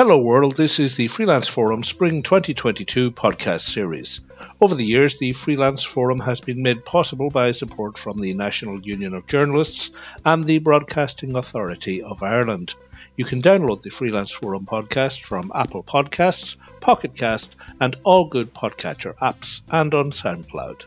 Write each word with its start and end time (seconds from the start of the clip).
Hello 0.00 0.16
World, 0.16 0.56
this 0.56 0.78
is 0.78 0.96
the 0.96 1.08
Freelance 1.08 1.46
Forum 1.46 1.84
Spring 1.84 2.22
2022 2.22 3.10
podcast 3.10 3.70
series. 3.70 4.20
Over 4.58 4.74
the 4.74 4.86
years, 4.86 5.18
the 5.18 5.34
Freelance 5.34 5.82
Forum 5.84 6.20
has 6.20 6.40
been 6.40 6.62
made 6.62 6.86
possible 6.86 7.28
by 7.28 7.52
support 7.52 7.98
from 7.98 8.18
the 8.18 8.32
National 8.32 8.80
Union 8.80 9.12
of 9.12 9.26
Journalists 9.26 9.90
and 10.24 10.42
the 10.42 10.58
Broadcasting 10.58 11.36
Authority 11.36 12.02
of 12.02 12.22
Ireland. 12.22 12.72
You 13.16 13.26
can 13.26 13.42
download 13.42 13.82
the 13.82 13.90
Freelance 13.90 14.32
Forum 14.32 14.64
podcast 14.64 15.24
from 15.24 15.52
Apple 15.54 15.82
Podcasts, 15.82 16.56
Pocket 16.80 17.14
Cast, 17.14 17.54
and 17.78 17.94
all 18.02 18.24
good 18.24 18.54
podcatcher 18.54 19.14
apps, 19.16 19.60
and 19.70 19.92
on 19.92 20.12
SoundCloud. 20.12 20.84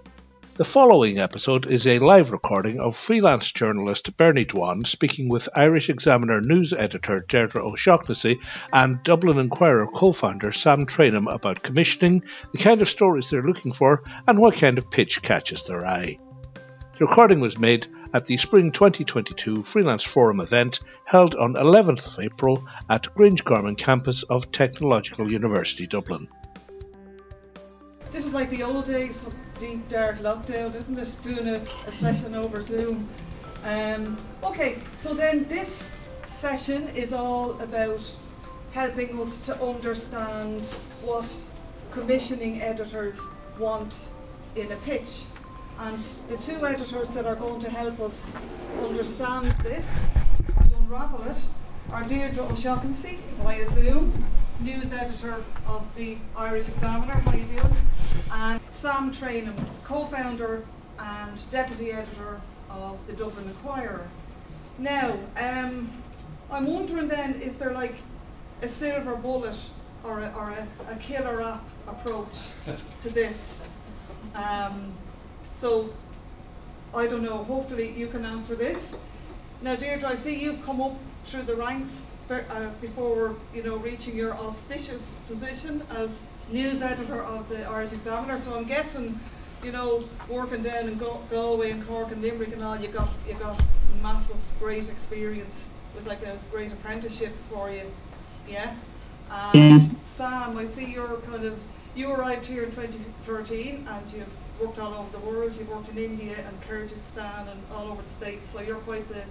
The 0.55 0.65
following 0.65 1.17
episode 1.17 1.71
is 1.71 1.87
a 1.87 1.97
live 1.97 2.31
recording 2.31 2.79
of 2.79 2.95
freelance 2.95 3.51
journalist 3.51 4.15
Bernie 4.17 4.45
Dwan 4.45 4.85
speaking 4.85 5.27
with 5.27 5.49
Irish 5.55 5.89
Examiner 5.89 6.41
news 6.41 6.73
editor 6.73 7.25
Deirdre 7.27 7.65
O'Shaughnessy 7.65 8.39
and 8.71 9.01
Dublin 9.01 9.39
Inquirer 9.39 9.87
co-founder 9.87 10.53
Sam 10.53 10.85
Tranum 10.85 11.25
about 11.27 11.63
commissioning, 11.63 12.23
the 12.51 12.59
kind 12.59 12.83
of 12.83 12.87
stories 12.87 13.31
they're 13.31 13.41
looking 13.41 13.73
for, 13.73 14.03
and 14.27 14.37
what 14.37 14.57
kind 14.57 14.77
of 14.77 14.91
pitch 14.91 15.23
catches 15.23 15.63
their 15.63 15.87
eye. 15.87 16.19
The 16.99 17.07
recording 17.07 17.39
was 17.39 17.57
made 17.57 17.87
at 18.13 18.27
the 18.27 18.37
Spring 18.37 18.71
2022 18.71 19.63
Freelance 19.63 20.03
Forum 20.03 20.39
event 20.39 20.81
held 21.05 21.33
on 21.33 21.55
11th 21.55 22.05
of 22.05 22.19
April 22.19 22.63
at 22.91 23.11
Grangegarman 23.15 23.75
campus 23.75 24.21
of 24.21 24.51
Technological 24.51 25.31
University 25.33 25.87
Dublin. 25.87 26.27
This 28.11 28.27
is 28.27 28.33
like 28.33 28.51
the 28.51 28.61
old 28.61 28.85
days 28.85 29.25
deep 29.63 29.87
dark 29.87 30.17
lockdown, 30.19 30.75
isn't 30.75 30.99
it? 30.99 31.17
Doing 31.23 31.47
a, 31.47 31.61
a 31.87 31.91
session 31.93 32.35
over 32.35 32.61
Zoom. 32.61 33.07
Um, 33.63 34.17
okay, 34.43 34.79
so 34.97 35.13
then 35.13 35.47
this 35.47 35.95
session 36.25 36.89
is 36.89 37.13
all 37.13 37.51
about 37.61 38.03
helping 38.73 39.17
us 39.21 39.39
to 39.39 39.55
understand 39.63 40.65
what 41.01 41.33
commissioning 41.91 42.61
editors 42.61 43.17
want 43.57 44.09
in 44.57 44.69
a 44.69 44.75
pitch. 44.77 45.23
And 45.79 46.03
the 46.27 46.35
two 46.37 46.65
editors 46.67 47.07
that 47.11 47.25
are 47.25 47.37
going 47.37 47.61
to 47.61 47.69
help 47.69 48.01
us 48.01 48.21
understand 48.81 49.45
this 49.63 49.89
and 50.57 50.73
unravel 50.73 51.23
it 51.23 51.37
are 51.89 52.03
Deirdre 52.03 52.51
O'Shaughnessy 52.51 53.19
via 53.41 53.65
Zoom 53.69 54.25
news 54.59 54.91
editor 54.93 55.43
of 55.67 55.83
the 55.95 56.17
Irish 56.37 56.67
Examiner. 56.67 57.13
How 57.13 57.31
are 57.31 57.37
you 57.37 57.45
doing? 57.45 57.75
And 58.31 58.61
Sam 58.71 59.11
Tranum, 59.11 59.55
co-founder 59.83 60.63
and 60.99 61.51
deputy 61.51 61.91
editor 61.91 62.41
of 62.69 63.05
the 63.07 63.13
Dublin 63.13 63.47
Inquirer. 63.47 64.07
Now, 64.77 65.17
um, 65.37 65.91
I'm 66.51 66.65
wondering 66.67 67.07
then, 67.07 67.35
is 67.41 67.55
there 67.55 67.71
like 67.71 67.95
a 68.61 68.67
silver 68.67 69.15
bullet 69.15 69.57
or 70.03 70.19
a, 70.19 70.33
or 70.35 70.49
a, 70.51 70.67
a 70.91 70.95
killer 70.97 71.41
app 71.41 71.63
approach 71.87 72.49
to 73.01 73.09
this? 73.09 73.61
Um, 74.35 74.93
so, 75.51 75.93
I 76.95 77.07
don't 77.07 77.23
know. 77.23 77.43
Hopefully, 77.43 77.91
you 77.91 78.07
can 78.07 78.25
answer 78.25 78.55
this. 78.55 78.95
Now, 79.61 79.75
Deirdre, 79.75 80.09
I 80.09 80.15
see 80.15 80.39
you've 80.39 80.63
come 80.65 80.81
up 80.81 80.97
through 81.25 81.43
the 81.43 81.55
ranks 81.55 82.07
uh, 82.29 82.69
before 82.81 83.35
you 83.53 83.63
know 83.63 83.77
reaching 83.77 84.15
your 84.15 84.33
auspicious 84.33 85.19
position 85.27 85.83
as 85.91 86.23
news 86.49 86.81
editor 86.81 87.21
of 87.23 87.49
the 87.49 87.63
Irish 87.65 87.91
Examiner. 87.91 88.37
So 88.37 88.55
I'm 88.55 88.65
guessing, 88.65 89.19
you 89.63 89.71
know, 89.71 90.03
working 90.29 90.61
down 90.61 90.87
in 90.87 90.99
Galway 91.29 91.71
and 91.71 91.85
Cork 91.87 92.11
and 92.11 92.21
Limerick 92.21 92.53
and 92.53 92.63
all, 92.63 92.77
you 92.77 92.87
got 92.87 93.09
you 93.27 93.33
got 93.35 93.61
massive, 94.01 94.37
great 94.59 94.89
experience. 94.89 95.67
It 95.93 95.97
was 95.97 96.07
like 96.07 96.23
a 96.23 96.37
great 96.51 96.71
apprenticeship 96.71 97.33
for 97.49 97.69
you, 97.71 97.91
yeah. 98.47 98.75
And 99.53 99.81
yeah. 99.81 99.89
Sam, 100.03 100.57
I 100.57 100.65
see 100.65 100.85
you're 100.85 101.17
kind 101.17 101.45
of 101.45 101.57
you 101.95 102.09
arrived 102.11 102.45
here 102.45 102.63
in 102.63 102.71
2013 102.71 103.87
and 103.87 104.13
you've 104.13 104.35
worked 104.59 104.79
all 104.79 104.93
over 104.93 105.11
the 105.11 105.23
world. 105.25 105.55
You've 105.55 105.69
worked 105.69 105.89
in 105.89 105.97
India 105.97 106.35
and 106.47 106.61
Kyrgyzstan 106.61 107.51
and 107.51 107.61
all 107.73 107.87
over 107.91 108.01
the 108.01 108.09
states. 108.09 108.49
So 108.49 108.61
you're 108.61 108.77
quite 108.77 109.07
the 109.09 109.23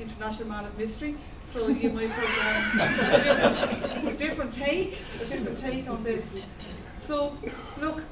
international 0.00 0.48
man 0.48 0.64
of 0.64 0.76
mystery. 0.76 1.16
So 1.52 1.66
you 1.66 1.90
might 1.90 2.10
have 2.10 2.80
a 4.06 4.12
different, 4.12 4.14
a 4.14 4.16
different 4.16 4.52
take, 4.52 5.02
a 5.20 5.24
different 5.24 5.58
take 5.58 5.90
on 5.90 6.04
this. 6.04 6.38
So 6.94 7.36
look, 7.80 8.02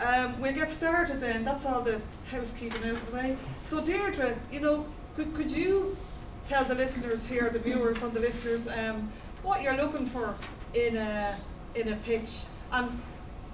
um, 0.00 0.38
we'll 0.38 0.52
get 0.52 0.70
started 0.70 1.18
then. 1.18 1.44
That's 1.44 1.64
all 1.64 1.80
the 1.80 2.02
housekeeping 2.30 2.84
out 2.84 2.96
of 2.96 3.10
the 3.10 3.16
way. 3.16 3.36
So 3.66 3.80
Deirdre, 3.80 4.36
you 4.52 4.60
know, 4.60 4.86
could, 5.16 5.32
could 5.34 5.50
you 5.50 5.96
tell 6.44 6.64
the 6.64 6.74
listeners 6.74 7.26
here, 7.26 7.48
the 7.48 7.58
viewers 7.58 8.02
and 8.02 8.12
the 8.12 8.20
listeners, 8.20 8.68
um, 8.68 9.10
what 9.42 9.62
you're 9.62 9.76
looking 9.76 10.04
for 10.04 10.34
in 10.74 10.96
a 10.96 11.38
in 11.74 11.88
a 11.88 11.96
pitch? 11.96 12.42
And 12.70 13.00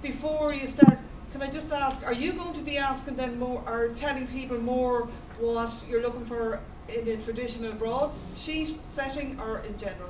before 0.01 0.53
you 0.53 0.67
start, 0.67 0.97
can 1.31 1.41
I 1.41 1.49
just 1.49 1.71
ask, 1.71 2.03
are 2.03 2.13
you 2.13 2.33
going 2.33 2.53
to 2.53 2.61
be 2.61 2.77
asking 2.77 3.15
them 3.15 3.39
more 3.39 3.63
or 3.65 3.89
telling 3.95 4.27
people 4.27 4.57
more 4.57 5.07
what 5.39 5.71
you're 5.89 6.01
looking 6.01 6.25
for 6.25 6.59
in 6.93 7.07
a 7.07 7.17
traditional 7.17 7.73
broadsheet 7.73 8.79
setting 8.87 9.39
or 9.39 9.59
in 9.59 9.77
general? 9.77 10.09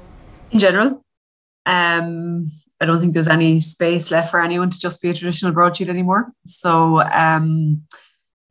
In 0.52 0.59
general. 0.59 1.06
Um, 1.66 2.52
I 2.80 2.86
don't 2.86 3.00
think 3.00 3.14
there's 3.14 3.28
any 3.28 3.59
space 3.62 4.09
left 4.09 4.31
for 4.31 4.42
anyone 4.42 4.72
to 4.72 4.80
just 4.80 5.02
be 5.02 5.09
a 5.09 5.14
traditional 5.14 5.52
broadsheet 5.52 5.90
anymore. 5.90 6.31
So 6.46 7.02
um, 7.02 7.84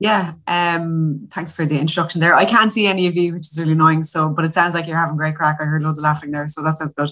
yeah, 0.00 0.32
um, 0.46 1.28
thanks 1.30 1.52
for 1.52 1.66
the 1.66 1.78
introduction 1.78 2.22
there. 2.22 2.34
I 2.34 2.46
can't 2.46 2.72
see 2.72 2.86
any 2.86 3.06
of 3.06 3.18
you, 3.18 3.34
which 3.34 3.50
is 3.50 3.58
really 3.60 3.72
annoying. 3.72 4.02
So, 4.02 4.30
but 4.30 4.46
it 4.46 4.54
sounds 4.54 4.72
like 4.72 4.86
you're 4.86 4.96
having 4.96 5.14
great 5.14 5.36
crack. 5.36 5.58
I 5.60 5.64
heard 5.64 5.82
loads 5.82 5.98
of 5.98 6.04
laughing 6.04 6.30
there, 6.30 6.48
so 6.48 6.62
that 6.62 6.78
sounds 6.78 6.94
good. 6.94 7.10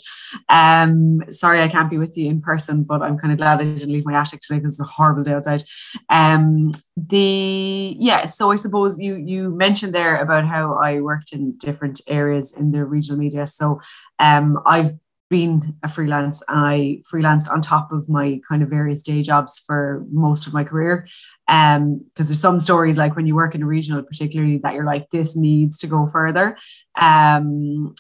Um, 0.49 1.21
sorry 1.31 1.61
I 1.61 1.69
can't 1.69 1.91
be 1.91 1.99
with 1.99 2.17
you 2.17 2.31
in 2.31 2.41
person, 2.41 2.85
but 2.85 3.03
I'm 3.03 3.19
kind 3.19 3.31
of 3.31 3.37
glad 3.37 3.61
I 3.61 3.65
didn't 3.65 3.93
leave 3.93 4.07
my 4.07 4.19
attic 4.19 4.41
today 4.41 4.59
because 4.59 4.81
it's 4.81 4.81
a 4.81 4.91
horrible 4.91 5.23
day 5.23 5.35
outside. 5.35 5.65
Um, 6.09 6.71
the 6.97 7.95
yeah, 7.99 8.25
so 8.25 8.51
I 8.51 8.57
suppose 8.57 8.99
you 8.99 9.17
you 9.17 9.51
mentioned 9.51 9.93
there 9.93 10.17
about 10.17 10.47
how 10.47 10.73
I 10.77 11.01
worked 11.01 11.35
in 11.35 11.59
different 11.59 12.01
areas 12.09 12.55
in 12.55 12.73
the 12.73 12.87
regional 12.87 13.21
media. 13.21 13.47
So, 13.47 13.83
um, 14.19 14.61
I've 14.65 14.93
been 15.31 15.77
a 15.83 15.89
freelance 15.89 16.43
I 16.49 17.03
freelanced 17.11 17.51
on 17.51 17.61
top 17.61 17.93
of 17.93 18.09
my 18.09 18.41
kind 18.49 18.63
of 18.63 18.71
various 18.71 19.03
day 19.03 19.23
jobs 19.23 19.59
for 19.59 20.05
most 20.11 20.47
of 20.47 20.55
my 20.55 20.65
career. 20.65 21.07
Um, 21.49 22.05
because 22.05 22.29
there's 22.29 22.41
some 22.41 22.61
stories 22.61 22.99
like 22.99 23.17
when 23.17 23.27
you 23.27 23.35
work 23.35 23.55
in 23.55 23.63
a 23.63 23.67
regional, 23.67 24.03
particularly 24.03 24.59
that 24.59 24.75
you're 24.75 24.85
like, 24.85 25.11
this 25.11 25.37
needs 25.37 25.79
to 25.79 25.87
go 25.87 26.07
further. 26.07 26.57
Um, 27.01 27.95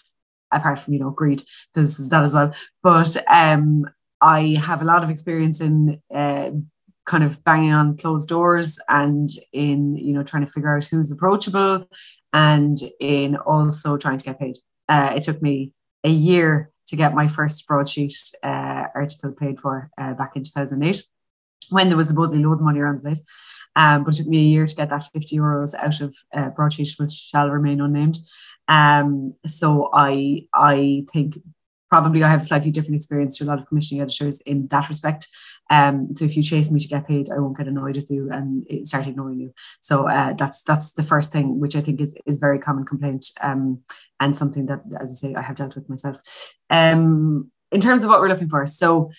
apart 0.50 0.78
from, 0.78 0.94
you 0.94 1.00
know, 1.00 1.10
greed, 1.10 1.42
there's 1.74 2.08
that 2.08 2.24
as 2.24 2.34
well. 2.34 2.54
But 2.82 3.16
um 3.30 3.86
I 4.20 4.60
have 4.60 4.82
a 4.82 4.84
lot 4.84 5.04
of 5.04 5.10
experience 5.10 5.60
in 5.60 6.00
uh, 6.14 6.50
kind 7.06 7.24
of 7.24 7.42
banging 7.44 7.72
on 7.72 7.96
closed 7.96 8.28
doors 8.28 8.78
and 8.88 9.30
in, 9.52 9.96
you 9.96 10.12
know, 10.12 10.22
trying 10.22 10.44
to 10.44 10.52
figure 10.52 10.76
out 10.76 10.84
who's 10.84 11.12
approachable 11.12 11.88
and 12.32 12.78
in 13.00 13.36
also 13.36 13.96
trying 13.96 14.18
to 14.18 14.24
get 14.24 14.38
paid. 14.38 14.56
Uh, 14.88 15.12
it 15.16 15.22
took 15.22 15.40
me 15.40 15.72
a 16.04 16.10
year 16.10 16.70
to 16.88 16.96
get 16.96 17.14
my 17.14 17.28
first 17.28 17.66
broadsheet 17.66 18.16
uh, 18.42 18.84
article 18.94 19.32
paid 19.32 19.60
for 19.60 19.90
uh, 20.00 20.14
back 20.14 20.32
in 20.36 20.42
2008 20.42 21.02
when 21.70 21.88
there 21.88 21.96
was 21.96 22.08
supposedly 22.08 22.42
loads 22.42 22.60
of 22.60 22.64
money 22.64 22.80
around 22.80 22.96
the 22.96 23.02
place. 23.02 23.22
Um, 23.76 24.02
but 24.02 24.14
it 24.14 24.22
took 24.22 24.28
me 24.28 24.38
a 24.38 24.48
year 24.48 24.66
to 24.66 24.74
get 24.74 24.90
that 24.90 25.08
50 25.12 25.36
euros 25.36 25.74
out 25.74 26.00
of 26.00 26.16
uh, 26.34 26.48
broadsheet, 26.48 26.94
which 26.98 27.12
shall 27.12 27.48
remain 27.48 27.80
unnamed. 27.80 28.18
Um, 28.66 29.34
so 29.46 29.90
I 29.94 30.46
I 30.52 31.04
think 31.12 31.38
probably 31.90 32.22
I 32.22 32.28
have 32.28 32.40
a 32.40 32.44
slightly 32.44 32.70
different 32.70 32.96
experience 32.96 33.38
to 33.38 33.44
a 33.44 33.46
lot 33.46 33.58
of 33.58 33.66
commissioning 33.66 34.02
editors 34.02 34.40
in 34.42 34.68
that 34.68 34.88
respect. 34.88 35.28
Um, 35.70 36.14
so 36.14 36.24
if 36.24 36.36
you 36.36 36.42
chase 36.42 36.70
me 36.70 36.80
to 36.80 36.88
get 36.88 37.06
paid, 37.06 37.30
I 37.30 37.38
won't 37.38 37.56
get 37.56 37.68
annoyed 37.68 37.96
with 37.96 38.10
you 38.10 38.30
and 38.30 38.66
start 38.88 39.06
ignoring 39.06 39.40
you. 39.40 39.52
So 39.80 40.08
uh, 40.08 40.32
that's 40.32 40.62
that's 40.62 40.92
the 40.92 41.02
first 41.02 41.32
thing, 41.32 41.60
which 41.60 41.76
I 41.76 41.80
think 41.80 42.00
is 42.00 42.14
is 42.26 42.38
very 42.38 42.58
common 42.58 42.84
complaint 42.84 43.30
um, 43.40 43.82
and 44.20 44.36
something 44.36 44.66
that, 44.66 44.80
as 45.00 45.10
I 45.10 45.14
say, 45.14 45.34
I 45.34 45.42
have 45.42 45.56
dealt 45.56 45.74
with 45.74 45.88
myself. 45.88 46.18
Um, 46.70 47.50
in 47.70 47.80
terms 47.80 48.02
of 48.02 48.10
what 48.10 48.20
we're 48.20 48.28
looking 48.28 48.48
for, 48.48 48.66
so 48.66 49.10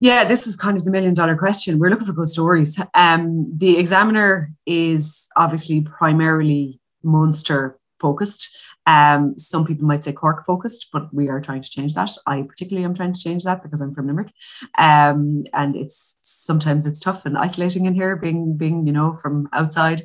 yeah, 0.00 0.24
this 0.24 0.46
is 0.46 0.56
kind 0.56 0.76
of 0.76 0.84
the 0.84 0.90
million 0.90 1.14
dollar 1.14 1.36
question. 1.36 1.78
We're 1.78 1.90
looking 1.90 2.06
for 2.06 2.12
good 2.12 2.30
stories. 2.30 2.80
Um, 2.94 3.50
the 3.56 3.78
examiner 3.78 4.50
is 4.66 5.28
obviously 5.36 5.82
primarily 5.82 6.80
Munster 7.02 7.78
focused. 8.00 8.56
Um, 8.86 9.38
some 9.38 9.64
people 9.64 9.86
might 9.86 10.04
say 10.04 10.12
Cork 10.12 10.44
focused, 10.44 10.88
but 10.92 11.12
we 11.12 11.28
are 11.28 11.40
trying 11.40 11.62
to 11.62 11.70
change 11.70 11.94
that. 11.94 12.10
I 12.26 12.42
particularly 12.42 12.84
am 12.84 12.94
trying 12.94 13.12
to 13.12 13.20
change 13.20 13.44
that 13.44 13.62
because 13.62 13.80
I'm 13.80 13.94
from 13.94 14.06
Limerick, 14.06 14.32
um, 14.78 15.44
and 15.52 15.74
it's 15.76 16.16
sometimes 16.22 16.86
it's 16.86 17.00
tough 17.00 17.24
and 17.24 17.38
isolating 17.38 17.86
in 17.86 17.94
here, 17.94 18.16
being 18.16 18.56
being 18.56 18.86
you 18.86 18.92
know 18.92 19.18
from 19.22 19.48
outside. 19.52 20.02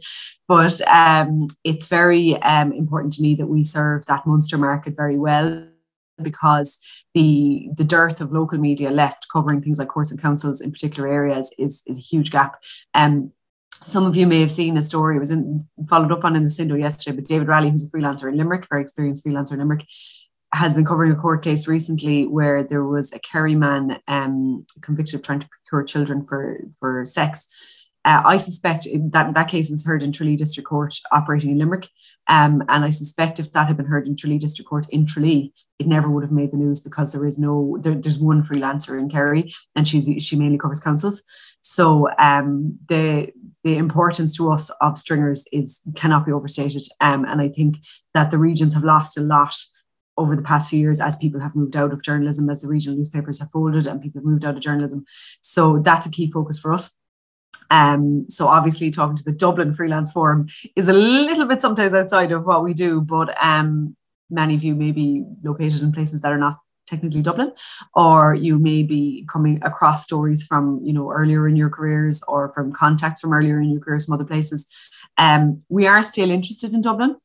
But 0.48 0.82
um, 0.88 1.48
it's 1.64 1.88
very 1.88 2.42
um, 2.42 2.72
important 2.72 3.14
to 3.14 3.22
me 3.22 3.36
that 3.36 3.48
we 3.48 3.64
serve 3.64 4.06
that 4.06 4.26
Munster 4.26 4.58
market 4.58 4.96
very 4.96 5.18
well 5.18 5.68
because 6.22 6.80
the 7.14 7.70
the 7.76 7.84
dearth 7.84 8.22
of 8.22 8.32
local 8.32 8.58
media 8.58 8.92
left 8.92 9.28
covering 9.32 9.62
things 9.62 9.80
like 9.80 9.88
courts 9.88 10.12
and 10.12 10.22
councils 10.22 10.62
in 10.62 10.72
particular 10.72 11.10
areas 11.10 11.54
is 11.58 11.84
is 11.88 11.98
a 11.98 12.02
huge 12.02 12.32
gap. 12.32 12.62
Um, 12.94 13.32
some 13.82 14.06
of 14.06 14.16
you 14.16 14.28
may 14.28 14.42
have 14.42 14.52
seen 14.52 14.78
a 14.78 14.82
story, 14.82 15.16
it 15.16 15.20
was 15.20 15.32
in, 15.32 15.68
followed 15.88 16.12
up 16.12 16.26
on 16.26 16.36
in 16.36 16.44
the 16.44 16.50
Sindo 16.50 16.78
yesterday, 16.80 17.16
but 17.16 17.26
David 17.26 17.48
Raleigh, 17.48 17.70
who's 17.70 17.86
a 17.86 17.90
freelancer 17.90 18.28
in 18.28 18.38
Limerick, 18.38 18.68
very 18.70 18.82
experienced 18.82 19.26
freelancer 19.26 19.54
in 19.54 19.60
Limerick, 19.60 19.86
has 20.54 20.76
been 20.76 20.86
covering 20.86 21.12
a 21.12 21.16
court 21.16 21.44
case 21.44 21.68
recently 21.68 22.26
where 22.26 22.64
there 22.64 22.84
was 22.84 23.14
a 23.14 23.20
Kerry 23.20 23.56
man 23.56 24.00
um, 24.08 24.66
convicted 24.82 25.16
of 25.16 25.24
trying 25.24 25.40
to 25.40 25.48
procure 25.48 25.84
children 25.84 26.26
for, 26.26 26.60
for 26.80 27.06
sex. 27.06 27.86
Uh, 28.06 28.24
I 28.26 28.38
suspect 28.38 28.88
that 29.12 29.34
that 29.34 29.48
case 29.50 29.70
was 29.70 29.86
heard 29.86 30.02
in 30.02 30.12
Tralee 30.12 30.36
District 30.36 30.68
Court 30.68 30.96
operating 31.12 31.52
in 31.52 31.60
Limerick. 31.60 31.90
Um, 32.28 32.64
and 32.68 32.84
I 32.84 32.90
suspect 32.90 33.40
if 33.40 33.52
that 33.54 33.68
had 33.68 33.78
been 33.78 33.86
heard 33.86 34.08
in 34.08 34.16
Tralee 34.16 34.40
District 34.40 34.68
Court 34.68 34.88
in 34.90 35.06
Tralee, 35.06 35.54
it 35.78 35.88
never 35.88 36.10
would 36.10 36.24
have 36.24 36.32
made 36.32 36.52
the 36.52 36.58
news 36.58 36.80
because 36.80 37.14
there 37.14 37.26
is 37.26 37.38
no, 37.38 37.78
there, 37.82 37.96
there's 37.96 38.20
one 38.20 38.44
freelancer 38.44 39.00
in 39.00 39.10
Kerry 39.10 39.54
and 39.76 39.88
she's, 39.88 40.10
she 40.24 40.36
mainly 40.36 40.58
covers 40.58 40.80
councils. 40.80 41.24
So 41.62 42.10
um, 42.18 42.80
the, 42.88 43.32
the 43.64 43.78
importance 43.78 44.36
to 44.38 44.52
us 44.52 44.70
of 44.82 44.98
stringers 44.98 45.46
is 45.52 45.82
cannot 45.96 46.26
be 46.26 46.32
overstated. 46.32 46.84
Um, 47.02 47.26
and 47.26 47.42
I 47.42 47.50
think 47.50 47.78
that 48.14 48.32
the 48.32 48.38
regions 48.38 48.74
have 48.74 48.84
lost 48.84 49.18
a 49.18 49.22
lot 49.22 49.56
over 50.18 50.36
the 50.36 50.42
past 50.42 50.70
few 50.70 50.80
years 50.80 51.00
as 51.00 51.16
people 51.16 51.40
have 51.40 51.56
moved 51.56 51.76
out 51.76 51.94
of 51.94 52.02
journalism, 52.02 52.50
as 52.50 52.62
the 52.62 52.68
regional 52.68 52.98
newspapers 52.98 53.40
have 53.40 53.52
folded 53.52 53.88
and 53.88 54.02
people 54.02 54.20
have 54.20 54.26
moved 54.26 54.46
out 54.46 54.56
of 54.56 54.62
journalism. 54.62 55.06
So 55.42 55.80
that's 55.80 56.06
a 56.06 56.12
key 56.12 56.30
focus 56.32 56.60
for 56.60 56.74
us. 56.74 56.96
Um, 57.72 58.26
so 58.30 58.48
obviously 58.48 58.92
talking 58.92 59.16
to 59.16 59.24
the 59.24 59.32
Dublin 59.32 59.74
Freelance 59.74 60.12
Forum 60.12 60.48
is 60.76 60.90
a 60.90 60.94
little 60.94 61.46
bit 61.46 61.62
sometimes 61.62 61.94
outside 61.94 62.32
of 62.32 62.46
what 62.46 62.64
we 62.64 62.74
do, 62.74 63.02
but 63.02 63.36
um, 63.44 63.96
many 64.30 64.56
of 64.56 64.64
you 64.64 64.76
may 64.76 64.92
be 64.92 65.24
located 65.44 65.82
in 65.82 65.92
places 65.92 66.22
that 66.22 66.32
are 66.32 66.38
not 66.38 66.60
technically 66.90 67.22
Dublin, 67.22 67.52
or 67.94 68.34
you 68.34 68.58
may 68.58 68.84
be 68.84 69.26
coming 69.30 69.62
across 69.64 70.04
stories 70.04 70.44
from 70.44 70.80
you 70.84 70.94
know 70.94 71.12
earlier 71.12 71.48
in 71.48 71.56
your 71.56 71.70
careers 71.70 72.24
or 72.28 72.52
from 72.54 72.74
contacts 72.74 73.22
from 73.22 73.34
earlier 73.34 73.62
in 73.62 73.70
your 73.70 73.82
careers 73.82 74.06
from 74.06 74.16
other 74.16 74.26
places. 74.26 74.68
Um, 75.18 75.64
we 75.70 75.88
are 75.88 76.04
still 76.04 76.32
interested 76.32 76.74
in 76.74 76.82
Dublin. 76.82 77.16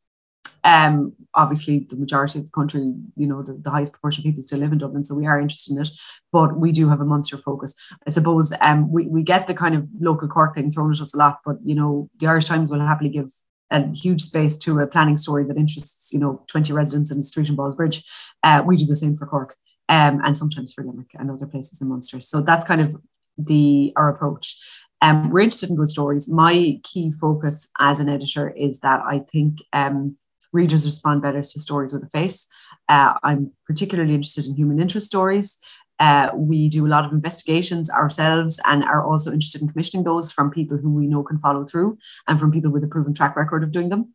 Um, 0.65 1.13
obviously, 1.35 1.87
the 1.91 1.97
majority 1.97 2.39
of 2.39 2.47
the 2.47 2.51
country, 2.51 2.95
you 3.17 3.27
know, 3.27 3.43
the, 3.43 3.53
the, 3.53 3.71
highest 3.71 3.93
proportion 3.93 4.23
of 4.23 4.25
people 4.25 4.43
still 4.43 4.61
live 4.61 4.73
in 4.73 4.79
Dublin, 4.79 5.05
so 5.05 5.15
we 5.15 5.27
are 5.27 5.39
interested 5.39 5.75
in 5.75 5.83
it. 5.83 5.91
But 6.33 6.59
we 6.59 6.73
do 6.73 6.89
have 6.89 7.03
a 7.03 7.05
Munster 7.05 7.37
focus. 7.37 7.75
I 8.07 8.11
suppose 8.11 8.51
um, 8.63 8.91
we, 8.91 9.07
we 9.07 9.23
get 9.23 9.47
the 9.47 9.53
kind 9.53 9.75
of 9.75 9.87
local 10.01 10.27
Cork 10.27 10.55
thing 10.55 10.71
thrown 10.71 10.91
at 10.91 11.03
us 11.03 11.13
a 11.13 11.19
lot, 11.19 11.41
but, 11.45 11.57
you 11.63 11.75
know, 11.75 12.09
the 12.19 12.29
Irish 12.29 12.47
Times 12.47 12.71
will 12.71 12.81
happily 12.81 13.11
give 13.11 13.31
a 13.71 13.89
huge 13.93 14.23
space 14.23 14.57
to 14.59 14.79
a 14.81 14.87
planning 14.87 15.17
story 15.17 15.45
that 15.45 15.57
interests, 15.57 16.13
you 16.13 16.19
know, 16.19 16.43
20 16.49 16.73
residents 16.73 17.11
in 17.11 17.17
the 17.17 17.23
street 17.23 17.49
in 17.49 17.57
Ballsbridge. 17.57 18.05
Uh, 18.43 18.63
we 18.65 18.77
do 18.77 18.87
the 18.87 18.97
same 18.97 19.17
for 19.17 19.27
Cork 19.27 19.57
um, 19.89 20.21
and 20.25 20.37
sometimes 20.37 20.73
for 20.73 20.85
Limerick 20.85 21.11
and 21.15 21.31
other 21.31 21.47
places 21.47 21.81
in 21.81 21.89
Munster. 21.89 22.21
So 22.21 22.41
that's 22.41 22.65
kind 22.65 22.81
of 22.81 22.97
the 23.37 23.93
our 23.97 24.09
approach. 24.09 24.57
Um, 25.03 25.31
we're 25.31 25.41
interested 25.41 25.71
in 25.71 25.77
good 25.77 25.89
stories. 25.89 26.29
My 26.29 26.81
key 26.83 27.13
focus 27.13 27.69
as 27.79 28.01
an 28.01 28.09
editor 28.09 28.49
is 28.51 28.81
that 28.81 29.01
I 29.01 29.21
think 29.31 29.59
um, 29.73 30.17
readers 30.53 30.85
respond 30.85 31.21
better 31.21 31.43
to 31.43 31.61
stories 31.61 31.93
with 31.93 32.05
a 32.05 32.09
face. 32.09 32.47
Uh, 32.89 33.15
I'm 33.23 33.53
particularly 33.67 34.15
interested 34.15 34.47
in 34.47 34.55
human 34.55 34.81
interest 34.81 35.07
stories. 35.07 35.59
Uh, 36.05 36.29
we 36.35 36.69
do 36.69 36.87
a 36.87 36.93
lot 36.95 37.07
of 37.07 37.13
investigations 37.13 37.89
ourselves 37.89 38.61
and 38.67 38.85
are 38.85 39.03
also 39.03 39.33
interested 39.33 39.63
in 39.63 39.69
commissioning 39.69 40.05
those 40.05 40.31
from 40.31 40.51
people 40.51 40.77
who 40.77 40.93
we 40.93 41.07
know 41.07 41.23
can 41.23 41.39
follow 41.39 41.65
through 41.65 41.97
and 42.29 42.39
from 42.39 42.53
people 42.53 42.71
with 42.71 42.85
a 42.85 42.87
proven 42.87 43.15
track 43.15 43.35
record 43.37 43.63
of 43.65 43.73
doing 43.73 43.89
them. 43.89 44.13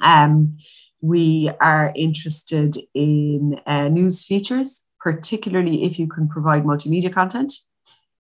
Um, 0.00 0.56
we 1.02 1.50
are 1.60 1.92
interested 1.94 2.78
in 2.94 3.60
uh, 3.66 3.88
news 3.88 4.24
features, 4.24 4.82
particularly 4.98 5.84
if 5.84 5.98
you 5.98 6.08
can 6.08 6.26
provide 6.26 6.64
multimedia 6.64 7.12
content. 7.12 7.52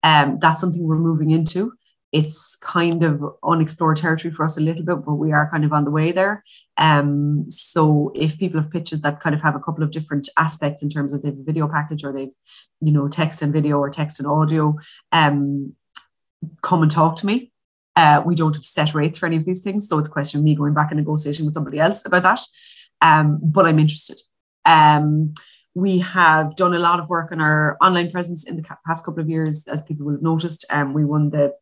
Um, 0.05 0.39
that's 0.39 0.61
something 0.61 0.87
we're 0.87 1.09
moving 1.11 1.33
into 1.33 1.73
it's 2.15 2.55
kind 2.55 3.03
of 3.03 3.21
unexplored 3.43 3.97
territory 3.97 4.33
for 4.33 4.45
us 4.45 4.57
a 4.57 4.61
little 4.61 4.85
bit, 4.85 5.05
but 5.05 5.17
we 5.17 5.33
are 5.33 5.51
kind 5.51 5.65
of 5.65 5.73
on 5.73 5.85
the 5.85 5.91
way 5.91 6.13
there. 6.13 6.45
Um, 6.79 7.47
so 7.51 8.13
if 8.15 8.39
people 8.39 8.63
have 8.63 8.71
pitches 8.71 9.01
that 9.01 9.19
kind 9.21 9.35
of 9.35 9.43
have 9.43 9.57
a 9.57 9.61
couple 9.61 9.83
of 9.83 9.91
different 9.91 10.29
aspects 10.39 10.81
in 10.81 10.89
terms 10.89 11.13
of 11.13 11.25
a 11.25 11.33
video 11.33 11.67
package 11.67 12.05
or 12.05 12.13
they've, 12.13 12.37
you 12.81 12.93
know, 12.93 13.09
text 13.09 13.43
and 13.43 13.53
video 13.53 13.79
or 13.79 13.91
text 13.91 14.21
and 14.21 14.29
audio, 14.29 14.77
um, 15.11 15.73
come 16.63 16.83
and 16.83 16.91
talk 16.91 17.17
to 17.17 17.27
me. 17.27 17.51
Uh, 17.97 18.23
we 18.25 18.37
don't 18.37 18.55
have 18.55 18.65
set 18.65 18.95
rates 18.95 19.19
for 19.19 19.27
any 19.27 19.37
of 19.37 19.45
these 19.45 19.63
things, 19.63 19.89
so 19.89 19.99
it's 19.99 20.09
a 20.09 20.13
question 20.13 20.39
of 20.39 20.45
me 20.45 20.55
going 20.55 20.73
back 20.73 20.93
and 20.93 20.99
negotiating 20.99 21.45
with 21.45 21.55
somebody 21.55 21.81
else 21.81 22.07
about 22.07 22.23
that. 22.23 22.41
Um, 23.01 23.41
but 23.43 23.67
I'm 23.67 23.81
interested. 23.81 24.21
Um, 24.65 25.35
we 25.75 25.99
have 25.99 26.55
done 26.55 26.75
a 26.75 26.79
lot 26.79 27.01
of 27.01 27.09
work 27.09 27.33
on 27.33 27.41
our 27.41 27.77
online 27.83 28.13
presence 28.13 28.49
in 28.49 28.55
the 28.55 28.63
past 28.87 29.05
couple 29.05 29.21
of 29.21 29.29
years, 29.29 29.67
as 29.67 29.83
people 29.83 30.07
will 30.07 30.13
have 30.13 30.23
noticed. 30.23 30.65
Um, 30.71 30.95
we 30.95 31.05
won 31.05 31.31
the 31.31 31.53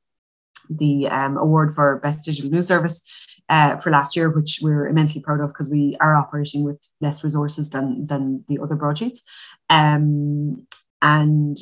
the 0.77 1.09
um, 1.09 1.37
award 1.37 1.75
for 1.75 2.01
Best 2.01 2.25
Digital 2.25 2.51
News 2.51 2.69
Service 2.69 3.03
uh, 3.49 3.77
for 3.77 3.91
last 3.91 4.17
year, 4.17 4.31
which 4.31 4.61
we're 4.63 4.87
immensely 4.87 5.21
proud 5.21 5.41
of 5.41 5.49
because 5.51 5.71
we 5.71 5.97
are 6.01 6.17
operating 6.17 6.65
with 6.65 6.81
less 7.01 7.23
resources 7.23 7.71
than, 7.71 8.07
than 8.07 8.45
the 8.49 8.59
other 8.63 8.75
broadsheets. 8.75 9.23
Um, 9.69 10.67
and 11.01 11.59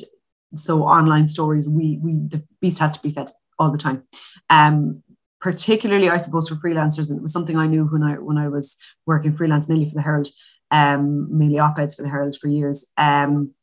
so 0.55 0.83
online 0.83 1.27
stories, 1.27 1.67
we, 1.67 1.99
we 2.01 2.13
the 2.13 2.43
beast 2.61 2.79
has 2.79 2.97
to 2.97 3.01
be 3.01 3.11
fed 3.11 3.31
all 3.57 3.71
the 3.71 3.77
time. 3.77 4.03
Um, 4.49 5.03
particularly, 5.39 6.09
I 6.09 6.17
suppose, 6.17 6.47
for 6.47 6.55
freelancers, 6.55 7.09
and 7.09 7.17
it 7.17 7.21
was 7.21 7.33
something 7.33 7.57
I 7.57 7.67
knew 7.67 7.85
when 7.85 8.03
I 8.03 8.13
when 8.13 8.37
I 8.37 8.47
was 8.47 8.77
working 9.05 9.35
freelance 9.35 9.67
mainly 9.67 9.89
for 9.89 9.95
the 9.95 10.01
Herald, 10.01 10.29
um, 10.69 11.35
mainly 11.35 11.59
op-eds 11.59 11.95
for 11.95 12.03
the 12.03 12.09
Herald 12.09 12.37
for 12.39 12.47
years. 12.47 12.85
Um, 12.97 13.53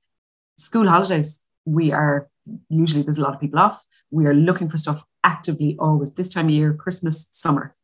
school 0.56 0.88
holidays, 0.88 1.42
we 1.64 1.92
are 1.92 2.28
usually 2.68 3.02
there's 3.02 3.18
a 3.18 3.22
lot 3.22 3.34
of 3.34 3.40
people 3.40 3.60
off. 3.60 3.84
We 4.10 4.26
are 4.26 4.34
looking 4.34 4.68
for 4.68 4.76
stuff 4.78 5.04
actively 5.32 5.76
always 5.78 6.14
this 6.14 6.32
time 6.32 6.46
of 6.46 6.54
year, 6.58 6.72
Christmas, 6.74 7.26
summer. 7.30 7.74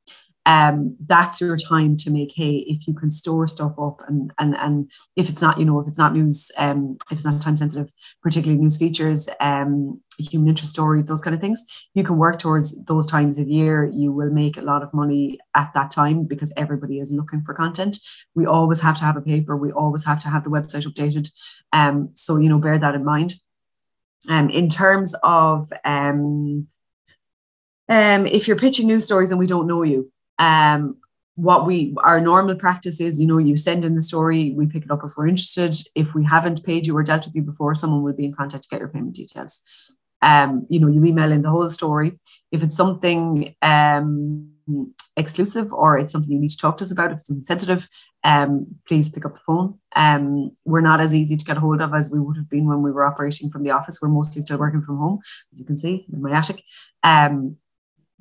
Um, 0.47 0.97
that's 1.13 1.41
your 1.41 1.57
time 1.57 1.97
to 1.99 2.11
make 2.11 2.33
hay 2.37 2.57
if 2.67 2.87
you 2.87 2.93
can 2.93 3.11
store 3.11 3.47
stuff 3.47 3.75
up 3.79 4.01
and 4.07 4.31
and 4.39 4.55
and 4.57 4.91
if 5.17 5.31
it's 5.31 5.41
not 5.41 5.59
you 5.59 5.65
know 5.65 5.81
if 5.81 5.89
it's 5.89 5.97
not 5.97 6.13
news 6.13 6.51
um 6.59 6.99
if 7.11 7.17
it's 7.17 7.25
not 7.25 7.41
time 7.41 7.57
sensitive 7.57 7.89
particularly 8.23 8.61
news 8.61 8.77
features 8.77 9.23
um 9.41 10.03
human 10.19 10.51
interest 10.51 10.73
stories 10.73 11.07
those 11.09 11.23
kind 11.23 11.35
of 11.35 11.41
things 11.41 11.65
you 11.95 12.05
can 12.05 12.19
work 12.19 12.39
towards 12.39 12.85
those 12.85 13.07
times 13.07 13.39
of 13.39 13.49
year. 13.49 13.91
You 13.93 14.13
will 14.13 14.31
make 14.31 14.57
a 14.57 14.63
lot 14.63 14.83
of 14.83 14.93
money 14.93 15.39
at 15.55 15.73
that 15.75 15.91
time 15.91 16.25
because 16.25 16.53
everybody 16.57 16.99
is 16.99 17.13
looking 17.13 17.43
for 17.43 17.55
content. 17.55 17.99
We 18.35 18.47
always 18.47 18.81
have 18.81 18.97
to 18.99 19.05
have 19.05 19.17
a 19.17 19.23
paper. 19.23 19.57
We 19.57 19.71
always 19.73 20.05
have 20.05 20.19
to 20.21 20.29
have 20.29 20.45
the 20.45 20.51
website 20.51 20.87
updated. 20.87 21.31
Um 21.73 22.11
so 22.15 22.37
you 22.37 22.49
know 22.49 22.59
bear 22.59 22.79
that 22.79 22.95
in 22.95 23.05
mind. 23.05 23.37
Um 24.29 24.51
in 24.51 24.69
terms 24.69 25.15
of 25.23 25.73
um 25.85 26.69
um, 27.89 28.27
if 28.27 28.49
you're 28.49 28.57
pitching 28.57 28.87
news 28.87 29.05
stories 29.05 29.31
and 29.31 29.39
we 29.39 29.47
don't 29.47 29.67
know 29.67 29.83
you, 29.83 30.11
um, 30.39 30.97
what 31.37 31.67
we 31.67 31.95
our 32.03 32.21
normal 32.21 32.55
practice 32.55 33.01
is, 33.01 33.21
you 33.21 33.27
know, 33.27 33.39
you 33.39 33.57
send 33.57 33.85
in 33.85 33.97
the 33.97 34.03
story, 34.03 34.53
we 34.57 34.67
pick 34.67 34.85
it 34.85 34.91
up 34.91 35.01
if 35.05 35.17
we're 35.17 35.27
interested. 35.27 35.75
If 35.95 36.15
we 36.15 36.25
haven't 36.25 36.65
paid 36.65 36.87
you 36.87 36.97
or 36.97 37.03
dealt 37.03 37.27
with 37.27 37.35
you 37.35 37.43
before, 37.43 37.75
someone 37.75 38.03
will 38.03 38.13
be 38.13 38.25
in 38.25 38.35
contact 38.35 38.65
to 38.65 38.69
get 38.69 38.81
your 38.81 38.89
payment 38.89 39.15
details. 39.15 39.61
Um, 40.23 40.67
you 40.71 40.81
know, 40.81 40.89
you 40.89 41.05
email 41.05 41.33
in 41.33 41.43
the 41.43 41.51
whole 41.51 41.69
story. 41.69 42.19
If 42.51 42.63
it's 42.63 42.77
something 42.77 43.55
um, 43.61 44.53
exclusive 45.17 45.73
or 45.73 45.99
it's 45.99 46.13
something 46.13 46.33
you 46.33 46.39
need 46.39 46.51
to 46.51 46.57
talk 46.57 46.79
to 46.79 46.85
us 46.85 46.93
about, 46.93 47.11
if 47.11 47.19
it's 47.19 47.27
something 47.27 47.45
sensitive, 47.45 47.89
um, 48.23 48.67
please 48.89 49.11
pick 49.11 49.27
up 49.27 49.35
the 49.35 49.41
phone. 49.47 49.79
Um, 49.95 50.53
we're 50.65 50.81
not 50.81 51.01
as 51.01 51.13
easy 51.13 51.37
to 51.37 51.45
get 51.45 51.59
hold 51.59 51.83
of 51.83 51.93
as 51.95 52.11
we 52.11 52.21
would 52.21 52.37
have 52.37 52.49
been 52.49 52.67
when 52.67 52.81
we 52.81 52.91
were 52.91 53.05
operating 53.05 53.51
from 53.51 53.65
the 53.65 53.71
office. 53.71 53.99
We're 54.01 54.09
mostly 54.09 54.41
still 54.41 54.59
working 54.59 54.83
from 54.83 54.99
home, 54.99 55.19
as 55.53 55.59
you 55.59 55.67
can 55.67 55.77
see 55.77 56.07
in 56.11 56.23
my 56.23 56.33
attic. 56.33 56.63
Um, 57.03 57.59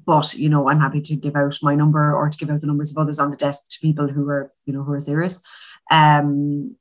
but 0.06 0.34
you 0.36 0.50
know 0.50 0.70
i'm 0.70 0.80
happy 0.80 1.02
to 1.02 1.16
give 1.16 1.36
out 1.36 1.58
my 1.62 1.76
number 1.76 2.16
or 2.16 2.30
to 2.30 2.38
give 2.38 2.50
out 2.50 2.62
the 2.62 2.68
numbers 2.68 2.92
of 2.92 2.98
others 2.98 3.20
on 3.20 3.32
the 3.32 3.38
desk 3.38 3.64
to 3.70 3.80
people 3.80 4.08
who 4.08 4.28
are 4.30 4.52
you 4.66 4.74
know 4.74 4.84
who 4.84 4.94
are 4.94 5.00
serious. 5.00 5.42
Um 5.92 6.76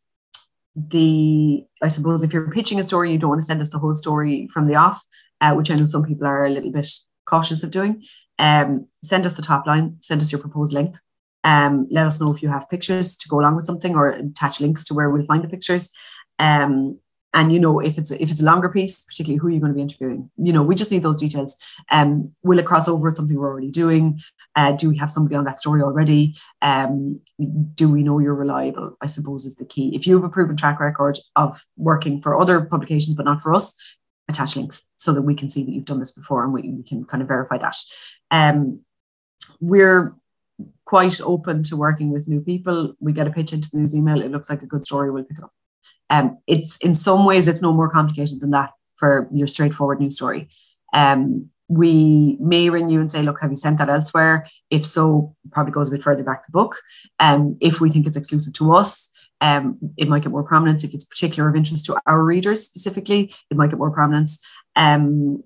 the 0.74 1.64
i 1.82 1.88
suppose 1.88 2.22
if 2.22 2.32
you're 2.32 2.50
pitching 2.50 2.80
a 2.80 2.82
story 2.82 3.12
you 3.12 3.18
don't 3.18 3.28
want 3.28 3.42
to 3.42 3.46
send 3.46 3.60
us 3.60 3.68
the 3.68 3.78
whole 3.78 3.94
story 3.94 4.48
from 4.54 4.66
the 4.66 4.74
off 4.74 5.04
uh, 5.42 5.52
which 5.52 5.70
i 5.70 5.74
know 5.74 5.84
some 5.84 6.02
people 6.02 6.26
are 6.26 6.46
a 6.46 6.50
little 6.50 6.70
bit 6.70 6.88
cautious 7.26 7.62
of 7.62 7.70
doing. 7.70 8.02
Um 8.38 8.86
send 9.04 9.26
us 9.26 9.34
the 9.34 9.42
top 9.42 9.66
line 9.66 9.96
send 10.00 10.20
us 10.22 10.32
your 10.32 10.40
proposed 10.40 10.72
length. 10.72 11.00
Um 11.44 11.86
let 11.90 12.06
us 12.06 12.20
know 12.20 12.32
if 12.34 12.42
you 12.42 12.48
have 12.48 12.70
pictures 12.70 13.16
to 13.16 13.28
go 13.28 13.40
along 13.40 13.56
with 13.56 13.66
something 13.66 13.94
or 13.94 14.10
attach 14.10 14.60
links 14.60 14.84
to 14.84 14.94
where 14.94 15.10
we'll 15.10 15.26
find 15.26 15.44
the 15.44 15.48
pictures. 15.48 15.90
Um 16.38 16.98
and 17.34 17.52
you 17.52 17.58
know 17.58 17.80
if 17.80 17.98
it's 17.98 18.10
if 18.10 18.30
it's 18.30 18.40
a 18.40 18.44
longer 18.44 18.68
piece 18.68 19.02
particularly 19.02 19.38
who 19.38 19.48
you're 19.48 19.60
going 19.60 19.72
to 19.72 19.76
be 19.76 19.82
interviewing 19.82 20.30
you 20.36 20.52
know 20.52 20.62
we 20.62 20.74
just 20.74 20.90
need 20.90 21.02
those 21.02 21.20
details. 21.20 21.56
Um 21.90 22.32
will 22.42 22.58
it 22.58 22.66
cross 22.66 22.88
over 22.88 23.08
with 23.08 23.16
something 23.16 23.36
we're 23.36 23.48
already 23.48 23.70
doing? 23.70 24.20
Uh, 24.54 24.72
do 24.72 24.90
we 24.90 24.98
have 24.98 25.10
somebody 25.10 25.34
on 25.34 25.44
that 25.44 25.58
story 25.58 25.82
already? 25.82 26.36
Um 26.60 27.20
do 27.74 27.90
we 27.90 28.02
know 28.02 28.18
you're 28.18 28.34
reliable 28.34 28.96
i 29.00 29.06
suppose 29.06 29.44
is 29.44 29.56
the 29.56 29.64
key. 29.64 29.94
If 29.94 30.06
you 30.06 30.14
have 30.14 30.24
a 30.24 30.28
proven 30.28 30.56
track 30.56 30.80
record 30.80 31.18
of 31.36 31.64
working 31.76 32.20
for 32.20 32.40
other 32.40 32.60
publications 32.60 33.16
but 33.16 33.24
not 33.24 33.42
for 33.42 33.54
us 33.54 33.74
attach 34.28 34.56
links 34.56 34.88
so 34.96 35.12
that 35.12 35.22
we 35.22 35.34
can 35.34 35.48
see 35.48 35.64
that 35.64 35.72
you've 35.72 35.84
done 35.84 36.00
this 36.00 36.12
before 36.12 36.44
and 36.44 36.52
we, 36.52 36.62
we 36.62 36.82
can 36.82 37.04
kind 37.04 37.22
of 37.22 37.28
verify 37.28 37.58
that. 37.58 37.76
Um 38.30 38.80
we're 39.60 40.14
quite 40.84 41.20
open 41.22 41.62
to 41.62 41.76
working 41.76 42.12
with 42.12 42.28
new 42.28 42.40
people. 42.40 42.94
We 43.00 43.12
get 43.12 43.26
a 43.26 43.30
pitch 43.30 43.52
into 43.52 43.68
the 43.70 43.78
news 43.78 43.94
email. 43.94 44.20
It 44.20 44.30
looks 44.30 44.50
like 44.50 44.62
a 44.62 44.66
good 44.66 44.84
story. 44.84 45.10
We'll 45.10 45.24
pick 45.24 45.38
it 45.38 45.44
up 45.44 45.52
um, 46.12 46.38
it's 46.46 46.76
in 46.76 46.92
some 46.92 47.24
ways 47.24 47.48
it's 47.48 47.62
no 47.62 47.72
more 47.72 47.88
complicated 47.88 48.40
than 48.40 48.50
that 48.50 48.72
for 48.96 49.28
your 49.32 49.46
straightforward 49.46 49.98
news 49.98 50.14
story. 50.14 50.50
Um, 50.92 51.48
we 51.68 52.36
may 52.38 52.68
ring 52.68 52.90
you 52.90 53.00
and 53.00 53.10
say, 53.10 53.22
look, 53.22 53.40
have 53.40 53.50
you 53.50 53.56
sent 53.56 53.78
that 53.78 53.88
elsewhere? 53.88 54.46
If 54.68 54.84
so, 54.84 55.34
probably 55.50 55.72
goes 55.72 55.88
a 55.88 55.92
bit 55.92 56.02
further 56.02 56.22
back 56.22 56.44
the 56.44 56.52
book. 56.52 56.76
Um, 57.18 57.56
if 57.62 57.80
we 57.80 57.88
think 57.88 58.06
it's 58.06 58.18
exclusive 58.18 58.52
to 58.54 58.74
us, 58.74 59.08
um, 59.40 59.78
it 59.96 60.06
might 60.06 60.22
get 60.22 60.32
more 60.32 60.42
prominence. 60.42 60.84
If 60.84 60.92
it's 60.92 61.04
particular 61.04 61.48
of 61.48 61.56
interest 61.56 61.86
to 61.86 61.98
our 62.06 62.22
readers 62.22 62.62
specifically, 62.62 63.34
it 63.50 63.56
might 63.56 63.70
get 63.70 63.78
more 63.78 63.90
prominence. 63.90 64.38
Um, 64.76 65.42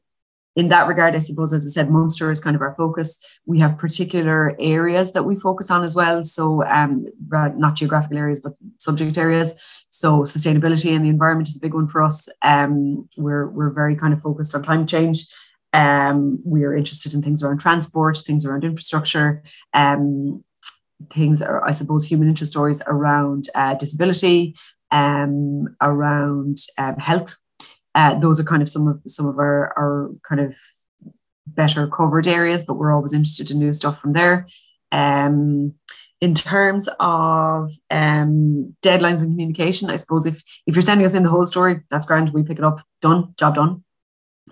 in 0.56 0.68
that 0.68 0.88
regard, 0.88 1.14
I 1.14 1.18
suppose, 1.18 1.52
as 1.52 1.66
I 1.66 1.70
said, 1.70 1.90
Munster 1.90 2.30
is 2.30 2.40
kind 2.40 2.56
of 2.56 2.62
our 2.62 2.74
focus. 2.76 3.22
We 3.44 3.58
have 3.60 3.76
particular 3.76 4.56
areas 4.58 5.12
that 5.12 5.24
we 5.24 5.36
focus 5.36 5.70
on 5.70 5.84
as 5.84 5.94
well. 5.94 6.24
So, 6.24 6.64
um, 6.64 7.06
not 7.30 7.76
geographical 7.76 8.16
areas, 8.16 8.40
but 8.40 8.54
subject 8.78 9.18
areas. 9.18 9.54
So, 9.90 10.20
sustainability 10.22 10.96
and 10.96 11.04
the 11.04 11.10
environment 11.10 11.48
is 11.48 11.56
a 11.56 11.60
big 11.60 11.74
one 11.74 11.88
for 11.88 12.02
us. 12.02 12.26
Um, 12.40 13.06
we're 13.18 13.48
we're 13.48 13.70
very 13.70 13.96
kind 13.96 14.14
of 14.14 14.22
focused 14.22 14.54
on 14.54 14.64
climate 14.64 14.88
change. 14.88 15.26
Um, 15.74 16.40
we 16.42 16.64
are 16.64 16.74
interested 16.74 17.12
in 17.12 17.20
things 17.20 17.42
around 17.42 17.60
transport, 17.60 18.16
things 18.16 18.46
around 18.46 18.64
infrastructure, 18.64 19.42
um, 19.74 20.42
things 21.12 21.42
are, 21.42 21.62
I 21.62 21.72
suppose, 21.72 22.06
human 22.06 22.28
interest 22.28 22.52
stories 22.52 22.80
around 22.86 23.50
uh, 23.54 23.74
disability, 23.74 24.54
um, 24.90 25.76
around 25.82 26.58
um, 26.78 26.96
health 26.96 27.36
uh, 27.96 28.14
those 28.18 28.38
are 28.38 28.44
kind 28.44 28.62
of 28.62 28.68
some 28.68 28.86
of 28.86 29.00
some 29.08 29.26
of 29.26 29.38
our, 29.38 29.72
our 29.76 30.10
kind 30.28 30.40
of 30.40 30.54
better 31.46 31.88
covered 31.88 32.28
areas, 32.28 32.64
but 32.64 32.74
we're 32.74 32.94
always 32.94 33.14
interested 33.14 33.50
in 33.50 33.58
new 33.58 33.72
stuff 33.72 33.98
from 33.98 34.12
there. 34.12 34.46
Um, 34.92 35.74
in 36.20 36.34
terms 36.34 36.88
of 37.00 37.70
um, 37.90 38.76
deadlines 38.82 39.22
and 39.22 39.32
communication, 39.32 39.90
I 39.90 39.96
suppose 39.96 40.26
if 40.26 40.42
if 40.66 40.74
you're 40.74 40.82
sending 40.82 41.06
us 41.06 41.14
in 41.14 41.22
the 41.22 41.30
whole 41.30 41.46
story, 41.46 41.80
that's 41.90 42.06
grand. 42.06 42.30
We 42.30 42.42
pick 42.42 42.58
it 42.58 42.64
up, 42.64 42.80
done, 43.00 43.34
job 43.38 43.54
done. 43.54 43.82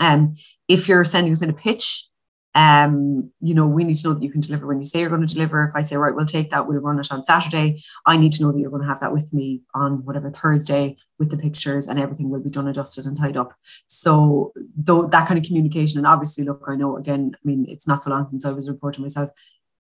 Um, 0.00 0.34
if 0.66 0.88
you're 0.88 1.04
sending 1.04 1.32
us 1.32 1.42
in 1.42 1.50
a 1.50 1.54
pitch, 1.54 2.08
um, 2.54 3.30
you 3.40 3.54
know, 3.54 3.66
we 3.66 3.84
need 3.84 3.96
to 3.96 4.08
know 4.08 4.14
that 4.14 4.22
you 4.22 4.30
can 4.30 4.40
deliver 4.40 4.66
when 4.66 4.78
you 4.78 4.84
say 4.84 5.00
you're 5.00 5.08
going 5.08 5.26
to 5.26 5.34
deliver. 5.34 5.64
If 5.64 5.76
I 5.76 5.82
say, 5.82 5.96
right, 5.96 6.14
we'll 6.14 6.24
take 6.24 6.50
that, 6.50 6.66
we'll 6.66 6.80
run 6.80 6.98
it 6.98 7.12
on 7.12 7.24
Saturday, 7.24 7.82
I 8.06 8.16
need 8.16 8.32
to 8.34 8.42
know 8.42 8.52
that 8.52 8.58
you're 8.58 8.70
going 8.70 8.82
to 8.82 8.88
have 8.88 9.00
that 9.00 9.12
with 9.12 9.32
me 9.32 9.62
on 9.74 10.04
whatever 10.04 10.30
Thursday 10.30 10.96
with 11.24 11.30
the 11.30 11.42
pictures 11.42 11.88
and 11.88 11.98
everything 11.98 12.30
will 12.30 12.40
be 12.40 12.50
done, 12.50 12.68
adjusted 12.68 13.06
and 13.06 13.16
tied 13.16 13.36
up. 13.36 13.54
So 13.86 14.52
though 14.76 15.06
that 15.06 15.26
kind 15.26 15.38
of 15.38 15.44
communication, 15.44 15.98
and 15.98 16.06
obviously, 16.06 16.44
look, 16.44 16.62
I 16.68 16.76
know 16.76 16.96
again, 16.96 17.32
I 17.34 17.42
mean, 17.44 17.66
it's 17.68 17.88
not 17.88 18.02
so 18.02 18.10
long 18.10 18.28
since 18.28 18.44
I 18.44 18.52
was 18.52 18.68
reporting 18.68 19.02
myself. 19.02 19.30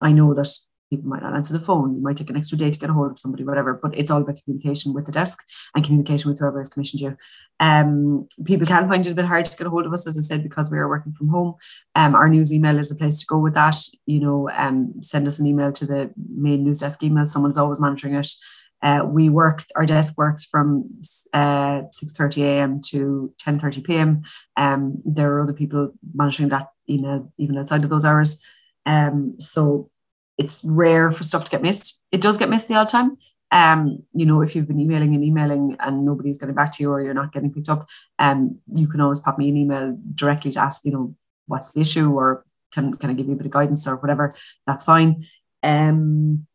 I 0.00 0.12
know 0.12 0.34
that 0.34 0.48
people 0.90 1.08
might 1.08 1.22
not 1.22 1.34
answer 1.34 1.52
the 1.52 1.64
phone. 1.64 1.94
You 1.94 2.00
might 2.00 2.16
take 2.16 2.30
an 2.30 2.36
extra 2.36 2.56
day 2.56 2.70
to 2.70 2.78
get 2.78 2.90
a 2.90 2.92
hold 2.92 3.10
of 3.10 3.18
somebody, 3.18 3.44
whatever. 3.44 3.74
But 3.74 3.98
it's 3.98 4.10
all 4.10 4.22
about 4.22 4.38
communication 4.44 4.92
with 4.92 5.06
the 5.06 5.12
desk 5.12 5.44
and 5.74 5.84
communication 5.84 6.30
with 6.30 6.38
whoever 6.38 6.58
has 6.58 6.68
commissioned 6.68 7.00
you. 7.00 7.16
Um, 7.58 8.28
people 8.44 8.66
can 8.66 8.88
find 8.88 9.04
it 9.04 9.10
a 9.10 9.14
bit 9.14 9.24
hard 9.24 9.46
to 9.46 9.56
get 9.56 9.66
a 9.66 9.70
hold 9.70 9.86
of 9.86 9.92
us, 9.92 10.06
as 10.06 10.16
I 10.18 10.20
said, 10.20 10.42
because 10.42 10.70
we 10.70 10.78
are 10.78 10.88
working 10.88 11.12
from 11.12 11.28
home. 11.28 11.54
Um, 11.94 12.14
our 12.14 12.28
news 12.28 12.52
email 12.52 12.78
is 12.78 12.88
the 12.88 12.94
place 12.94 13.20
to 13.20 13.26
go 13.26 13.38
with 13.38 13.54
that. 13.54 13.76
You 14.06 14.20
know, 14.20 14.50
um, 14.50 14.94
send 15.02 15.26
us 15.26 15.38
an 15.38 15.46
email 15.46 15.72
to 15.72 15.86
the 15.86 16.10
main 16.16 16.64
news 16.64 16.80
desk 16.80 17.02
email. 17.02 17.26
Someone's 17.26 17.58
always 17.58 17.80
monitoring 17.80 18.14
it. 18.14 18.28
Uh, 18.82 19.02
we 19.06 19.28
work, 19.28 19.64
our 19.74 19.86
desk 19.86 20.14
works 20.16 20.44
from 20.44 20.84
uh, 21.32 21.82
6.30 21.90 22.42
a.m. 22.44 22.80
to 22.86 23.32
10.30 23.42 23.84
p.m. 23.84 24.22
Um, 24.56 25.02
there 25.04 25.32
are 25.32 25.42
other 25.42 25.52
people 25.52 25.92
monitoring 26.14 26.50
that 26.50 26.68
email 26.88 27.32
even 27.38 27.58
outside 27.58 27.84
of 27.84 27.90
those 27.90 28.04
hours. 28.04 28.44
Um, 28.84 29.36
so 29.38 29.90
it's 30.38 30.62
rare 30.64 31.10
for 31.10 31.24
stuff 31.24 31.44
to 31.44 31.50
get 31.50 31.62
missed. 31.62 32.02
It 32.12 32.20
does 32.20 32.36
get 32.36 32.50
missed 32.50 32.68
the 32.68 32.74
odd 32.74 32.88
time. 32.88 33.16
Um, 33.50 34.02
you 34.12 34.26
know, 34.26 34.42
if 34.42 34.54
you've 34.54 34.68
been 34.68 34.80
emailing 34.80 35.14
and 35.14 35.24
emailing 35.24 35.76
and 35.80 36.04
nobody's 36.04 36.38
getting 36.38 36.54
back 36.54 36.72
to 36.72 36.82
you 36.82 36.90
or 36.92 37.00
you're 37.00 37.14
not 37.14 37.32
getting 37.32 37.52
picked 37.52 37.68
up, 37.68 37.86
um, 38.18 38.58
you 38.74 38.86
can 38.88 39.00
always 39.00 39.20
pop 39.20 39.38
me 39.38 39.48
an 39.48 39.56
email 39.56 39.96
directly 40.14 40.50
to 40.52 40.60
ask, 40.60 40.84
you 40.84 40.92
know, 40.92 41.14
what's 41.46 41.72
the 41.72 41.80
issue 41.80 42.12
or 42.12 42.44
can 42.72 42.94
can 42.94 43.10
I 43.10 43.12
give 43.14 43.26
you 43.26 43.34
a 43.34 43.36
bit 43.36 43.46
of 43.46 43.52
guidance 43.52 43.86
or 43.86 43.96
whatever. 43.96 44.34
That's 44.66 44.84
fine. 44.84 45.24
Um, 45.62 46.46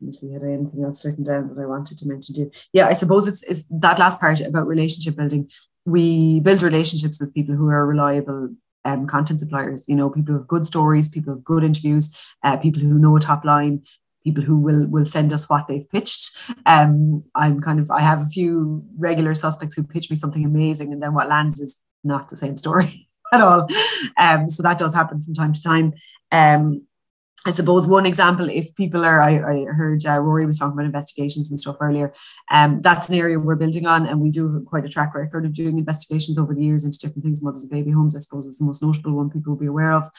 let 0.00 0.06
me 0.06 0.12
see, 0.12 0.32
had 0.32 0.42
I 0.42 0.52
anything 0.52 0.82
else 0.82 1.04
written 1.04 1.24
down 1.24 1.48
that 1.48 1.60
I 1.60 1.66
wanted 1.66 1.98
to 1.98 2.08
mention 2.08 2.34
to 2.34 2.40
you? 2.42 2.50
Yeah, 2.72 2.86
I 2.86 2.92
suppose 2.92 3.28
it's, 3.28 3.42
it's 3.42 3.64
that 3.70 3.98
last 3.98 4.20
part 4.20 4.40
about 4.40 4.66
relationship 4.66 5.16
building. 5.16 5.50
We 5.84 6.40
build 6.40 6.62
relationships 6.62 7.20
with 7.20 7.34
people 7.34 7.54
who 7.54 7.68
are 7.68 7.86
reliable 7.86 8.50
um, 8.84 9.06
content 9.06 9.40
suppliers, 9.40 9.86
you 9.88 9.96
know, 9.96 10.08
people 10.08 10.32
who 10.32 10.38
have 10.38 10.48
good 10.48 10.64
stories, 10.64 11.08
people 11.08 11.34
have 11.34 11.44
good 11.44 11.64
interviews, 11.64 12.16
uh, 12.42 12.56
people 12.56 12.80
who 12.80 12.98
know 12.98 13.16
a 13.16 13.20
top 13.20 13.44
line, 13.44 13.82
people 14.24 14.42
who 14.42 14.58
will 14.58 14.86
will 14.86 15.04
send 15.04 15.32
us 15.32 15.48
what 15.48 15.68
they've 15.68 15.88
pitched. 15.90 16.36
Um, 16.66 17.24
I'm 17.34 17.60
kind 17.60 17.80
of 17.80 17.90
I 17.90 18.00
have 18.00 18.22
a 18.22 18.26
few 18.26 18.84
regular 18.98 19.34
suspects 19.34 19.74
who 19.74 19.82
pitch 19.82 20.10
me 20.10 20.16
something 20.16 20.44
amazing, 20.44 20.92
and 20.92 21.02
then 21.02 21.14
what 21.14 21.28
lands 21.28 21.60
is 21.60 21.82
not 22.04 22.28
the 22.28 22.36
same 22.36 22.56
story 22.56 23.06
at 23.32 23.40
all. 23.40 23.68
Um, 24.18 24.48
so 24.48 24.62
that 24.62 24.78
does 24.78 24.94
happen 24.94 25.22
from 25.22 25.34
time 25.34 25.52
to 25.52 25.62
time. 25.62 25.92
Um, 26.32 26.86
I 27.46 27.50
suppose 27.50 27.86
one 27.86 28.04
example, 28.04 28.50
if 28.50 28.74
people 28.74 29.02
are, 29.02 29.18
I, 29.22 29.36
I 29.36 29.64
heard 29.64 30.04
uh, 30.04 30.18
Rory 30.18 30.44
was 30.44 30.58
talking 30.58 30.74
about 30.74 30.84
investigations 30.84 31.48
and 31.48 31.58
stuff 31.58 31.76
earlier. 31.80 32.12
Um, 32.50 32.82
that's 32.82 33.08
an 33.08 33.14
area 33.14 33.38
we're 33.38 33.54
building 33.54 33.86
on, 33.86 34.06
and 34.06 34.20
we 34.20 34.30
do 34.30 34.52
have 34.52 34.66
quite 34.66 34.84
a 34.84 34.90
track 34.90 35.14
record 35.14 35.46
of 35.46 35.54
doing 35.54 35.78
investigations 35.78 36.38
over 36.38 36.54
the 36.54 36.62
years 36.62 36.84
into 36.84 36.98
different 36.98 37.24
things. 37.24 37.42
Mothers 37.42 37.62
and 37.62 37.70
baby 37.70 37.92
homes, 37.92 38.14
I 38.14 38.18
suppose, 38.18 38.46
is 38.46 38.58
the 38.58 38.66
most 38.66 38.82
notable 38.82 39.12
one 39.12 39.30
people 39.30 39.54
will 39.54 39.60
be 39.60 39.66
aware 39.66 39.92
of. 39.92 40.10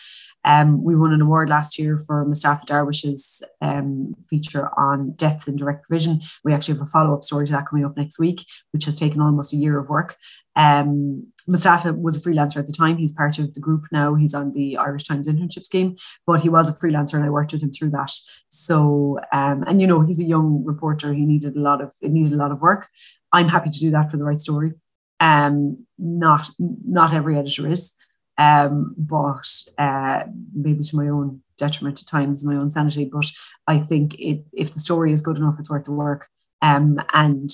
Um, 0.43 0.83
we 0.83 0.95
won 0.95 1.13
an 1.13 1.21
award 1.21 1.49
last 1.49 1.77
year 1.77 1.99
for 2.05 2.25
Mustafa 2.25 2.65
Darwish's 2.65 3.43
um, 3.61 4.15
feature 4.29 4.69
on 4.77 5.11
death 5.11 5.47
in 5.47 5.55
direct 5.55 5.87
provision. 5.87 6.21
We 6.43 6.53
actually 6.53 6.75
have 6.75 6.87
a 6.87 6.89
follow 6.89 7.13
up 7.13 7.23
story 7.23 7.45
to 7.47 7.53
that 7.53 7.67
coming 7.67 7.85
up 7.85 7.95
next 7.95 8.19
week, 8.19 8.45
which 8.71 8.85
has 8.85 8.99
taken 8.99 9.21
almost 9.21 9.53
a 9.53 9.57
year 9.57 9.79
of 9.79 9.89
work. 9.89 10.17
Um, 10.55 11.27
Mustafa 11.47 11.93
was 11.93 12.17
a 12.17 12.21
freelancer 12.21 12.57
at 12.57 12.67
the 12.67 12.73
time. 12.73 12.97
He's 12.97 13.13
part 13.13 13.39
of 13.39 13.53
the 13.53 13.59
group 13.59 13.85
now. 13.91 14.15
He's 14.15 14.33
on 14.33 14.53
the 14.53 14.77
Irish 14.77 15.05
Times 15.05 15.27
internship 15.27 15.63
scheme, 15.63 15.95
but 16.27 16.41
he 16.41 16.49
was 16.49 16.69
a 16.69 16.73
freelancer 16.73 17.13
and 17.15 17.23
I 17.23 17.29
worked 17.29 17.53
with 17.53 17.63
him 17.63 17.71
through 17.71 17.91
that. 17.91 18.11
So, 18.49 19.19
um, 19.31 19.63
and 19.67 19.79
you 19.79 19.87
know, 19.87 20.01
he's 20.01 20.19
a 20.19 20.25
young 20.25 20.63
reporter. 20.65 21.13
He 21.13 21.25
needed 21.25 21.55
a 21.55 21.59
lot 21.59 21.81
of, 21.81 21.91
it 22.01 22.11
needed 22.11 22.33
a 22.33 22.37
lot 22.37 22.51
of 22.51 22.61
work. 22.61 22.89
I'm 23.31 23.47
happy 23.47 23.69
to 23.69 23.79
do 23.79 23.91
that 23.91 24.11
for 24.11 24.17
the 24.17 24.23
right 24.23 24.39
story. 24.39 24.73
Um, 25.19 25.85
not, 25.97 26.49
not 26.59 27.13
every 27.13 27.37
editor 27.37 27.69
is, 27.69 27.95
um, 28.37 28.95
but 28.97 29.47
uh, 29.77 30.23
maybe 30.53 30.83
to 30.83 30.95
my 30.95 31.07
own 31.07 31.41
detriment 31.57 32.01
at 32.01 32.07
times, 32.07 32.45
my 32.45 32.55
own 32.55 32.71
sanity. 32.71 33.05
But 33.05 33.25
I 33.67 33.79
think 33.79 34.15
it, 34.19 34.43
if 34.53 34.73
the 34.73 34.79
story 34.79 35.13
is 35.13 35.21
good 35.21 35.37
enough, 35.37 35.55
it's 35.59 35.69
worth 35.69 35.85
the 35.85 35.91
work. 35.91 36.27
Um, 36.61 36.99
and 37.13 37.49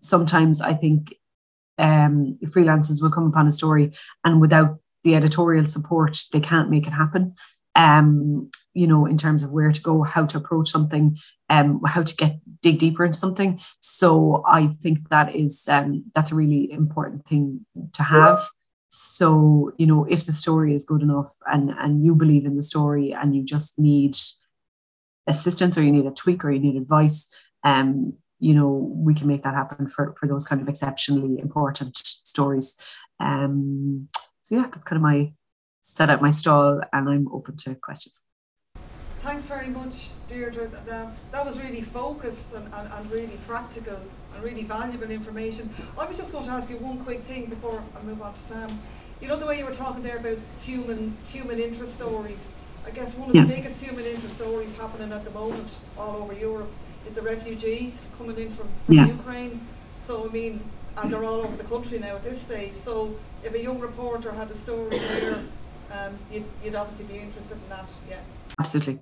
sometimes 0.00 0.60
I 0.60 0.74
think 0.74 1.14
um, 1.78 2.38
freelancers 2.46 3.00
will 3.02 3.10
come 3.10 3.26
upon 3.26 3.46
a 3.46 3.52
story 3.52 3.92
and 4.24 4.40
without 4.40 4.78
the 5.04 5.14
editorial 5.14 5.64
support, 5.64 6.18
they 6.32 6.40
can't 6.40 6.70
make 6.70 6.86
it 6.86 6.92
happen. 6.92 7.34
Um, 7.76 8.50
you 8.74 8.86
know, 8.86 9.06
in 9.06 9.16
terms 9.16 9.42
of 9.42 9.52
where 9.52 9.72
to 9.72 9.80
go, 9.80 10.02
how 10.02 10.26
to 10.26 10.36
approach 10.36 10.68
something, 10.68 11.16
um, 11.48 11.80
how 11.86 12.02
to 12.02 12.14
get 12.16 12.38
dig 12.60 12.78
deeper 12.78 13.04
into 13.04 13.16
something. 13.16 13.60
So 13.80 14.42
I 14.46 14.68
think 14.82 15.08
that 15.10 15.34
is 15.34 15.66
um, 15.68 16.04
that's 16.14 16.32
a 16.32 16.34
really 16.34 16.70
important 16.70 17.26
thing 17.26 17.64
to 17.92 18.02
have. 18.02 18.48
So 18.88 19.72
you 19.76 19.86
know, 19.86 20.04
if 20.04 20.26
the 20.26 20.32
story 20.32 20.74
is 20.74 20.84
good 20.84 21.02
enough 21.02 21.34
and 21.46 21.70
and 21.70 22.04
you 22.04 22.14
believe 22.14 22.46
in 22.46 22.56
the 22.56 22.62
story 22.62 23.12
and 23.12 23.34
you 23.34 23.42
just 23.42 23.78
need 23.78 24.16
assistance 25.26 25.76
or 25.76 25.82
you 25.82 25.92
need 25.92 26.06
a 26.06 26.10
tweak 26.10 26.44
or 26.44 26.50
you 26.50 26.60
need 26.60 26.76
advice, 26.76 27.32
um, 27.64 28.14
you 28.38 28.54
know 28.54 28.70
we 28.94 29.14
can 29.14 29.26
make 29.26 29.42
that 29.42 29.54
happen 29.54 29.88
for 29.88 30.14
for 30.18 30.26
those 30.26 30.44
kind 30.44 30.62
of 30.62 30.68
exceptionally 30.68 31.38
important 31.38 31.96
stories. 31.96 32.76
Um 33.20 34.08
so 34.42 34.56
yeah 34.56 34.66
that's 34.72 34.84
kind 34.84 34.96
of 34.96 35.02
my 35.02 35.32
set 35.80 36.10
up 36.10 36.20
my 36.20 36.30
stall 36.30 36.80
and 36.92 37.08
i'm 37.08 37.28
open 37.32 37.56
to 37.56 37.74
questions. 37.74 38.20
Thanks 39.20 39.46
very 39.46 39.68
much 39.68 40.10
deirdre. 40.28 40.68
That, 40.86 41.08
that 41.32 41.44
was 41.44 41.60
really 41.60 41.82
focused 41.82 42.54
and, 42.54 42.72
and, 42.72 42.92
and 42.92 43.10
really 43.10 43.38
practical 43.46 44.00
and 44.34 44.42
really 44.44 44.62
valuable 44.62 45.10
information 45.10 45.68
i 45.98 46.04
was 46.04 46.16
just 46.16 46.32
going 46.32 46.44
to 46.44 46.50
ask 46.50 46.68
you 46.70 46.76
one 46.76 46.98
quick 46.98 47.22
thing 47.22 47.46
before 47.46 47.82
i 47.98 48.02
move 48.02 48.20
on 48.22 48.32
to 48.34 48.40
sam 48.40 48.80
you 49.20 49.28
know 49.28 49.36
the 49.36 49.46
way 49.46 49.58
you 49.58 49.64
were 49.64 49.72
talking 49.72 50.02
there 50.02 50.18
about 50.18 50.38
human 50.62 51.16
human 51.28 51.58
interest 51.58 51.94
stories 51.94 52.52
i 52.86 52.90
guess 52.90 53.14
one 53.14 53.28
of 53.28 53.34
yeah. 53.34 53.42
the 53.42 53.48
biggest 53.48 53.82
human 53.82 54.04
interest 54.04 54.34
stories 54.34 54.76
happening 54.76 55.12
at 55.12 55.24
the 55.24 55.30
moment 55.30 55.78
all 55.96 56.16
over 56.16 56.32
europe 56.32 56.70
is 57.08 57.14
the 57.14 57.22
refugees 57.22 58.08
coming 58.16 58.36
in 58.36 58.50
from, 58.50 58.68
from 58.84 58.94
yeah. 58.94 59.06
Ukraine. 59.06 59.60
So 60.04 60.28
I 60.28 60.32
mean, 60.32 60.62
and 60.96 61.12
they're 61.12 61.24
all 61.24 61.40
over 61.40 61.56
the 61.56 61.64
country 61.64 61.98
now 61.98 62.16
at 62.16 62.24
this 62.24 62.40
stage. 62.40 62.74
So 62.74 63.16
if 63.44 63.54
a 63.54 63.62
young 63.62 63.78
reporter 63.78 64.32
had 64.32 64.50
a 64.50 64.54
story 64.54 64.90
there, 64.98 65.42
um, 65.92 66.18
you'd, 66.30 66.44
you'd 66.62 66.74
obviously 66.74 67.06
be 67.06 67.18
interested 67.20 67.52
in 67.52 67.68
that. 67.68 67.88
Yeah. 68.08 68.20
Absolutely. 68.58 69.00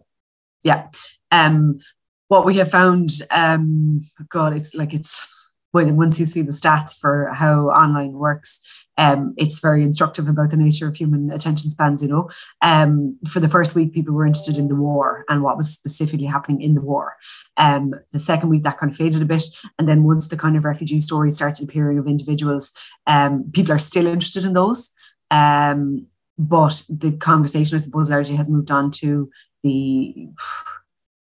Yeah. 0.62 0.88
Um, 1.30 1.80
what 2.28 2.44
we 2.44 2.56
have 2.56 2.70
found, 2.70 3.10
um, 3.30 4.00
God, 4.28 4.54
it's 4.54 4.74
like 4.74 4.92
it's 4.92 5.32
when 5.72 5.96
once 5.96 6.18
you 6.18 6.26
see 6.26 6.42
the 6.42 6.52
stats 6.52 6.96
for 6.98 7.30
how 7.34 7.68
online 7.68 8.12
works, 8.12 8.60
um, 8.98 9.34
it's 9.36 9.60
very 9.60 9.82
instructive 9.82 10.26
about 10.26 10.50
the 10.50 10.56
nature 10.56 10.88
of 10.88 10.96
human 10.96 11.30
attention 11.30 11.70
spans. 11.70 12.00
You 12.00 12.08
know, 12.08 12.30
um, 12.62 13.18
for 13.28 13.40
the 13.40 13.48
first 13.48 13.74
week, 13.74 13.92
people 13.92 14.14
were 14.14 14.26
interested 14.26 14.58
in 14.58 14.68
the 14.68 14.74
war 14.74 15.24
and 15.28 15.42
what 15.42 15.56
was 15.56 15.70
specifically 15.70 16.26
happening 16.26 16.62
in 16.62 16.74
the 16.74 16.80
war. 16.80 17.16
Um, 17.58 17.94
the 18.12 18.18
second 18.18 18.48
week, 18.48 18.62
that 18.62 18.78
kind 18.78 18.90
of 18.90 18.96
faded 18.96 19.20
a 19.20 19.26
bit, 19.26 19.44
and 19.78 19.86
then 19.86 20.04
once 20.04 20.28
the 20.28 20.36
kind 20.36 20.56
of 20.56 20.64
refugee 20.64 21.00
stories 21.00 21.36
started 21.36 21.68
appearing 21.68 21.98
of 21.98 22.06
individuals, 22.06 22.72
um, 23.06 23.50
people 23.52 23.72
are 23.72 23.78
still 23.78 24.06
interested 24.06 24.44
in 24.44 24.54
those. 24.54 24.90
Um, 25.30 26.06
but 26.38 26.82
the 26.88 27.12
conversation, 27.12 27.76
I 27.76 27.80
suppose, 27.80 28.10
largely 28.10 28.36
has 28.36 28.50
moved 28.50 28.70
on 28.70 28.90
to 28.92 29.30
the 29.62 30.28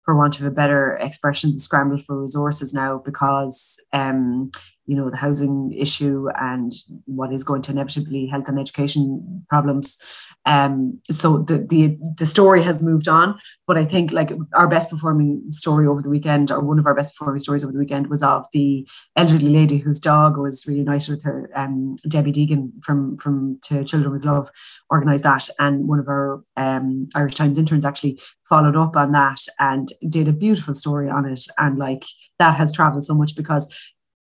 for 0.04 0.16
want 0.16 0.40
of 0.40 0.46
a 0.46 0.52
better 0.52 0.98
expression, 0.98 1.52
the 1.54 1.60
scramble 1.60 2.00
for 2.06 2.22
resources 2.22 2.74
now 2.74 3.02
because 3.04 3.78
um, 3.94 4.52
you 4.90 4.96
know 4.96 5.10
the 5.10 5.18
housing 5.18 5.72
issue 5.86 6.28
and 6.40 6.74
what 7.06 7.32
is 7.32 7.44
going 7.44 7.62
to 7.64 7.72
inevitably 7.72 8.26
health 8.26 8.48
and 8.48 8.60
education 8.60 9.46
problems. 9.50 9.98
Um, 10.46 11.00
so 11.12 11.40
the, 11.50 11.58
the 11.60 11.98
the 12.18 12.26
story 12.26 12.64
has 12.64 12.82
moved 12.82 13.08
on 13.08 13.38
but 13.68 13.78
i 13.78 13.84
think 13.84 14.12
like 14.12 14.32
our 14.54 14.68
best 14.68 14.90
performing 14.90 15.44
story 15.52 15.86
over 15.86 16.02
the 16.02 16.10
weekend 16.10 16.50
or 16.50 16.62
one 16.62 16.80
of 16.80 16.88
our 16.88 16.96
best 16.96 17.16
performing 17.16 17.42
stories 17.42 17.64
over 17.64 17.74
the 17.74 17.78
weekend 17.80 18.08
was 18.08 18.24
of 18.24 18.46
the 18.54 18.88
elderly 19.18 19.50
lady 19.50 19.78
whose 19.78 20.00
dog 20.00 20.38
was 20.38 20.66
reunited 20.66 21.10
with 21.10 21.24
her 21.24 21.52
um, 21.56 21.98
debbie 22.08 22.32
deegan 22.32 22.72
from 22.84 23.18
from 23.18 23.60
to 23.64 23.84
children 23.84 24.14
with 24.14 24.26
love 24.26 24.50
organized 24.90 25.24
that. 25.24 25.50
And 25.60 25.88
one 25.88 26.00
of 26.00 26.08
our 26.08 26.44
um, 26.58 27.10
irish 27.16 27.36
times 27.36 27.58
interns 27.58 27.86
actually 27.86 28.20
followed 28.48 28.76
up 28.76 28.96
on 28.96 29.12
that 29.12 29.42
and 29.60 29.90
did 30.08 30.28
a 30.28 30.34
beautiful 30.34 30.74
story 30.74 31.10
on 31.10 31.26
it. 31.26 31.42
And 31.58 31.78
like 31.78 32.04
that 32.40 32.58
has 32.58 32.74
traveled 32.74 33.06
so 33.06 33.14
much 33.14 33.36
because 33.36 33.74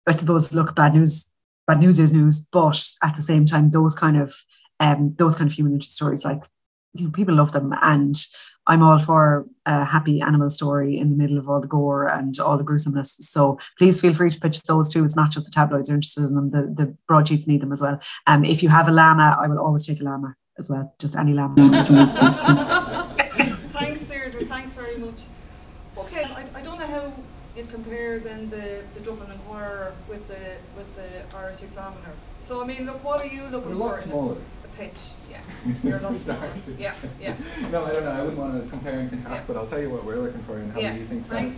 I 0.07 0.11
suppose, 0.11 0.53
look, 0.53 0.75
bad 0.75 0.93
news, 0.93 1.29
bad 1.67 1.79
news 1.79 1.99
is 1.99 2.13
news, 2.13 2.39
but 2.39 2.83
at 3.03 3.15
the 3.15 3.21
same 3.21 3.45
time, 3.45 3.71
those 3.71 3.93
kind 3.93 4.17
of 4.17 4.33
um, 4.79 5.15
those 5.17 5.35
kind 5.35 5.49
of 5.49 5.55
human 5.55 5.73
interest 5.73 5.95
stories, 5.95 6.23
like 6.23 6.43
you 6.93 7.05
know, 7.05 7.11
people 7.11 7.35
love 7.35 7.51
them, 7.51 7.73
and 7.81 8.15
I'm 8.67 8.83
all 8.83 8.99
for 8.99 9.47
a 9.65 9.85
happy 9.85 10.21
animal 10.21 10.49
story 10.49 10.97
in 10.97 11.09
the 11.09 11.15
middle 11.15 11.37
of 11.37 11.49
all 11.49 11.61
the 11.61 11.67
gore 11.67 12.07
and 12.07 12.37
all 12.39 12.57
the 12.57 12.63
gruesomeness. 12.63 13.17
So 13.21 13.59
please 13.77 13.99
feel 13.99 14.13
free 14.13 14.29
to 14.29 14.39
pitch 14.39 14.61
those 14.63 14.93
too. 14.93 15.03
It's 15.03 15.15
not 15.15 15.31
just 15.31 15.45
the 15.45 15.51
tabloids 15.51 15.89
are 15.89 15.95
interested 15.95 16.23
in 16.25 16.35
them; 16.35 16.51
the, 16.51 16.73
the 16.73 16.95
broadsheets 17.07 17.47
need 17.47 17.61
them 17.61 17.71
as 17.71 17.81
well. 17.81 17.99
Um, 18.27 18.45
if 18.45 18.63
you 18.63 18.69
have 18.69 18.87
a 18.87 18.91
llama, 18.91 19.37
I 19.41 19.47
will 19.47 19.59
always 19.59 19.85
take 19.85 19.99
a 19.99 20.03
llama 20.03 20.35
as 20.57 20.69
well. 20.69 20.93
Just 20.99 21.15
any 21.15 21.33
llama. 21.33 21.55
Thanks, 23.73 24.03
Deirdre. 24.03 24.45
Thanks 24.45 24.73
very 24.73 24.97
much. 24.97 25.21
Okay, 25.97 26.23
I, 26.23 26.45
I 26.55 26.61
don't 26.61 26.79
know 26.79 26.87
how 26.87 27.13
you'd 27.57 27.69
compare 27.71 28.19
then 28.19 28.49
the, 28.49 28.83
the 28.93 28.99
Dublin 28.99 29.31
Inquirer 29.31 29.93
with 30.07 30.27
the 30.27 30.57
with 30.77 30.95
the 30.95 31.35
Irish 31.35 31.63
Examiner. 31.63 32.13
So 32.39 32.61
I 32.61 32.65
mean, 32.65 32.85
look, 32.85 33.03
what 33.03 33.21
are 33.21 33.27
you 33.27 33.43
looking 33.47 33.71
We're 33.71 33.75
a 33.75 33.89
lot 33.89 33.95
for? 33.99 34.07
smaller. 34.07 34.37
A 34.63 34.67
pitch, 34.77 35.11
yeah. 35.29 35.41
You're 35.83 35.97
a 35.97 36.01
lot 36.01 36.19
smaller. 36.19 36.51
Yeah, 36.77 36.93
yeah, 37.19 37.35
No, 37.71 37.83
I 37.85 37.91
don't 37.91 38.03
know. 38.03 38.11
I 38.11 38.21
wouldn't 38.21 38.37
want 38.37 38.63
to 38.63 38.69
compare 38.69 38.99
and 38.99 39.09
contrast, 39.09 39.35
Yeah. 39.35 39.43
but 39.47 39.57
I'll 39.57 39.67
tell 39.67 39.81
you 39.81 39.89
what 39.89 40.05
we're 40.05 40.19
looking 40.19 40.43
for 40.43 40.57
and 40.57 40.71
how 40.71 40.79
yeah. 40.79 40.93
we 40.93 41.03
think 41.05 41.25
Thanks. 41.25 41.57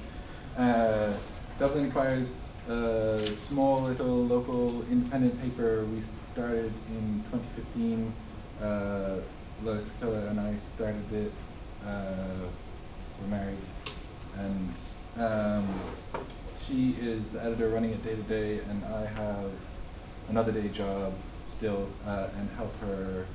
Uh, 0.58 1.14
Dublin 1.60 1.86
Inquirer's 1.86 2.42
a 2.70 3.28
small 3.48 3.82
little 3.82 4.26
local 4.26 4.84
independent 4.90 5.42
paper. 5.42 5.86
We 5.86 6.02
started 6.34 6.72
in 6.90 7.24
2015. 7.32 8.14
Uh, 8.62 9.18
Lois 9.64 9.84
and 10.02 10.40
I 10.40 10.56
started 10.76 11.12
it. 11.12 11.34
Uh, 11.86 12.48
we're 13.20 13.28
married, 13.28 13.58
and 14.38 14.74
um, 15.20 15.68
she 16.66 16.96
is 17.02 17.22
the 17.30 17.44
editor 17.44 17.70
running 17.70 17.92
it 17.92 18.04
day 18.04 18.16
to 18.16 18.22
day, 18.24 18.60
and 18.70 18.84
I 18.86 19.06
have 19.06 19.52
another 20.30 20.52
day 20.52 20.68
job 20.70 21.14
still 21.48 21.90
uh, 22.08 22.30
and 22.38 22.50
help 22.52 22.74
her 22.80 23.26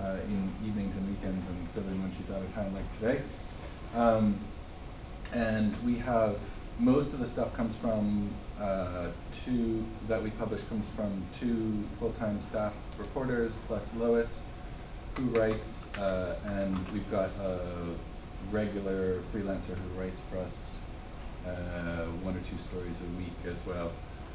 uh, 0.00 0.16
in 0.26 0.52
evenings 0.66 0.96
and 0.96 1.08
weekends 1.08 1.46
and 1.48 1.68
fill 1.70 1.84
in 1.84 2.02
when 2.02 2.12
she's 2.16 2.30
out 2.30 2.42
of 2.42 2.54
town, 2.54 2.74
like 2.74 2.98
today. 2.98 3.22
Um, 3.94 4.38
and 5.32 5.76
we 5.84 5.96
have 5.96 6.38
most 6.78 7.12
of 7.12 7.20
the 7.20 7.26
stuff 7.26 7.54
comes 7.54 7.76
from 7.76 8.30
uh, 8.60 9.08
two 9.44 9.84
that 10.08 10.22
we 10.22 10.30
publish 10.30 10.62
comes 10.68 10.86
from 10.96 11.22
two 11.38 11.84
full-time 11.98 12.42
staff 12.42 12.72
reporters 12.98 13.52
plus 13.68 13.84
Lois, 13.96 14.28
who 15.16 15.24
writes, 15.38 15.84
uh, 15.98 16.36
and 16.46 16.76
we've 16.88 17.10
got 17.10 17.30
a 17.40 17.60
regular 18.50 19.20
freelancer 19.32 19.76
who 19.76 20.00
writes 20.00 20.20
for 20.30 20.38
us 20.38 20.79
uh, 21.46 22.04
one 22.22 22.36
or 22.36 22.40
two 22.40 22.58
stories 22.58 22.96
a 23.00 23.18
week 23.18 23.36
as 23.46 23.58
well. 23.66 23.92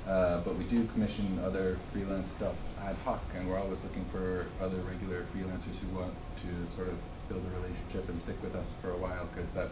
Uh, 0.08 0.40
but 0.42 0.56
we 0.56 0.64
do 0.66 0.86
commission 0.94 1.40
other 1.44 1.78
freelance 1.92 2.32
stuff 2.32 2.56
ad 2.84 2.96
hoc, 3.04 3.24
and 3.36 3.50
we're 3.50 3.58
always 3.58 3.82
looking 3.84 4.06
for 4.06 4.46
other 4.62 4.78
regular 4.78 5.26
freelancers 5.34 5.76
who 5.82 5.98
want 5.98 6.14
to 6.38 6.76
sort 6.76 6.88
of 6.90 6.98
build 7.28 7.42
a 7.42 7.62
relationship 7.62 8.08
and 8.08 8.22
stick 8.22 8.36
with 8.44 8.56
us 8.56 8.68
for 8.82 8.92
a 8.92 8.98
while, 8.98 9.28
because 9.34 9.50
that 9.52 9.70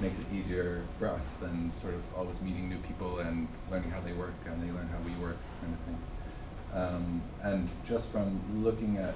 makes 0.00 0.18
it 0.18 0.26
easier 0.34 0.82
for 0.98 1.08
us 1.08 1.24
than 1.40 1.72
sort 1.80 1.94
of 1.94 2.02
always 2.16 2.38
meeting 2.42 2.68
new 2.68 2.78
people 2.78 3.20
and 3.20 3.48
learning 3.70 3.90
how 3.90 4.00
they 4.00 4.12
work, 4.12 4.34
and 4.46 4.62
they 4.62 4.70
learn 4.72 4.88
how 4.88 4.98
we 5.04 5.12
work, 5.24 5.36
kind 5.60 5.72
of 5.72 5.80
thing. 5.86 5.98
Um, 6.74 7.22
and 7.42 7.68
just 7.88 8.08
from 8.08 8.40
looking 8.62 8.98
at 8.98 9.14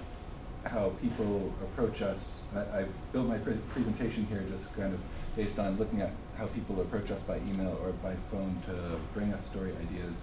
how 0.65 0.91
people 1.03 1.53
approach 1.63 2.03
us, 2.03 2.39
I, 2.55 2.81
I've 2.81 3.13
built 3.13 3.27
my 3.27 3.39
pre- 3.39 3.61
presentation 3.73 4.27
here 4.27 4.45
just 4.51 4.75
kind 4.75 4.95
of 4.95 5.01
based 5.37 5.59
on 5.59 5.77
looking 5.77 6.01
at 6.01 6.13
how 6.39 6.47
people 6.47 6.81
approach 6.81 7.11
us 7.11 7.21
by 7.23 7.37
email 7.39 7.79
or 7.83 7.93
by 7.93 8.15
phone 8.31 8.63
to 8.67 8.99
bring 9.15 9.33
us 9.33 9.45
story 9.47 9.73
ideas. 9.81 10.17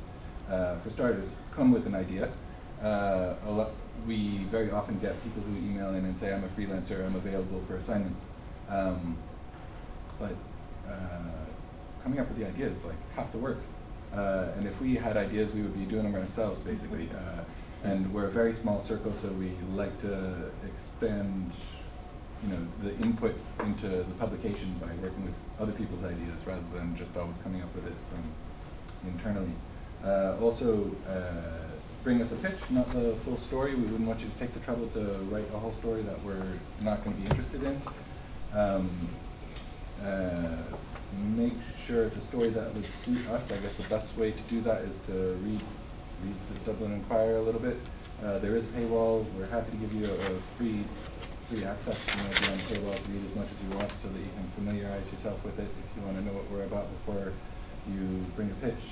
Uh, 0.49 0.77
for 0.79 0.89
starters, 0.89 1.29
come 1.55 1.71
with 1.71 1.87
an 1.87 1.95
idea. 1.95 2.29
Uh, 2.81 3.35
we 4.05 4.39
very 4.51 4.71
often 4.71 4.99
get 4.99 5.21
people 5.23 5.41
who 5.43 5.55
email 5.57 5.89
in 5.89 6.03
and 6.03 6.17
say, 6.17 6.33
I'm 6.33 6.43
a 6.43 6.47
freelancer, 6.49 7.05
I'm 7.05 7.15
available 7.15 7.61
for 7.67 7.77
assignments. 7.77 8.25
Um, 8.69 9.17
but 10.19 10.35
uh, 10.87 11.43
coming 12.03 12.19
up 12.19 12.27
with 12.27 12.37
the 12.37 12.45
ideas 12.45 12.83
like 12.83 12.95
half 13.15 13.31
the 13.31 13.37
work. 13.37 13.59
Uh, 14.13 14.47
and 14.57 14.65
if 14.65 14.79
we 14.81 14.95
had 14.95 15.17
ideas, 15.17 15.51
we 15.53 15.61
would 15.61 15.73
be 15.73 15.85
doing 15.85 16.03
them 16.03 16.21
ourselves, 16.21 16.59
basically. 16.59 17.09
Uh, 17.09 17.43
and 17.83 18.13
we're 18.13 18.25
a 18.25 18.31
very 18.31 18.53
small 18.53 18.81
circle, 18.81 19.13
so 19.13 19.27
we 19.29 19.51
like 19.73 19.99
to 20.01 20.51
expand, 20.65 21.51
you 22.43 22.49
know, 22.49 22.67
the 22.83 22.95
input 23.03 23.35
into 23.61 23.87
the 23.87 24.15
publication 24.19 24.75
by 24.79 24.87
working 25.01 25.25
with 25.25 25.35
other 25.59 25.71
people's 25.71 26.03
ideas 26.03 26.45
rather 26.45 26.67
than 26.69 26.95
just 26.95 27.15
always 27.15 27.37
coming 27.43 27.61
up 27.61 27.73
with 27.75 27.87
it 27.87 27.93
from 28.09 29.09
internally. 29.09 29.51
Uh, 30.03 30.35
also, 30.41 30.91
uh, 31.07 31.73
bring 32.03 32.21
us 32.21 32.31
a 32.31 32.35
pitch, 32.35 32.59
not 32.69 32.91
the 32.91 33.15
full 33.23 33.37
story. 33.37 33.75
We 33.75 33.83
wouldn't 33.83 34.07
want 34.07 34.19
you 34.19 34.27
to 34.27 34.37
take 34.37 34.53
the 34.53 34.59
trouble 34.59 34.87
to 34.89 34.99
write 35.29 35.47
a 35.53 35.59
whole 35.59 35.73
story 35.73 36.01
that 36.01 36.21
we're 36.23 36.59
not 36.81 37.03
going 37.03 37.15
to 37.15 37.21
be 37.21 37.29
interested 37.29 37.63
in. 37.63 37.81
Um, 38.53 38.89
uh, 40.03 40.57
make 41.35 41.53
sure 41.87 42.05
it's 42.05 42.17
a 42.17 42.21
story 42.21 42.49
that 42.49 42.73
would 42.73 42.85
suit 42.85 43.25
us. 43.29 43.49
I 43.49 43.57
guess 43.57 43.75
the 43.75 43.89
best 43.89 44.17
way 44.17 44.31
to 44.31 44.41
do 44.49 44.61
that 44.61 44.81
is 44.81 44.97
to 45.07 45.37
read 45.43 45.61
read 46.23 46.35
the 46.53 46.71
Dublin 46.71 46.93
Inquirer 46.93 47.37
a 47.37 47.41
little 47.41 47.59
bit. 47.59 47.77
Uh, 48.23 48.39
there 48.39 48.55
is 48.55 48.63
a 48.63 48.67
paywall. 48.67 49.25
We're 49.37 49.47
happy 49.47 49.71
to 49.71 49.77
give 49.77 49.93
you 49.93 50.05
a, 50.05 50.13
a 50.13 50.39
free 50.57 50.85
free 51.49 51.63
access. 51.65 51.99
You 52.07 52.23
know, 52.23 52.29
be 52.29 52.47
on 52.47 52.57
the 52.57 52.63
paywall 52.63 52.95
to 52.95 53.11
read 53.11 53.25
as 53.25 53.35
much 53.35 53.47
as 53.51 53.57
you 53.63 53.77
want, 53.77 53.91
so 53.91 54.07
that 54.07 54.19
you 54.19 54.31
can 54.35 54.47
familiarize 54.55 55.11
yourself 55.11 55.43
with 55.43 55.59
it 55.59 55.67
if 55.67 55.97
you 55.97 56.01
want 56.03 56.17
to 56.17 56.23
know 56.23 56.33
what 56.33 56.49
we're 56.51 56.63
about 56.63 56.87
before 56.99 57.33
you 57.91 58.25
bring 58.35 58.49
a 58.49 58.65
pitch. 58.65 58.83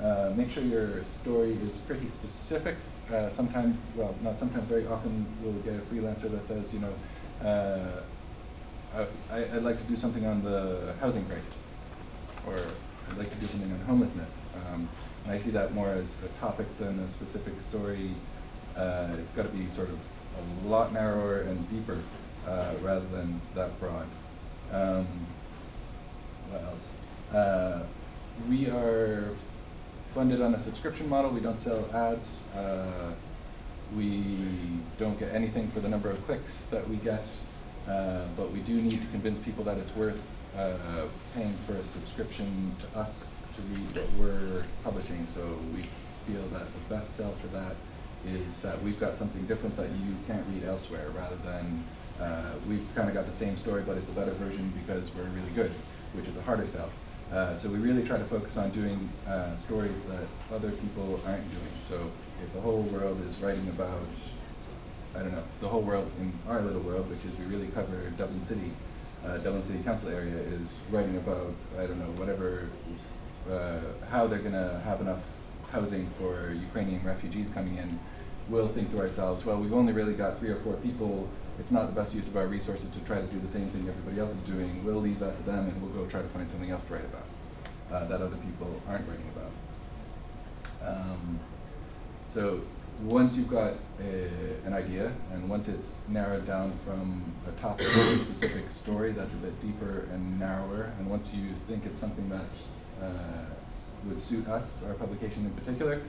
Uh, 0.00 0.32
make 0.36 0.50
sure 0.50 0.62
your 0.62 1.04
story 1.22 1.52
is 1.52 1.76
pretty 1.86 2.08
specific. 2.08 2.76
Uh, 3.12 3.30
sometimes, 3.30 3.76
well, 3.94 4.14
not 4.22 4.38
sometimes, 4.38 4.66
very 4.68 4.86
often 4.86 5.26
we'll 5.42 5.52
get 5.62 5.74
a 5.74 5.84
freelancer 5.92 6.30
that 6.30 6.44
says, 6.46 6.72
you 6.72 6.80
know, 6.80 6.92
uh, 7.46 8.00
I, 9.30 9.56
I'd 9.56 9.62
like 9.62 9.78
to 9.78 9.84
do 9.84 9.96
something 9.96 10.26
on 10.26 10.42
the 10.42 10.94
housing 11.00 11.24
crisis, 11.26 11.56
or 12.46 12.56
I'd 13.10 13.18
like 13.18 13.30
to 13.30 13.36
do 13.36 13.46
something 13.46 13.70
on 13.70 13.80
homelessness. 13.80 14.30
Um, 14.54 14.88
and 15.24 15.32
I 15.32 15.38
see 15.38 15.50
that 15.50 15.72
more 15.72 15.90
as 15.90 16.16
a 16.24 16.28
topic 16.40 16.66
than 16.78 16.98
a 16.98 17.10
specific 17.10 17.60
story. 17.60 18.10
Uh, 18.76 19.14
it's 19.18 19.32
got 19.32 19.42
to 19.42 19.48
be 19.50 19.66
sort 19.68 19.88
of 19.88 19.98
a 20.38 20.68
lot 20.68 20.92
narrower 20.92 21.40
and 21.42 21.68
deeper 21.70 21.98
uh, 22.46 22.74
rather 22.80 23.06
than 23.08 23.40
that 23.54 23.78
broad. 23.78 24.06
Um, 24.72 25.06
what 26.50 26.62
else? 26.62 27.34
Uh, 27.34 27.86
we 28.48 28.68
are 28.68 29.30
funded 30.14 30.40
on 30.40 30.54
a 30.54 30.60
subscription 30.60 31.08
model. 31.08 31.30
We 31.30 31.40
don't 31.40 31.60
sell 31.60 31.88
ads. 31.94 32.28
Uh, 32.54 33.12
we 33.96 34.80
don't 34.98 35.18
get 35.18 35.34
anything 35.34 35.68
for 35.68 35.80
the 35.80 35.88
number 35.88 36.10
of 36.10 36.24
clicks 36.26 36.66
that 36.66 36.88
we 36.88 36.96
get. 36.96 37.24
Uh, 37.88 38.24
but 38.36 38.50
we 38.52 38.60
do 38.60 38.80
need 38.80 39.00
to 39.00 39.06
convince 39.08 39.38
people 39.38 39.64
that 39.64 39.76
it's 39.76 39.94
worth 39.96 40.22
uh, 40.56 41.06
paying 41.34 41.54
for 41.66 41.74
a 41.74 41.84
subscription 41.84 42.76
to 42.80 42.98
us 42.98 43.28
to 43.56 43.62
read 43.62 43.96
what 43.96 44.08
we're 44.18 44.64
publishing. 44.84 45.26
So 45.34 45.58
we 45.74 45.82
feel 46.26 46.46
that 46.52 46.66
the 46.72 46.94
best 46.94 47.16
sell 47.16 47.32
for 47.40 47.48
that 47.48 47.74
is 48.26 48.56
that 48.62 48.82
we've 48.82 48.98
got 49.00 49.16
something 49.16 49.44
different 49.46 49.76
that 49.76 49.90
you 49.90 50.16
can't 50.26 50.44
read 50.52 50.64
elsewhere, 50.64 51.10
rather 51.16 51.36
than 51.36 51.84
uh, 52.20 52.52
we've 52.68 52.86
kind 52.94 53.08
of 53.08 53.14
got 53.14 53.26
the 53.26 53.34
same 53.34 53.56
story, 53.56 53.82
but 53.86 53.96
it's 53.96 54.08
a 54.10 54.14
better 54.14 54.32
version 54.32 54.72
because 54.86 55.10
we're 55.14 55.24
really 55.24 55.50
good, 55.54 55.72
which 56.14 56.26
is 56.26 56.36
a 56.36 56.42
harder 56.42 56.66
sell. 56.66 56.90
Uh, 57.32 57.56
so 57.56 57.68
we 57.68 57.78
really 57.78 58.04
try 58.04 58.18
to 58.18 58.24
focus 58.24 58.56
on 58.56 58.70
doing 58.70 59.08
uh, 59.26 59.56
stories 59.56 60.02
that 60.02 60.26
other 60.54 60.70
people 60.70 61.20
aren't 61.26 61.48
doing. 61.50 61.72
So 61.88 62.10
if 62.44 62.52
the 62.52 62.60
whole 62.60 62.82
world 62.82 63.18
is 63.28 63.36
writing 63.42 63.68
about 63.68 64.06
I 65.14 65.18
don't 65.18 65.32
know, 65.32 65.44
the 65.60 65.68
whole 65.68 65.82
world 65.82 66.10
in 66.18 66.32
our 66.48 66.62
little 66.62 66.80
world, 66.80 67.10
which 67.10 67.24
is 67.30 67.38
we 67.38 67.44
really 67.44 67.68
cover 67.68 68.10
Dublin 68.16 68.44
City, 68.44 68.72
uh, 69.24 69.36
Dublin 69.38 69.62
City 69.66 69.82
Council 69.82 70.08
area, 70.08 70.36
is 70.36 70.72
writing 70.90 71.16
about, 71.16 71.52
I 71.78 71.86
don't 71.86 71.98
know, 71.98 72.12
whatever, 72.16 72.68
uh, 73.50 73.80
how 74.08 74.26
they're 74.26 74.38
going 74.38 74.54
to 74.54 74.80
have 74.84 75.00
enough 75.00 75.20
housing 75.70 76.08
for 76.18 76.52
Ukrainian 76.52 77.04
refugees 77.04 77.50
coming 77.50 77.76
in. 77.76 77.98
We'll 78.48 78.68
think 78.68 78.90
to 78.92 79.00
ourselves, 79.00 79.44
well, 79.44 79.58
we've 79.58 79.72
only 79.72 79.92
really 79.92 80.14
got 80.14 80.38
three 80.38 80.50
or 80.50 80.56
four 80.56 80.74
people. 80.74 81.28
It's 81.58 81.70
not 81.70 81.86
the 81.86 82.00
best 82.00 82.14
use 82.14 82.26
of 82.26 82.36
our 82.36 82.46
resources 82.46 82.90
to 82.90 83.00
try 83.00 83.20
to 83.20 83.26
do 83.26 83.38
the 83.38 83.48
same 83.48 83.68
thing 83.70 83.88
everybody 83.88 84.20
else 84.20 84.32
is 84.32 84.40
doing. 84.40 84.84
We'll 84.84 85.00
leave 85.00 85.20
that 85.20 85.36
to 85.36 85.42
them 85.44 85.68
and 85.68 85.82
we'll 85.82 85.92
go 85.92 86.10
try 86.10 86.22
to 86.22 86.28
find 86.28 86.50
something 86.50 86.70
else 86.70 86.84
to 86.84 86.94
write 86.94 87.04
about 87.04 87.26
uh, 87.92 88.08
that 88.08 88.20
other 88.20 88.36
people 88.36 88.80
aren't 88.88 89.06
writing 89.08 89.30
about. 89.34 90.90
Um, 90.96 91.38
so 92.34 92.62
once 93.02 93.34
you've 93.34 93.50
got 93.50 93.74
a, 94.00 94.66
an 94.66 94.72
idea 94.72 95.12
and 95.32 95.48
once 95.48 95.68
it's 95.68 96.00
narrowed 96.08 96.46
down 96.46 96.72
from 96.84 97.22
a 97.46 97.60
topic 97.60 97.86
to 97.86 98.00
a 98.00 98.18
specific 98.18 98.70
story 98.70 99.12
that's 99.12 99.32
a 99.34 99.38
bit 99.38 99.60
deeper 99.60 100.08
and 100.12 100.38
narrower, 100.38 100.92
and 100.98 101.08
once 101.08 101.30
you 101.32 101.52
think 101.66 101.84
it's 101.84 101.98
something 101.98 102.28
that 102.28 103.04
uh, 103.04 103.44
would 104.06 104.18
suit 104.18 104.48
us, 104.48 104.82
our 104.86 104.94
publication 104.94 105.44
in 105.44 105.50
particular, 105.52 106.00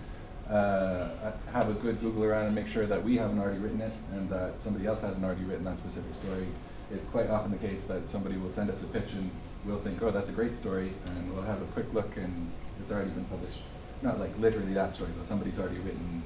uh, 0.49 1.31
have 1.51 1.69
a 1.69 1.73
good 1.73 1.99
Google 2.01 2.23
around 2.23 2.47
and 2.47 2.55
make 2.55 2.67
sure 2.67 2.85
that 2.85 3.03
we 3.03 3.17
haven't 3.17 3.39
already 3.39 3.59
written 3.59 3.81
it 3.81 3.93
and 4.11 4.29
that 4.29 4.59
somebody 4.59 4.85
else 4.85 5.01
hasn't 5.01 5.23
already 5.23 5.43
written 5.43 5.63
that 5.65 5.77
specific 5.77 6.13
story. 6.15 6.47
It's 6.91 7.05
quite 7.07 7.29
often 7.29 7.51
the 7.51 7.57
case 7.57 7.85
that 7.85 8.09
somebody 8.09 8.37
will 8.37 8.51
send 8.51 8.69
us 8.69 8.81
a 8.83 8.85
pitch 8.87 9.11
and 9.13 9.31
we'll 9.65 9.79
think, 9.79 10.01
oh, 10.01 10.11
that's 10.11 10.29
a 10.29 10.33
great 10.33 10.55
story, 10.55 10.93
and 11.05 11.33
we'll 11.33 11.43
have 11.43 11.61
a 11.61 11.65
quick 11.67 11.91
look 11.93 12.17
and 12.17 12.51
it's 12.81 12.91
already 12.91 13.11
been 13.11 13.25
published. 13.25 13.59
Not 14.01 14.19
like 14.19 14.37
literally 14.37 14.73
that 14.73 14.93
story, 14.93 15.11
but 15.17 15.27
somebody's 15.27 15.59
already 15.59 15.79
written 15.79 16.23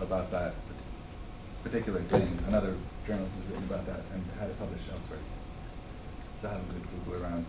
about 0.00 0.30
that 0.30 0.54
particular 1.64 2.00
thing. 2.02 2.38
Another 2.46 2.76
journalist 3.06 3.34
has 3.34 3.46
written 3.46 3.64
about 3.64 3.86
that 3.86 4.00
and 4.14 4.24
had 4.38 4.50
it 4.50 4.58
published 4.58 4.84
elsewhere. 4.92 5.18
So 6.40 6.48
have 6.48 6.60
a 6.60 6.72
good 6.72 6.84
Google 6.90 7.22
around. 7.22 7.46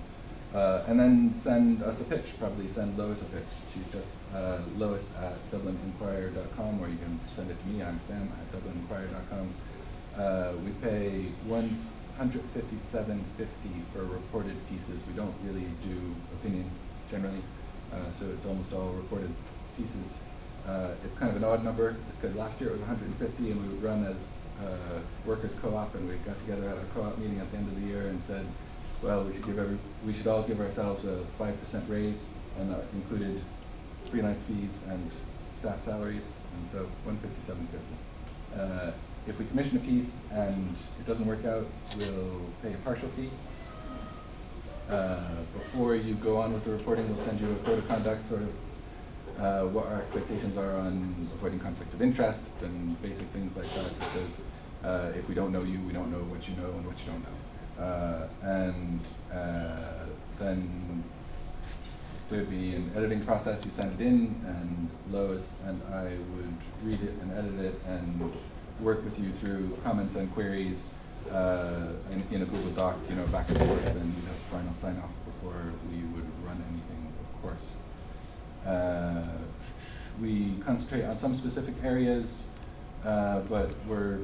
Uh, 0.53 0.83
and 0.87 0.99
then 0.99 1.33
send 1.33 1.81
us 1.83 2.01
a 2.01 2.03
pitch, 2.03 2.25
probably 2.37 2.69
send 2.69 2.97
Lois 2.97 3.21
a 3.21 3.25
pitch. 3.25 3.43
She's 3.73 3.91
just 3.91 4.11
uh, 4.33 4.59
Lois 4.77 5.03
at 5.19 5.37
dublininquirer.com, 5.51 6.81
or 6.81 6.87
you 6.89 6.97
can 6.97 7.19
send 7.25 7.51
it 7.51 7.59
to 7.61 7.67
me, 7.67 7.83
I'm 7.83 7.99
Sam 8.07 8.31
at 8.31 8.51
dublininquirer.com. 8.51 9.53
Uh, 10.17 10.53
we 10.63 10.71
pay 10.81 11.25
157.50 11.47 13.21
for 13.93 14.03
reported 14.03 14.55
pieces. 14.69 14.99
We 15.07 15.13
don't 15.13 15.35
really 15.43 15.67
do 15.83 16.15
opinion 16.39 16.69
generally, 17.09 17.41
uh, 17.91 18.11
so 18.17 18.25
it's 18.27 18.45
almost 18.45 18.73
all 18.73 18.89
reported 18.89 19.33
pieces. 19.77 20.13
Uh, 20.67 20.91
it's 21.03 21.17
kind 21.17 21.29
of 21.29 21.37
an 21.37 21.43
odd 21.43 21.63
number 21.63 21.95
because 22.15 22.35
last 22.35 22.61
year 22.61 22.69
it 22.69 22.73
was 22.73 22.81
150 22.81 23.51
and 23.51 23.61
we 23.61 23.67
would 23.75 23.83
run 23.83 24.05
as 24.05 24.15
uh, 24.65 24.99
workers 25.25 25.53
co-op 25.61 25.93
and 25.95 26.07
we 26.07 26.15
got 26.17 26.39
together 26.39 26.69
at 26.69 26.77
our 26.77 26.85
co-op 26.93 27.17
meeting 27.17 27.39
at 27.39 27.51
the 27.51 27.57
end 27.57 27.67
of 27.67 27.75
the 27.81 27.87
year 27.87 28.07
and 28.07 28.23
said, 28.23 28.45
well, 29.01 29.23
we 29.23 29.33
should 29.33 29.45
give 29.45 29.59
every, 29.59 29.77
we 30.05 30.13
should 30.13 30.27
all 30.27 30.43
give 30.43 30.61
ourselves 30.61 31.03
a 31.03 31.25
5% 31.37 31.53
raise 31.89 32.19
and 32.57 32.71
that 32.71 32.85
included 32.93 33.41
freelance 34.13 34.43
fees 34.43 34.69
and 34.89 35.09
staff 35.57 35.83
salaries 35.83 36.21
and 36.53 36.69
so 36.69 36.87
157.50. 37.07 38.59
Uh, 38.59 38.91
if 39.25 39.39
we 39.39 39.45
commission 39.45 39.77
a 39.77 39.79
piece 39.79 40.19
and 40.31 40.75
it 40.99 41.07
doesn't 41.07 41.25
work 41.25 41.43
out, 41.45 41.65
we'll 41.97 42.41
pay 42.61 42.73
a 42.73 42.77
partial 42.85 43.09
fee. 43.15 43.31
Uh, 44.87 45.19
before 45.57 45.95
you 45.95 46.13
go 46.13 46.37
on 46.37 46.53
with 46.53 46.63
the 46.63 46.69
reporting, 46.69 47.11
we'll 47.11 47.25
send 47.25 47.41
you 47.41 47.51
a 47.53 47.55
code 47.65 47.79
of 47.79 47.87
conduct, 47.87 48.29
sort 48.29 48.43
of 48.43 49.43
uh, 49.43 49.67
what 49.69 49.87
our 49.87 50.01
expectations 50.03 50.57
are 50.57 50.75
on 50.75 51.27
avoiding 51.33 51.59
conflicts 51.59 51.95
of 51.95 52.01
interest 52.03 52.61
and 52.61 53.01
basic 53.01 53.25
things 53.29 53.57
like 53.57 53.73
that. 53.73 53.97
Because 53.97 54.33
uh, 54.83 55.17
if 55.17 55.27
we 55.27 55.33
don't 55.33 55.51
know 55.51 55.63
you, 55.63 55.79
we 55.87 55.93
don't 55.93 56.11
know 56.11 56.23
what 56.25 56.47
you 56.47 56.55
know 56.57 56.69
and 56.69 56.85
what 56.85 56.99
you 56.99 57.05
don't 57.07 57.23
know. 57.23 57.83
Uh, 57.83 58.27
and 58.43 58.99
uh, 59.33 60.05
then 60.37 61.03
there'd 62.33 62.49
be 62.49 62.73
an 62.73 62.91
editing 62.95 63.23
process. 63.23 63.63
You 63.63 63.69
send 63.69 63.99
it 63.99 64.03
in, 64.03 64.41
and 64.47 64.89
Lois 65.11 65.43
and 65.65 65.79
I 65.93 66.05
would 66.05 66.57
read 66.81 66.99
it 66.99 67.13
and 67.21 67.31
edit 67.31 67.59
it 67.59 67.79
and 67.87 68.33
work 68.79 69.03
with 69.03 69.19
you 69.19 69.31
through 69.33 69.77
comments 69.83 70.15
and 70.15 70.33
queries 70.33 70.83
uh, 71.31 71.89
in, 72.11 72.23
in, 72.31 72.41
a 72.41 72.45
Google 72.45 72.71
Doc, 72.71 72.97
you 73.07 73.15
know, 73.15 73.25
back 73.27 73.47
and 73.49 73.57
forth, 73.59 73.85
and 73.85 74.15
you'd 74.15 74.25
have 74.25 74.35
final 74.51 74.73
sign 74.81 74.97
off 74.97 75.11
before 75.25 75.61
we 75.91 75.97
would 75.97 76.25
run 76.43 76.61
anything, 76.71 77.13
of 77.21 77.41
course. 77.43 78.65
Uh, 78.65 79.27
we 80.19 80.55
concentrate 80.65 81.05
on 81.05 81.17
some 81.19 81.35
specific 81.35 81.75
areas, 81.83 82.39
uh, 83.05 83.41
but 83.41 83.75
we're 83.87 84.21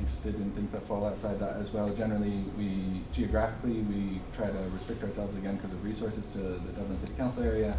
interested 0.00 0.34
in 0.36 0.50
things 0.52 0.72
that 0.72 0.82
fall 0.82 1.04
outside 1.04 1.38
that 1.40 1.56
as 1.56 1.72
well. 1.72 1.88
Generally, 1.90 2.44
we 2.56 3.02
geographically 3.12 3.80
we 3.82 4.20
try 4.36 4.46
to 4.46 4.58
restrict 4.72 5.02
ourselves 5.02 5.36
again 5.36 5.56
because 5.56 5.72
of 5.72 5.84
resources 5.84 6.24
to 6.32 6.38
the 6.38 6.72
Dublin 6.76 6.98
City 7.00 7.14
Council 7.16 7.42
area. 7.42 7.76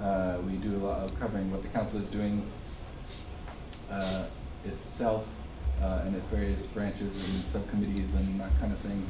Uh, 0.00 0.38
we 0.46 0.54
do 0.54 0.76
a 0.76 0.82
lot 0.86 0.98
of 1.10 1.20
covering 1.20 1.50
what 1.50 1.62
the 1.62 1.68
council 1.68 2.00
is 2.00 2.08
doing 2.08 2.42
uh, 3.90 4.24
itself 4.64 5.26
uh, 5.82 6.02
and 6.04 6.16
its 6.16 6.26
various 6.28 6.66
branches 6.66 7.12
and 7.24 7.44
subcommittees 7.44 8.14
and 8.14 8.40
that 8.40 8.58
kind 8.58 8.72
of 8.72 8.78
thing. 8.80 9.06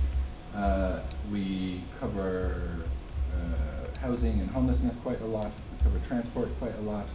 Uh, 0.54 1.00
we 1.30 1.82
cover 2.00 2.84
uh, 3.32 4.00
housing 4.00 4.40
and 4.40 4.50
homelessness 4.50 4.96
quite 5.02 5.20
a 5.20 5.26
lot. 5.26 5.50
We 5.72 5.84
cover 5.84 6.00
transport 6.08 6.48
quite 6.58 6.76
a 6.78 6.82
lot. 6.82 7.06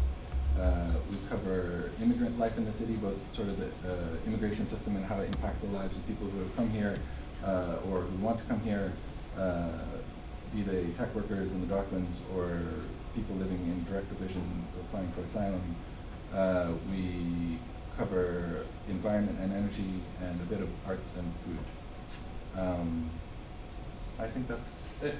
Uh, 0.60 0.88
we 1.10 1.18
cover 1.30 1.91
immigrant 2.02 2.39
life 2.39 2.58
in 2.58 2.63
the 2.63 2.72
city, 2.72 2.94
both 2.94 3.20
sort 3.36 3.50
of 3.50 3.60
the 3.60 3.68
uh, 3.91 3.96
immigration 4.26 4.65
system 4.65 4.96
and 4.96 5.06
how 5.06 5.20
it 5.20 5.28
impacts 5.28 5.60
the 5.60 5.68
lives 5.68 5.96
of 5.96 6.08
people 6.08 6.28
who 6.28 6.39
have 6.39 6.56
come 6.56 6.70
here 6.70 6.96
uh, 7.44 7.78
or 7.89 8.02
who 8.02 8.24
want 8.24 8.39
to 8.39 8.46
come 8.46 8.60
here, 8.62 8.94
be 10.54 10.62
they 10.62 10.86
tech 10.98 11.13
workers 11.13 11.52
in 11.52 11.60
the 11.68 11.68
Docklands 11.68 12.15
or 12.34 12.62
people 13.13 13.36
living 13.36 13.58
in 13.58 13.84
direct 13.84 14.08
provision 14.08 14.65
applying 14.80 15.12
for 15.12 15.22
asylum. 15.22 15.76
we 16.89 17.60
cover 17.98 18.65
environment 18.89 19.38
and 19.41 19.52
energy 19.52 20.02
and 20.22 20.39
a 20.39 20.46
bit 20.46 20.62
of 20.62 20.70
arts 20.88 21.10
and 21.18 21.34
food. 21.44 22.60
Um, 22.62 23.10
I 24.20 24.28
think 24.28 24.48
that's 24.48 24.70
it. 25.02 25.15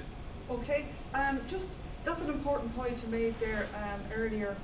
Okay, 0.50 0.86
um, 1.12 1.40
just 1.48 1.68
that's 2.04 2.22
an 2.22 2.30
important 2.30 2.74
point 2.74 2.96
you 3.02 3.08
made 3.10 3.38
there 3.40 3.68
um, 3.74 4.00
earlier 4.14 4.56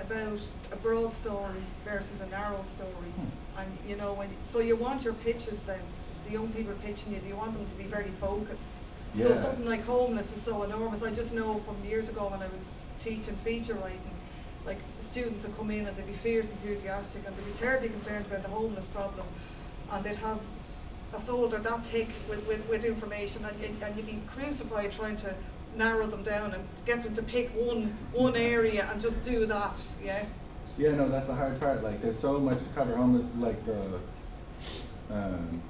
about 0.00 0.40
a 0.72 0.76
broad 0.76 1.12
story 1.12 1.60
versus 1.84 2.20
a 2.20 2.26
narrow 2.26 2.62
story. 2.62 2.90
Hmm. 2.90 3.60
And 3.60 3.78
you 3.86 3.96
know, 3.96 4.14
when 4.14 4.28
so 4.44 4.60
you 4.60 4.76
want 4.76 5.04
your 5.04 5.14
pitches 5.14 5.62
then, 5.62 5.80
the 6.26 6.32
young 6.32 6.48
people 6.48 6.74
pitching 6.82 7.12
you, 7.12 7.20
you 7.26 7.36
want 7.36 7.54
them 7.54 7.66
to 7.66 7.74
be 7.74 7.84
very 7.84 8.10
focused. 8.20 8.72
Yeah. 9.14 9.26
So 9.26 9.34
something 9.36 9.66
like 9.66 9.84
homeless 9.84 10.32
is 10.34 10.42
so 10.42 10.62
enormous. 10.62 11.02
I 11.02 11.10
just 11.10 11.34
know 11.34 11.58
from 11.58 11.76
years 11.84 12.08
ago 12.08 12.28
when 12.28 12.40
I 12.40 12.46
was 12.46 12.72
teaching 13.00 13.34
feature 13.36 13.74
writing, 13.74 14.14
like 14.64 14.78
students 15.00 15.44
would 15.44 15.56
come 15.56 15.70
in 15.70 15.86
and 15.86 15.96
they'd 15.96 16.06
be 16.06 16.12
fierce 16.12 16.48
enthusiastic 16.50 17.22
and 17.26 17.36
they'd 17.36 17.52
be 17.52 17.58
terribly 17.58 17.88
concerned 17.88 18.26
about 18.26 18.42
the 18.42 18.48
homeless 18.48 18.86
problem 18.86 19.26
and 19.92 20.04
they'd 20.04 20.16
have 20.16 20.38
a 21.12 21.20
folder 21.20 21.58
that 21.58 21.84
thick 21.86 22.08
with, 22.28 22.46
with, 22.46 22.68
with 22.68 22.84
information 22.84 23.44
and, 23.44 23.82
and 23.82 23.96
you'd 23.96 24.06
be 24.06 24.20
crucified 24.28 24.92
trying 24.92 25.16
to 25.16 25.34
narrow 25.76 26.06
them 26.06 26.22
down 26.22 26.52
and 26.54 26.64
get 26.84 27.02
them 27.02 27.14
to 27.14 27.22
pick 27.22 27.50
one 27.50 27.96
one 28.12 28.36
area 28.36 28.88
and 28.90 29.00
just 29.00 29.22
do 29.22 29.46
that, 29.46 29.76
yeah? 30.02 30.24
Yeah, 30.78 30.92
no, 30.92 31.08
that's 31.08 31.26
the 31.26 31.34
hard 31.34 31.58
part. 31.60 31.82
Like, 31.82 32.00
there's 32.00 32.18
so 32.18 32.38
much 32.38 32.58
to 32.58 32.64
cover. 32.74 32.96
Homeless, 32.96 33.26
like 33.38 33.64
the 33.66 33.98
um, 35.10 35.62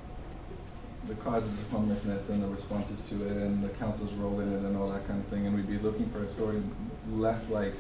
the 1.07 1.15
causes 1.17 1.53
of 1.53 1.71
homelessness 1.71 2.29
and 2.29 2.43
the 2.43 2.47
responses 2.47 3.01
to 3.03 3.27
it, 3.27 3.37
and 3.37 3.63
the 3.65 3.71
council's 3.71 4.13
role 4.13 4.39
in 4.41 4.53
it, 4.53 4.59
and 4.59 4.77
all 4.77 4.89
that 4.91 5.07
kind 5.09 5.21
of 5.21 5.27
thing. 5.27 5.47
And 5.47 5.57
we'd 5.57 5.69
be 5.69 5.79
looking 5.79 6.09
for 6.11 6.23
a 6.23 6.29
story 6.29 6.63
less 7.11 7.49
like 7.51 7.75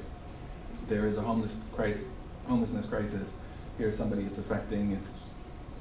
there 0.89 1.07
is 1.07 1.19
a 1.19 1.23
homeless 1.23 1.59
crisis, 1.75 2.05
homelessness 2.47 2.87
crisis. 2.87 3.37
Here's 3.79 3.97
somebody 3.97 4.25
it's 4.25 4.39
affecting. 4.39 4.93
It's 4.93 5.27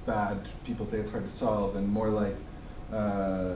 bad. 0.05 0.47
People 0.65 0.85
say 0.85 0.97
it's 0.97 1.09
hard 1.09 1.27
to 1.29 1.35
solve, 1.35 1.75
and 1.75 1.87
more 1.87 2.09
like 2.09 2.35
uh, 2.93 3.53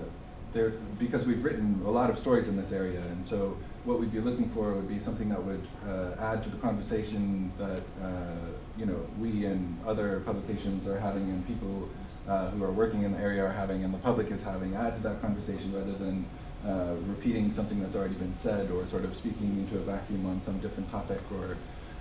there 0.54 0.72
because 1.00 1.26
we've 1.26 1.44
written 1.44 1.82
a 1.86 1.90
lot 1.90 2.10
of 2.10 2.18
stories 2.18 2.48
in 2.48 2.56
this 2.56 2.72
area, 2.72 3.02
and 3.02 3.26
so 3.26 3.58
what 3.84 4.00
we'd 4.00 4.12
be 4.12 4.20
looking 4.20 4.50
for 4.50 4.74
would 4.74 4.88
be 4.88 5.00
something 5.00 5.30
that 5.30 5.44
would 5.44 5.68
uh, 5.88 6.12
add 6.20 6.44
to 6.44 6.50
the 6.50 6.58
conversation 6.58 7.52
that 7.58 7.82
uh, 8.02 8.36
you 8.78 8.86
know 8.86 9.06
we 9.20 9.46
and 9.46 9.78
other 9.86 10.22
publications 10.22 10.88
are 10.88 11.00
having, 11.00 11.24
and 11.24 11.46
people 11.48 11.90
uh, 12.28 12.50
who 12.52 12.64
are 12.64 12.72
working 12.72 13.04
in 13.04 13.12
the 13.12 13.18
area 13.18 13.44
are 13.44 13.52
having, 13.52 13.84
and 13.84 13.94
the 13.94 13.98
public 13.98 14.32
is 14.32 14.44
having. 14.44 14.76
Add 14.76 14.96
to 14.96 15.04
that 15.04 15.22
conversation 15.22 15.74
rather 15.74 15.94
than 15.94 16.26
uh, 16.66 16.96
repeating 17.08 17.52
something 17.52 17.82
that's 17.82 17.96
already 17.96 18.16
been 18.16 18.36
said 18.36 18.72
or 18.72 18.86
sort 18.88 19.04
of 19.04 19.16
speaking 19.16 19.58
into 19.58 19.78
a 19.78 19.82
vacuum 19.82 20.26
on 20.26 20.42
some 20.44 20.60
different 20.60 20.90
topic 20.92 21.20
or 21.34 21.58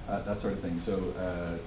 uh, 0.08 0.20
that 0.22 0.40
sort 0.40 0.52
of 0.52 0.60
thing. 0.60 0.78
So 0.80 1.58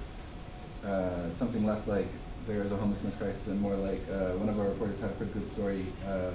uh, 0.85 1.33
something 1.33 1.65
less 1.65 1.87
like 1.87 2.07
there 2.47 2.63
is 2.63 2.71
a 2.71 2.77
homelessness 2.77 3.15
crisis 3.15 3.47
and 3.47 3.59
more 3.59 3.75
like 3.75 4.01
uh, 4.09 4.37
one 4.37 4.49
of 4.49 4.59
our 4.59 4.67
reporters 4.67 4.99
had 4.99 5.09
a 5.09 5.13
pretty 5.13 5.33
good 5.33 5.49
story 5.49 5.85
uh, 6.07 6.31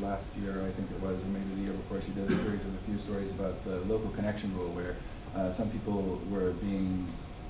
last 0.00 0.26
year, 0.40 0.64
I 0.66 0.70
think 0.72 0.90
it 0.90 1.00
was, 1.00 1.18
or 1.20 1.28
maybe 1.28 1.54
the 1.56 1.62
year 1.62 1.72
before, 1.72 2.00
she 2.00 2.12
did 2.12 2.24
a 2.30 2.36
series 2.42 2.64
of 2.64 2.74
a 2.74 2.82
few 2.86 2.98
stories 2.98 3.30
about 3.32 3.62
the 3.64 3.76
local 3.92 4.10
connection 4.10 4.56
rule 4.56 4.70
where 4.70 4.96
some 5.52 5.68
people 5.70 6.20
were 6.30 6.52
being 6.52 7.08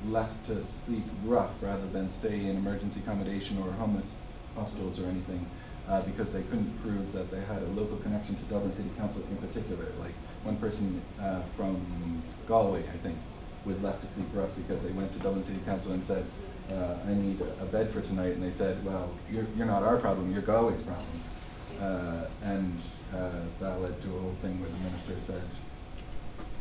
left 0.08 0.46
to 0.46 0.64
sleep 0.64 1.04
rough 1.24 1.52
rather 1.60 1.86
than 1.88 2.08
stay 2.08 2.46
in 2.46 2.56
emergency 2.56 3.00
accommodation 3.00 3.58
or 3.58 3.70
homeless 3.72 4.14
hostels 4.56 4.98
or 4.98 5.06
anything 5.06 5.46
uh, 5.88 6.00
because 6.02 6.28
they 6.30 6.42
couldn't 6.42 6.70
prove 6.82 7.12
that 7.12 7.30
they 7.30 7.40
had 7.40 7.62
a 7.62 7.66
local 7.68 7.96
connection 7.98 8.34
to 8.36 8.42
Dublin 8.44 8.74
City 8.74 8.90
Council 8.96 9.22
in 9.30 9.36
particular. 9.36 9.86
Like 10.00 10.14
one 10.42 10.56
person 10.56 11.00
uh, 11.20 11.42
from 11.56 12.22
Galway, 12.48 12.84
I 12.88 12.96
think, 12.98 13.18
was 13.64 13.80
left 13.80 14.02
to 14.02 14.08
sleep 14.08 14.26
rough 14.34 14.54
because 14.56 14.82
they 14.82 14.90
went 14.90 15.12
to 15.12 15.18
Dublin 15.20 15.44
City 15.44 15.60
Council 15.64 15.92
and 15.92 16.02
said, 16.02 16.24
uh, 16.70 16.96
I 17.06 17.14
need 17.14 17.40
a 17.60 17.64
bed 17.66 17.90
for 17.90 18.00
tonight, 18.00 18.34
and 18.34 18.42
they 18.42 18.50
said, 18.50 18.84
well, 18.84 19.12
you're, 19.30 19.46
you're 19.56 19.66
not 19.66 19.82
our 19.82 19.96
problem, 19.98 20.32
you're 20.32 20.42
Galway's 20.42 20.82
problem. 20.82 21.06
Uh, 21.80 22.24
and 22.44 22.80
uh, 23.14 23.30
that 23.60 23.80
led 23.80 24.00
to 24.02 24.08
a 24.08 24.20
whole 24.20 24.36
thing 24.42 24.60
where 24.60 24.70
the 24.70 24.76
minister 24.78 25.14
said, 25.20 25.42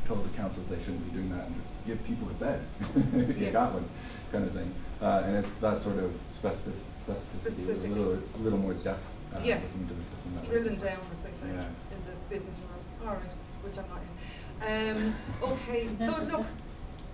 told 0.07 0.25
the 0.25 0.35
councils 0.37 0.65
they 0.67 0.79
shouldn't 0.79 1.05
be 1.05 1.17
doing 1.17 1.29
that 1.29 1.45
and 1.45 1.55
just 1.55 1.69
give 1.85 2.03
people 2.05 2.27
a 2.29 2.33
bed 2.33 2.59
if 3.15 3.37
you 3.37 3.45
Yeah. 3.45 3.51
got 3.51 3.73
one, 3.73 3.85
kind 4.31 4.45
of 4.45 4.51
thing. 4.53 4.73
Uh, 5.01 5.21
and 5.25 5.35
it's 5.37 5.53
that 5.61 5.81
sort 5.83 5.97
of 5.99 6.11
specific, 6.29 6.73
specificity, 7.07 7.43
with 7.45 7.53
Specific. 7.53 7.85
a 7.91 7.93
little, 7.93 8.19
a 8.35 8.39
little 8.39 8.59
more 8.59 8.73
depth 8.73 9.05
uh, 9.35 9.39
Yeah. 9.43 9.55
looking 9.55 9.81
into 9.81 9.93
the 9.93 10.03
system. 10.15 10.35
That 10.35 10.43
way. 10.43 10.49
Drilling 10.49 10.75
down, 10.79 10.99
as 11.13 11.21
they 11.21 11.31
say, 11.31 11.53
Yeah. 11.53 11.65
in 11.93 11.99
the 12.05 12.15
business 12.29 12.59
world. 12.59 12.83
All 13.07 13.15
right, 13.15 13.31
which 13.63 13.77
I'm 13.77 13.85
not 13.89 14.01
in. 14.01 14.97
Um, 14.97 15.15
okay, 15.43 15.87
so 15.99 16.23
look, 16.37 16.45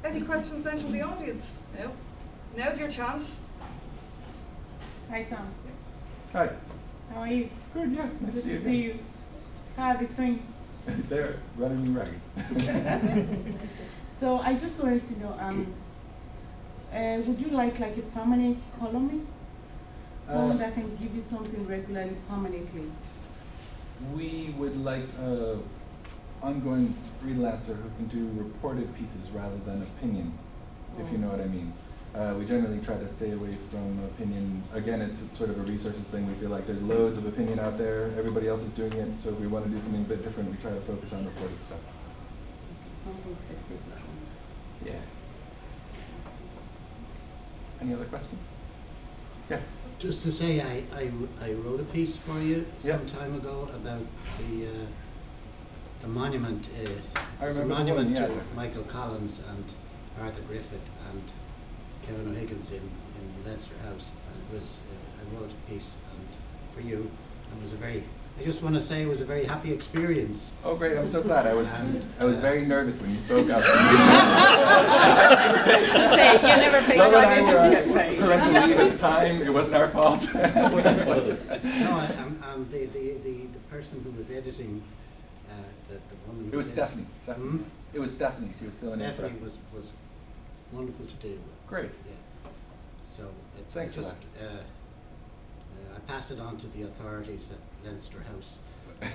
any 0.04 0.22
questions 0.22 0.64
then 0.64 0.80
from 0.80 0.92
the 0.94 1.02
audience? 1.02 1.56
No? 1.78 1.92
Now's 2.58 2.80
your 2.80 2.90
chance. 2.90 3.42
Hi 5.10 5.24
Sam, 5.24 5.48
Hi. 6.34 6.50
how 7.14 7.22
are 7.22 7.28
you? 7.28 7.50
Good, 7.74 7.92
yeah. 7.92 8.08
Nice 8.20 8.34
Good 8.34 8.44
to 8.44 8.50
see 8.50 8.50
you. 8.52 8.58
to 8.60 8.64
see 8.66 8.76
you. 8.84 9.00
How 9.78 9.90
are 9.92 9.98
the 9.98 10.06
twins? 10.14 10.44
They're 11.10 11.36
running 11.56 11.84
me 11.94 12.00
ragged. 12.00 13.60
So 14.10 14.40
I 14.40 14.56
just 14.56 14.82
wanted 14.82 15.08
to 15.10 15.20
know, 15.20 15.36
um, 15.40 15.72
uh, 16.92 17.18
would 17.28 17.40
you 17.40 17.50
like 17.52 17.80
like 17.80 17.96
a 17.98 18.02
permanent 18.02 18.58
columnist? 18.80 19.34
Someone 20.28 20.56
Uh, 20.56 20.58
that 20.58 20.74
can 20.74 20.96
give 20.98 21.14
you 21.16 21.22
something 21.22 21.68
regularly, 21.68 22.16
permanently? 22.28 22.90
We 24.16 24.56
would 24.58 24.76
like 24.84 25.08
a 25.22 25.60
ongoing 26.42 26.96
freelancer 27.22 27.76
who 27.82 27.90
can 27.98 28.08
do 28.08 28.28
reported 28.44 28.90
pieces 28.96 29.30
rather 29.32 29.58
than 29.68 29.84
opinion, 29.84 30.34
if 31.00 31.12
you 31.12 31.20
know 31.20 31.30
what 31.30 31.42
I 31.42 31.46
mean. 31.48 31.72
Uh, 32.16 32.34
we 32.38 32.46
generally 32.46 32.80
try 32.80 32.96
to 32.98 33.08
stay 33.08 33.32
away 33.32 33.58
from 33.70 34.00
opinion. 34.06 34.64
Again, 34.74 35.02
it's 35.02 35.20
sort 35.38 35.50
of 35.52 35.60
a 35.60 35.72
resources 35.72 36.02
thing. 36.06 36.26
We 36.28 36.34
feel 36.36 36.50
like 36.50 36.66
there's 36.66 36.82
loads 36.82 37.18
of 37.18 37.26
opinion 37.28 37.60
out 37.60 37.78
there. 37.78 38.12
Everybody 38.18 38.48
else 38.48 38.62
is 38.62 38.72
doing 38.72 38.94
it. 38.94 39.20
So 39.20 39.30
if 39.30 39.40
we 39.40 39.48
want 39.48 39.66
to 39.66 39.72
do 39.72 39.80
something 39.82 40.02
a 40.02 40.06
bit 40.06 40.24
different, 40.24 40.50
we 40.50 40.58
try 40.58 40.72
to 40.72 40.82
focus 40.82 41.14
on 41.14 41.26
reported 41.26 41.58
stuff. 41.66 41.80
Something 43.04 43.38
specific. 43.50 43.82
Yeah. 44.86 44.94
Any 47.82 47.94
other 47.94 48.06
questions? 48.06 48.40
Yeah. 49.50 49.60
Just 50.00 50.24
to 50.24 50.32
say, 50.32 50.62
I, 50.62 50.84
I, 50.96 51.12
I 51.42 51.54
wrote 51.54 51.80
a 51.80 51.84
piece 51.84 52.18
for 52.18 52.40
you 52.40 52.66
Yeah. 52.84 52.98
some 52.98 53.06
time 53.06 53.36
ago 53.36 53.70
about 53.76 54.02
the, 54.40 54.68
uh, 54.68 54.70
the 56.02 56.08
monument. 56.08 56.68
Uh, 56.76 56.90
I 57.40 57.48
it's 57.48 57.58
a 57.58 57.62
remember 57.62 57.64
the 57.64 57.94
one, 57.94 58.04
monument 58.04 58.10
yeah. 58.18 58.28
to 58.28 58.42
Michael 58.56 58.84
Collins 58.84 59.42
and 59.48 59.64
Arthur 60.20 60.42
Griffith 60.42 60.90
and 61.12 61.22
Kevin 62.06 62.30
O'Higgins 62.32 62.72
in, 62.72 62.78
in 62.78 63.46
Leinster 63.46 63.76
House. 63.86 64.12
And 64.28 64.44
it 64.50 64.54
was, 64.54 64.82
uh, 64.92 65.22
I 65.22 65.40
wrote 65.40 65.52
a 65.52 65.72
piece 65.72 65.96
and 66.12 66.28
for 66.74 66.82
you. 66.88 67.10
It 67.56 67.62
was 67.62 67.74
a 67.74 67.78
very, 67.78 68.04
I 68.40 68.44
just 68.44 68.62
want 68.62 68.76
to 68.76 68.82
say 68.82 69.02
it 69.02 69.08
was 69.08 69.20
a 69.22 69.26
very 69.26 69.46
happy 69.46 69.74
experience. 69.74 70.52
Oh, 70.64 70.76
great! 70.76 70.96
I'm 70.96 71.08
so 71.08 71.24
glad. 71.24 71.48
I 71.48 71.54
was 71.56 71.74
And, 71.74 72.06
I 72.20 72.26
was 72.26 72.38
uh, 72.38 72.42
very 72.42 72.66
nervous 72.66 73.02
when 73.02 73.10
you 73.12 73.18
spoke 73.18 73.48
say, 73.48 73.54
you 76.34 76.42
never 76.42 76.82
paid 76.86 77.00
and 77.00 77.16
I 77.16 77.40
to 77.40 77.54
were 77.56 77.58
on 77.58 78.20
parental 78.22 78.54
leave 78.68 78.80
at 78.80 78.92
the 78.92 78.98
time. 78.98 79.42
It 79.42 79.52
wasn't 79.52 79.78
our 79.78 79.88
fault. 79.90 80.32
No, 80.36 80.42
I, 80.44 82.16
I'm, 82.20 82.44
I'm 82.44 82.70
the, 82.70 82.86
the, 82.86 83.14
the, 83.24 83.48
the 83.48 83.60
person 83.72 84.04
who 84.04 84.12
was 84.12 84.30
editing, 84.30 84.84
uh, 85.50 85.54
the, 85.88 85.96
the 85.96 86.16
woman. 86.28 86.50
It 86.54 86.58
was 86.58 86.70
Stephanie. 86.70 87.08
Stephanie. 87.24 87.50
Hmm? 87.50 87.64
It 87.94 88.00
was 88.00 88.14
Stephanie. 88.14 88.52
She 88.60 88.66
was 88.68 88.76
filling 88.76 89.00
in 89.02 89.10
for 89.10 89.16
Stephanie 89.16 89.40
was, 89.44 89.58
was 89.74 89.92
wonderful 90.72 91.06
to 91.06 91.14
deal 91.16 91.32
with. 91.32 91.68
Great. 91.68 91.92
Yeah. 92.06 92.50
So 93.06 93.30
it's 93.60 93.74
Thanks 93.74 93.96
for 93.96 94.02
just, 94.02 94.16
uh, 94.42 94.46
uh, 94.46 95.96
I 95.96 96.00
pass 96.12 96.32
it 96.32 96.40
on 96.40 96.58
to 96.58 96.68
the 96.68 96.84
authorities 96.84 97.52
at 97.52 97.86
Leinster 97.88 98.20
House. 98.34 98.60
uh, 99.02 99.06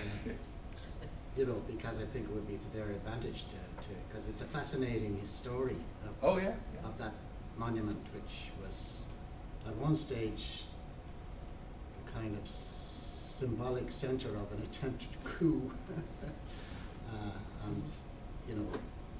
You 1.36 1.46
know, 1.46 1.62
because 1.66 1.98
I 1.98 2.04
think 2.04 2.26
it 2.28 2.34
would 2.34 2.46
be 2.46 2.58
to 2.58 2.72
their 2.76 2.90
advantage 2.90 3.44
to, 3.44 3.54
to, 3.54 3.88
because 4.08 4.28
it's 4.28 4.42
a 4.42 4.44
fascinating 4.44 5.18
story 5.24 5.76
of, 6.04 6.10
Oh 6.22 6.36
yeah. 6.36 6.52
yeah. 6.74 6.86
of 6.88 6.98
that 6.98 7.14
monument, 7.56 8.04
which 8.14 8.50
was 8.62 9.02
at 9.66 9.74
one 9.76 9.96
stage 9.96 10.64
a 12.06 12.18
kind 12.18 12.36
of 12.36 12.46
symbolic 12.46 13.90
center 13.90 14.28
of 14.28 14.52
an 14.52 14.62
attempted 14.62 15.08
coup. 15.24 15.70
uh, 17.08 17.14
and, 17.64 17.82
you 18.46 18.54
know, 18.54 18.66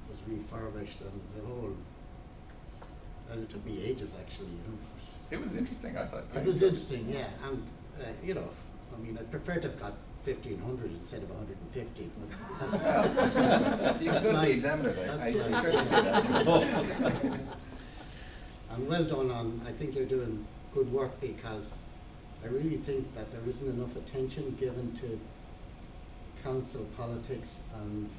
was 0.09 0.19
refurbished 0.27 1.01
and 1.01 1.19
as 1.27 1.41
a 1.41 1.45
whole. 1.47 1.73
And 3.31 3.43
it 3.43 3.49
took 3.49 3.65
me 3.65 3.83
ages 3.83 4.13
actually, 4.19 4.47
you 4.47 4.57
know. 4.67 4.77
It 5.31 5.41
was 5.41 5.55
interesting. 5.55 5.97
I 5.97 6.05
thought. 6.05 6.23
It 6.35 6.45
was 6.45 6.61
interesting, 6.61 7.09
yeah, 7.09 7.25
and, 7.43 7.63
uh, 7.99 8.05
you 8.23 8.35
know, 8.35 8.47
I 8.95 8.99
mean, 9.01 9.17
I'd 9.17 9.31
prefer 9.31 9.55
to 9.55 9.67
have 9.69 9.79
got 9.79 9.93
fifteen 10.21 10.59
hundred 10.59 10.91
instead 10.91 11.23
of 11.23 11.29
hundred 11.29 11.57
and 11.59 11.71
fifty, 11.71 12.09
but 12.19 12.71
that's, 12.71 12.83
you 14.03 14.11
can 14.11 14.13
That's 14.13 14.25
go 14.25 14.31
to 14.31 14.37
the 14.37 14.43
life. 14.43 14.49
examiner. 14.49 14.89
Like, 14.89 15.07
That's 15.07 15.27
I, 15.27 15.29
I 15.29 15.31
life. 15.33 15.63
tried 15.63 15.71
to 15.71 17.23
do 17.23 17.29
that. 17.29 17.39
And 18.71 18.87
well 18.87 19.03
done 19.03 19.31
on, 19.31 19.61
I 19.67 19.71
think 19.71 19.95
you're 19.95 20.05
doing 20.05 20.45
good 20.73 20.91
work 20.91 21.19
because 21.21 21.81
I 22.43 22.47
really 22.47 22.77
think 22.77 23.13
that 23.15 23.31
there 23.31 23.41
isn't 23.47 23.67
enough 23.69 23.95
attention 23.95 24.55
given 24.59 24.93
to 24.95 25.19
council 26.43 26.85
politics 26.97 27.61
and 27.81 28.09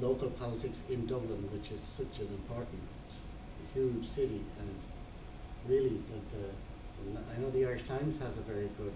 local 0.00 0.30
politics 0.30 0.82
in 0.88 1.06
Dublin, 1.06 1.48
which 1.52 1.70
is 1.72 1.80
such 1.80 2.18
an 2.20 2.28
important, 2.28 2.82
huge 3.74 4.04
city. 4.04 4.42
And 4.60 4.74
really, 5.68 6.00
the, 6.08 6.18
the, 6.32 6.44
the, 7.12 7.20
I 7.34 7.40
know 7.40 7.50
the 7.50 7.64
Irish 7.64 7.84
Times 7.84 8.18
has 8.18 8.36
a 8.36 8.42
very 8.42 8.68
good 8.76 8.94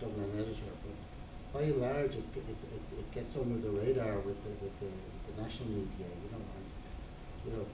Dublin 0.00 0.30
editor, 0.34 0.72
but 0.82 0.96
by 1.52 1.66
and 1.66 1.80
large, 1.80 2.16
it, 2.16 2.24
it, 2.34 2.48
it, 2.48 2.98
it 2.98 3.12
gets 3.12 3.36
under 3.36 3.60
the 3.60 3.70
radar 3.70 4.18
with 4.20 4.42
the, 4.44 4.50
with 4.64 4.72
the, 4.80 4.88
the 5.28 5.42
national 5.42 5.68
media, 5.68 6.08
you 6.08 6.30
know, 6.32 6.40
and, 6.40 6.66
you 7.44 7.52
know, 7.56 7.66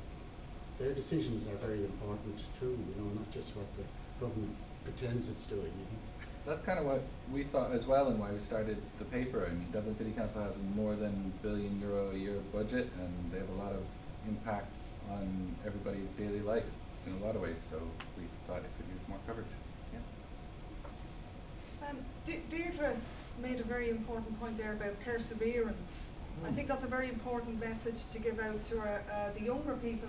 their 0.78 0.92
decisions 0.92 1.46
are 1.46 1.56
very 1.56 1.84
important 1.84 2.38
too, 2.58 2.78
you 2.78 2.94
know, 3.02 3.10
not 3.14 3.30
just 3.30 3.54
what 3.56 3.66
the 3.76 3.84
government 4.20 4.54
pretends 4.84 5.28
it's 5.28 5.46
doing, 5.46 5.62
you 5.62 5.86
know. 5.90 6.07
That's 6.48 6.64
kind 6.64 6.78
of 6.78 6.86
what 6.86 7.02
we 7.30 7.44
thought 7.44 7.72
as 7.72 7.84
well, 7.84 8.08
and 8.08 8.18
why 8.18 8.32
we 8.32 8.40
started 8.40 8.78
the 8.98 9.04
paper. 9.04 9.46
I 9.46 9.52
mean, 9.52 9.66
Dublin 9.70 9.98
City 9.98 10.12
Council 10.12 10.42
has 10.42 10.54
more 10.74 10.96
than 10.96 11.30
billion 11.42 11.78
euro 11.78 12.10
a 12.10 12.14
year 12.14 12.40
budget, 12.54 12.88
and 12.98 13.30
they 13.30 13.38
have 13.38 13.50
a 13.50 13.62
lot 13.62 13.72
of 13.72 13.82
impact 14.26 14.72
on 15.10 15.54
everybody's 15.66 16.10
daily 16.12 16.40
life 16.40 16.64
in 17.06 17.12
a 17.20 17.26
lot 17.26 17.36
of 17.36 17.42
ways. 17.42 17.56
So 17.70 17.76
we 18.16 18.24
thought 18.46 18.60
it 18.60 18.70
could 18.78 18.88
use 18.88 19.06
more 19.08 19.18
coverage. 19.26 19.46
Yeah. 19.92 21.88
Um, 21.90 21.98
De- 22.24 22.40
Deirdre 22.48 22.96
made 23.42 23.60
a 23.60 23.64
very 23.64 23.90
important 23.90 24.40
point 24.40 24.56
there 24.56 24.72
about 24.72 24.98
perseverance. 25.04 26.12
I 26.46 26.50
think 26.52 26.66
that's 26.66 26.84
a 26.84 26.88
very 26.88 27.10
important 27.10 27.60
message 27.60 28.00
to 28.12 28.18
give 28.18 28.40
out 28.40 28.64
to 28.70 28.78
our, 28.78 29.02
uh, 29.12 29.32
the 29.36 29.44
younger 29.44 29.74
people 29.74 30.08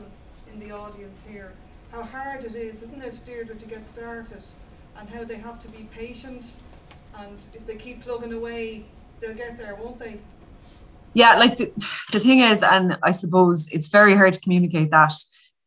in 0.54 0.60
the 0.62 0.72
audience 0.72 1.26
here. 1.30 1.52
How 1.92 2.04
hard 2.04 2.46
it 2.46 2.56
is, 2.56 2.82
isn't 2.84 3.04
it, 3.04 3.20
Deirdre, 3.26 3.56
to 3.56 3.66
get 3.66 3.86
started, 3.86 4.44
and 5.00 5.10
how 5.10 5.24
they 5.24 5.38
have 5.38 5.60
to 5.62 5.68
be 5.70 5.88
patient, 5.96 6.60
and 7.18 7.38
if 7.54 7.66
they 7.66 7.76
keep 7.76 8.04
plugging 8.04 8.34
away, 8.34 8.86
they'll 9.20 9.34
get 9.34 9.58
there, 9.58 9.76
won't 9.76 10.00
they? 10.00 10.20
yeah 11.16 11.34
like 11.40 11.58
the, 11.58 11.72
the 12.12 12.20
thing 12.20 12.42
is 12.42 12.62
and 12.62 12.96
i 13.02 13.10
suppose 13.10 13.68
it's 13.72 13.88
very 13.88 14.16
hard 14.16 14.32
to 14.32 14.40
communicate 14.42 14.92
that 14.92 15.12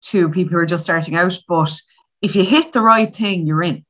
to 0.01 0.29
people 0.29 0.53
who 0.53 0.59
are 0.59 0.65
just 0.65 0.85
starting 0.85 1.17
out 1.17 1.37
but 1.49 1.83
if 2.23 2.37
you 2.37 2.45
hit 2.45 2.73
the 2.73 2.81
right 2.81 3.15
thing 3.15 3.47
you're 3.47 3.63
in. 3.63 3.85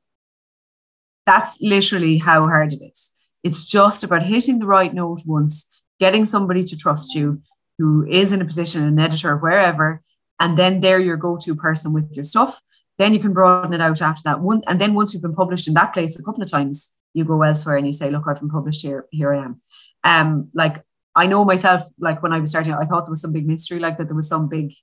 That's 1.25 1.61
literally 1.61 2.17
how 2.17 2.41
hard 2.47 2.73
it 2.73 2.83
is. 2.83 3.11
It's 3.43 3.63
just 3.63 4.03
about 4.03 4.23
hitting 4.23 4.59
the 4.59 4.65
right 4.65 4.93
note 4.93 5.21
once 5.25 5.69
getting 5.99 6.25
somebody 6.25 6.63
to 6.65 6.75
trust 6.75 7.15
you 7.15 7.41
who 7.77 8.05
is 8.09 8.31
in 8.31 8.41
a 8.41 8.45
position 8.45 8.83
an 8.83 8.99
editor 8.99 9.37
wherever 9.37 10.01
and 10.39 10.57
then 10.57 10.79
they're 10.79 10.99
your 10.99 11.17
go-to 11.17 11.55
person 11.55 11.93
with 11.93 12.11
your 12.15 12.23
stuff 12.23 12.59
then 12.99 13.13
you 13.13 13.19
can 13.19 13.33
broaden 13.33 13.73
it 13.73 13.81
out 13.81 14.01
after 14.01 14.21
that 14.23 14.39
one 14.39 14.61
and 14.67 14.79
then 14.79 14.93
once 14.93 15.13
you've 15.13 15.23
been 15.23 15.35
published 15.35 15.67
in 15.67 15.73
that 15.73 15.93
place 15.93 16.17
a 16.17 16.23
couple 16.23 16.43
of 16.43 16.49
times 16.49 16.93
you 17.13 17.23
go 17.23 17.41
elsewhere 17.41 17.77
and 17.77 17.87
you 17.87 17.93
say 17.93 18.09
look 18.09 18.23
i've 18.27 18.39
been 18.39 18.49
published 18.49 18.81
here 18.81 19.05
here 19.11 19.33
i 19.33 19.43
am 19.43 19.61
um 20.03 20.49
like 20.53 20.83
I 21.15 21.27
know 21.27 21.45
myself, 21.45 21.83
like 21.99 22.23
when 22.23 22.33
I 22.33 22.39
was 22.39 22.49
starting, 22.49 22.73
out, 22.73 22.81
I 22.81 22.85
thought 22.85 23.05
there 23.05 23.11
was 23.11 23.21
some 23.21 23.33
big 23.33 23.47
mystery, 23.47 23.79
like 23.79 23.97
that 23.97 24.05
there 24.05 24.15
was 24.15 24.27
some 24.27 24.49
big, 24.49 24.73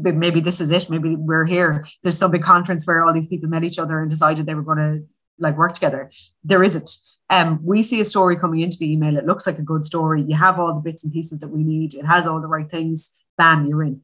big, 0.00 0.16
maybe 0.16 0.40
this 0.40 0.60
is 0.60 0.70
it, 0.70 0.88
maybe 0.88 1.16
we're 1.16 1.44
here. 1.44 1.86
There's 2.02 2.18
some 2.18 2.30
big 2.30 2.42
conference 2.42 2.86
where 2.86 3.04
all 3.04 3.12
these 3.12 3.28
people 3.28 3.48
met 3.48 3.64
each 3.64 3.78
other 3.78 4.00
and 4.00 4.08
decided 4.08 4.46
they 4.46 4.54
were 4.54 4.62
going 4.62 4.78
to 4.78 5.04
like 5.38 5.56
work 5.56 5.74
together. 5.74 6.10
There 6.44 6.62
isn't. 6.62 6.90
Um, 7.28 7.58
we 7.64 7.82
see 7.82 8.00
a 8.00 8.04
story 8.04 8.36
coming 8.36 8.60
into 8.60 8.78
the 8.78 8.92
email. 8.92 9.16
It 9.16 9.26
looks 9.26 9.46
like 9.46 9.58
a 9.58 9.62
good 9.62 9.84
story. 9.84 10.24
You 10.26 10.36
have 10.36 10.60
all 10.60 10.74
the 10.74 10.80
bits 10.80 11.02
and 11.02 11.12
pieces 11.12 11.40
that 11.40 11.48
we 11.48 11.64
need. 11.64 11.94
It 11.94 12.06
has 12.06 12.26
all 12.26 12.40
the 12.40 12.46
right 12.46 12.70
things. 12.70 13.14
Bam, 13.36 13.66
you're 13.66 13.82
in. 13.82 14.02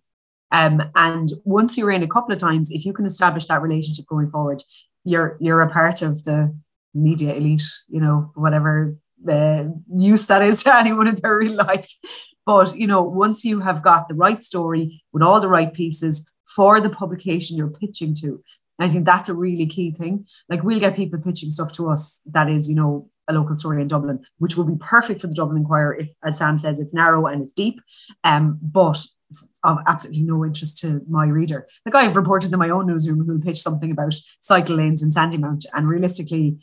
Um, 0.53 0.83
and 0.95 1.31
once 1.45 1.77
you're 1.77 1.91
in 1.91 2.03
a 2.03 2.09
couple 2.09 2.33
of 2.33 2.39
times, 2.39 2.71
if 2.71 2.85
you 2.85 2.93
can 2.93 3.07
establish 3.07 3.47
that 3.47 3.63
relationship 3.63 4.07
going 4.07 4.31
forward, 4.31 4.63
you're 5.05 5.37
you're 5.41 5.63
a 5.63 5.71
part 5.71 6.03
of 6.03 6.25
the 6.25 6.55
media 6.95 7.35
elite. 7.35 7.65
You 7.89 8.01
know, 8.01 8.31
whatever 8.35 8.97
the 9.25 9.75
use 9.95 10.27
that 10.27 10.43
is 10.43 10.63
to 10.65 10.77
anyone 10.77 11.09
in 11.09 11.17
their 11.17 11.39
real 11.39 11.55
life. 11.55 11.97
But 12.45 12.77
you 12.77 12.87
know, 12.87 13.03
once 13.03 13.45
you 13.45 13.61
have 13.61 13.83
got 13.83 14.09
the 14.09 14.15
right 14.15 14.43
story 14.43 15.03
with 15.13 15.23
all 15.23 15.41
the 15.41 15.49
right 15.49 15.73
pieces 15.73 16.31
for 16.55 16.81
the 16.81 16.91
publication 16.91 17.57
you're 17.57 17.69
pitching 17.69 18.15
to, 18.21 18.43
I 18.79 18.89
think 18.89 19.07
that's 19.07 19.29
a 19.29 19.35
really 19.35 19.67
key 19.67 19.93
thing. 19.93 20.27
Like 20.49 20.63
we'll 20.63 20.81
get 20.81 20.97
people 20.97 21.21
pitching 21.21 21.51
stuff 21.51 21.73
to 21.73 21.89
us 21.89 22.21
that 22.27 22.51
is, 22.51 22.69
you 22.69 22.75
know, 22.75 23.09
a 23.29 23.33
local 23.33 23.57
story 23.57 23.81
in 23.81 23.87
Dublin, 23.87 24.21
which 24.39 24.57
will 24.57 24.65
be 24.65 24.77
perfect 24.81 25.21
for 25.21 25.29
the 25.29 25.35
Dublin 25.35 25.59
Inquirer 25.59 25.95
if, 25.95 26.09
as 26.25 26.39
Sam 26.39 26.59
says, 26.59 26.81
it's 26.81 26.95
narrow 26.95 27.27
and 27.27 27.43
it's 27.43 27.53
deep. 27.53 27.81
Um, 28.25 28.59
but 28.61 28.99
it's 29.33 29.49
of 29.65 29.79
absolutely 29.87 30.23
no 30.23 30.45
interest 30.45 30.79
to 30.79 31.01
my 31.09 31.25
reader. 31.25 31.67
Like 31.87 31.95
I 31.95 32.03
have 32.03 32.17
reporters 32.17 32.53
in 32.53 32.59
my 32.59 32.69
own 32.69 32.87
newsroom 32.87 33.25
who 33.25 33.41
pitch 33.41 33.61
something 33.61 33.91
about 33.91 34.15
cycle 34.41 34.77
lanes 34.77 35.03
in 35.03 35.11
Sandymount, 35.11 35.65
and 35.73 35.89
realistically, 35.89 36.59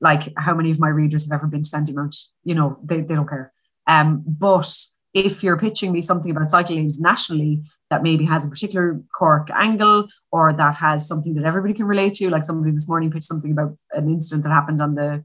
like 0.00 0.32
how 0.38 0.54
many 0.54 0.70
of 0.70 0.80
my 0.80 0.88
readers 0.88 1.24
have 1.24 1.38
ever 1.38 1.46
been 1.46 1.62
to 1.62 1.70
Sandymount? 1.70 2.16
You 2.42 2.54
know, 2.54 2.78
they, 2.82 3.02
they 3.02 3.14
don't 3.14 3.28
care. 3.28 3.52
Um, 3.86 4.24
but 4.26 4.74
if 5.12 5.44
you're 5.44 5.58
pitching 5.58 5.92
me 5.92 6.00
something 6.00 6.30
about 6.30 6.50
cycle 6.50 6.76
lanes 6.76 6.98
nationally 7.00 7.62
that 7.90 8.02
maybe 8.02 8.24
has 8.24 8.44
a 8.44 8.48
particular 8.48 9.00
Cork 9.16 9.48
angle 9.54 10.08
or 10.32 10.52
that 10.52 10.74
has 10.76 11.06
something 11.06 11.34
that 11.34 11.44
everybody 11.44 11.74
can 11.74 11.86
relate 11.86 12.14
to, 12.14 12.30
like 12.30 12.44
somebody 12.44 12.72
this 12.72 12.88
morning 12.88 13.10
pitched 13.10 13.24
something 13.24 13.52
about 13.52 13.76
an 13.92 14.08
incident 14.08 14.42
that 14.44 14.50
happened 14.50 14.80
on 14.80 14.94
the 14.94 15.22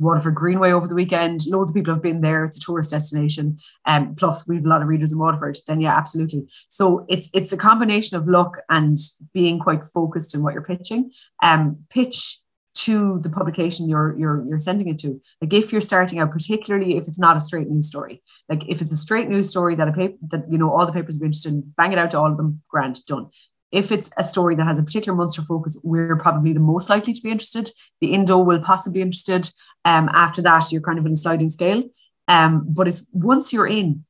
Waterford 0.00 0.34
Greenway 0.34 0.72
over 0.72 0.88
the 0.88 0.94
weekend. 0.94 1.46
Loads 1.46 1.70
of 1.70 1.74
people 1.74 1.94
have 1.94 2.02
been 2.02 2.22
there. 2.22 2.44
It's 2.44 2.56
a 2.56 2.60
tourist 2.60 2.90
destination. 2.90 3.58
Um, 3.86 4.14
plus, 4.14 4.48
we 4.48 4.56
have 4.56 4.64
a 4.64 4.68
lot 4.68 4.82
of 4.82 4.88
readers 4.88 5.12
in 5.12 5.18
Waterford. 5.18 5.58
Then, 5.66 5.80
yeah, 5.80 5.96
absolutely. 5.96 6.46
So 6.68 7.06
it's 7.08 7.28
it's 7.32 7.52
a 7.52 7.56
combination 7.56 8.16
of 8.16 8.26
luck 8.26 8.58
and 8.68 8.98
being 9.32 9.58
quite 9.58 9.84
focused 9.84 10.34
in 10.34 10.42
what 10.42 10.54
you're 10.54 10.62
pitching. 10.62 11.12
Um, 11.42 11.84
pitch 11.90 12.38
to 12.72 13.18
the 13.22 13.28
publication 13.28 13.88
you're 13.88 14.16
you're 14.18 14.44
you're 14.48 14.60
sending 14.60 14.88
it 14.88 14.98
to. 14.98 15.20
Like 15.40 15.52
if 15.52 15.72
you're 15.72 15.80
starting 15.80 16.18
out, 16.18 16.30
particularly 16.30 16.96
if 16.96 17.08
it's 17.08 17.18
not 17.18 17.36
a 17.36 17.40
straight 17.40 17.68
news 17.68 17.88
story. 17.88 18.22
Like 18.48 18.66
if 18.68 18.80
it's 18.80 18.92
a 18.92 18.96
straight 18.96 19.28
news 19.28 19.50
story 19.50 19.74
that 19.76 19.88
a 19.88 19.92
paper 19.92 20.16
that 20.28 20.50
you 20.50 20.56
know 20.56 20.72
all 20.72 20.86
the 20.86 20.92
papers 20.92 21.18
be 21.18 21.26
interested 21.26 21.52
in, 21.52 21.74
bang 21.76 21.92
it 21.92 21.98
out 21.98 22.12
to 22.12 22.18
all 22.18 22.30
of 22.30 22.36
them. 22.36 22.62
Grant 22.68 23.00
done. 23.06 23.28
If 23.72 23.92
it's 23.92 24.10
a 24.16 24.24
story 24.24 24.56
that 24.56 24.66
has 24.66 24.78
a 24.78 24.82
particular 24.82 25.16
Munster 25.16 25.42
focus, 25.42 25.78
we're 25.84 26.16
probably 26.16 26.52
the 26.52 26.60
most 26.60 26.90
likely 26.90 27.12
to 27.12 27.22
be 27.22 27.30
interested. 27.30 27.70
The 28.00 28.12
Indo 28.12 28.38
will 28.38 28.60
possibly 28.60 28.98
be 28.98 29.02
interested. 29.02 29.50
Um, 29.84 30.08
after 30.12 30.42
that, 30.42 30.72
you're 30.72 30.80
kind 30.80 30.98
of 30.98 31.06
in 31.06 31.12
a 31.12 31.16
sliding 31.16 31.50
scale. 31.50 31.84
Um, 32.26 32.64
but 32.68 32.88
it's 32.88 33.08
once 33.12 33.52
you're 33.52 33.66
in, 33.66 34.04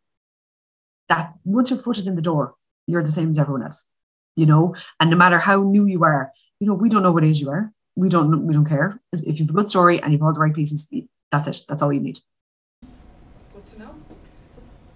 that 1.09 1.33
once 1.44 1.70
your 1.70 1.79
foot 1.79 1.99
is 1.99 2.07
in 2.07 2.14
the 2.14 2.23
door, 2.23 2.55
you're 2.87 3.03
the 3.03 3.11
same 3.11 3.31
as 3.31 3.38
everyone 3.38 3.62
else, 3.62 3.87
you 4.37 4.46
know. 4.46 4.75
And 4.99 5.11
no 5.11 5.16
matter 5.16 5.38
how 5.38 5.62
new 5.62 5.87
you 5.87 6.05
are, 6.05 6.33
you 6.61 6.66
know, 6.66 6.75
we 6.75 6.88
don't 6.88 7.03
know 7.03 7.12
what 7.12 7.25
age 7.25 7.40
you 7.40 7.51
are. 7.51 7.73
We 7.96 8.09
don't 8.09 8.46
we 8.46 8.55
don't 8.55 8.64
care. 8.64 9.01
If 9.12 9.40
you've 9.40 9.51
a 9.51 9.53
good 9.53 9.68
story 9.68 10.01
and 10.01 10.12
you've 10.12 10.23
all 10.23 10.33
the 10.33 10.40
right 10.40 10.55
pieces, 10.55 10.92
that's 11.31 11.49
it. 11.49 11.62
That's 11.68 11.83
all 11.83 11.92
you 11.92 12.01
need. 12.01 12.18
That's 12.83 13.49
good 13.53 13.66
to 13.66 13.79
know. 13.79 13.94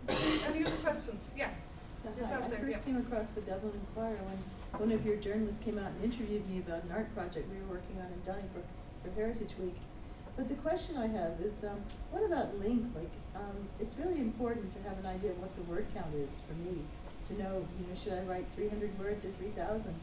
So, 0.08 0.52
any 0.52 0.64
other 0.64 0.76
questions? 0.76 1.30
Yeah. 1.36 1.50
Yourself 2.16 2.44
I 2.52 2.56
first 2.56 2.84
came 2.84 2.96
across 2.98 3.30
the 3.30 3.40
Dublin 3.40 3.72
Inquirer 3.74 4.22
when 4.24 4.38
one 4.78 4.90
of 4.90 5.06
your 5.06 5.16
journalists 5.16 5.62
came 5.62 5.78
out 5.78 5.90
and 5.92 6.04
interviewed 6.04 6.48
me 6.48 6.58
about 6.58 6.82
an 6.82 6.90
art 6.92 7.12
project 7.14 7.48
we 7.48 7.58
were 7.62 7.78
working 7.78 7.96
on 8.00 8.06
in 8.06 8.20
Donnybrook 8.24 8.66
for 9.02 9.10
Heritage 9.14 9.54
Week. 9.60 9.76
But 10.36 10.48
the 10.48 10.56
question 10.56 10.96
I 10.96 11.06
have 11.06 11.40
is, 11.40 11.62
um, 11.62 11.78
what 12.10 12.24
about 12.24 12.58
length? 12.58 12.90
Like, 12.96 13.10
um, 13.36 13.68
it's 13.78 13.96
really 13.96 14.18
important 14.18 14.74
to 14.74 14.88
have 14.88 14.98
an 14.98 15.06
idea 15.06 15.30
of 15.30 15.38
what 15.38 15.54
the 15.54 15.62
word 15.62 15.86
count 15.94 16.12
is 16.16 16.42
for 16.42 16.54
me, 16.54 16.82
to 17.28 17.38
know, 17.38 17.62
you 17.78 17.86
know, 17.86 17.94
should 17.94 18.14
I 18.14 18.22
write 18.22 18.46
three 18.54 18.68
hundred 18.68 18.98
words 18.98 19.24
or 19.24 19.30
three 19.38 19.54
thousand? 19.54 19.94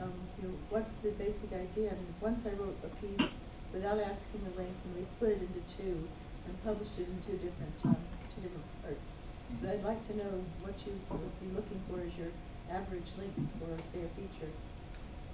Um, 0.00 0.12
you 0.40 0.48
know, 0.48 0.54
what's 0.70 0.94
the 1.04 1.10
basic 1.10 1.52
idea? 1.52 1.92
I 1.92 1.94
mean, 2.00 2.14
once 2.20 2.46
I 2.46 2.56
wrote 2.56 2.78
a 2.82 2.88
piece 3.04 3.36
without 3.74 4.00
asking 4.00 4.40
the 4.48 4.56
length, 4.56 4.80
and 4.86 4.96
we 4.96 5.04
split 5.04 5.36
it 5.36 5.42
into 5.42 5.60
two 5.68 6.08
and 6.46 6.64
published 6.64 6.98
it 6.98 7.06
in 7.06 7.20
two 7.20 7.36
different, 7.36 7.76
um, 7.84 7.96
two 8.34 8.40
different 8.40 8.64
parts. 8.82 9.18
But 9.60 9.70
I'd 9.70 9.84
like 9.84 10.02
to 10.08 10.16
know 10.16 10.40
what 10.64 10.80
you 10.86 10.96
would 11.10 11.40
be 11.40 11.54
looking 11.54 11.80
for 11.90 12.00
as 12.00 12.16
your 12.16 12.32
average 12.70 13.10
length 13.18 13.50
for, 13.58 13.82
say, 13.82 14.00
a 14.02 14.08
feature. 14.20 14.50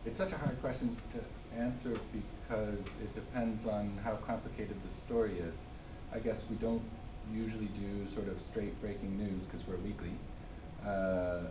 It's 0.04 0.18
such 0.18 0.32
a 0.32 0.38
hard 0.38 0.60
question 0.60 0.96
to 1.14 1.58
answer 1.58 1.94
because 2.12 2.78
it 3.02 3.14
depends 3.14 3.66
on 3.66 3.98
how 4.02 4.16
complicated 4.26 4.76
the 4.88 4.94
story 4.94 5.38
is. 5.38 5.54
I 6.12 6.18
guess 6.18 6.44
we 6.48 6.56
don't 6.56 6.82
usually 7.32 7.68
do 7.78 8.12
sort 8.14 8.28
of 8.28 8.40
straight 8.40 8.80
breaking 8.80 9.16
news 9.18 9.42
because 9.44 9.66
we're 9.66 9.76
weekly. 9.76 10.12
Uh, 10.86 11.48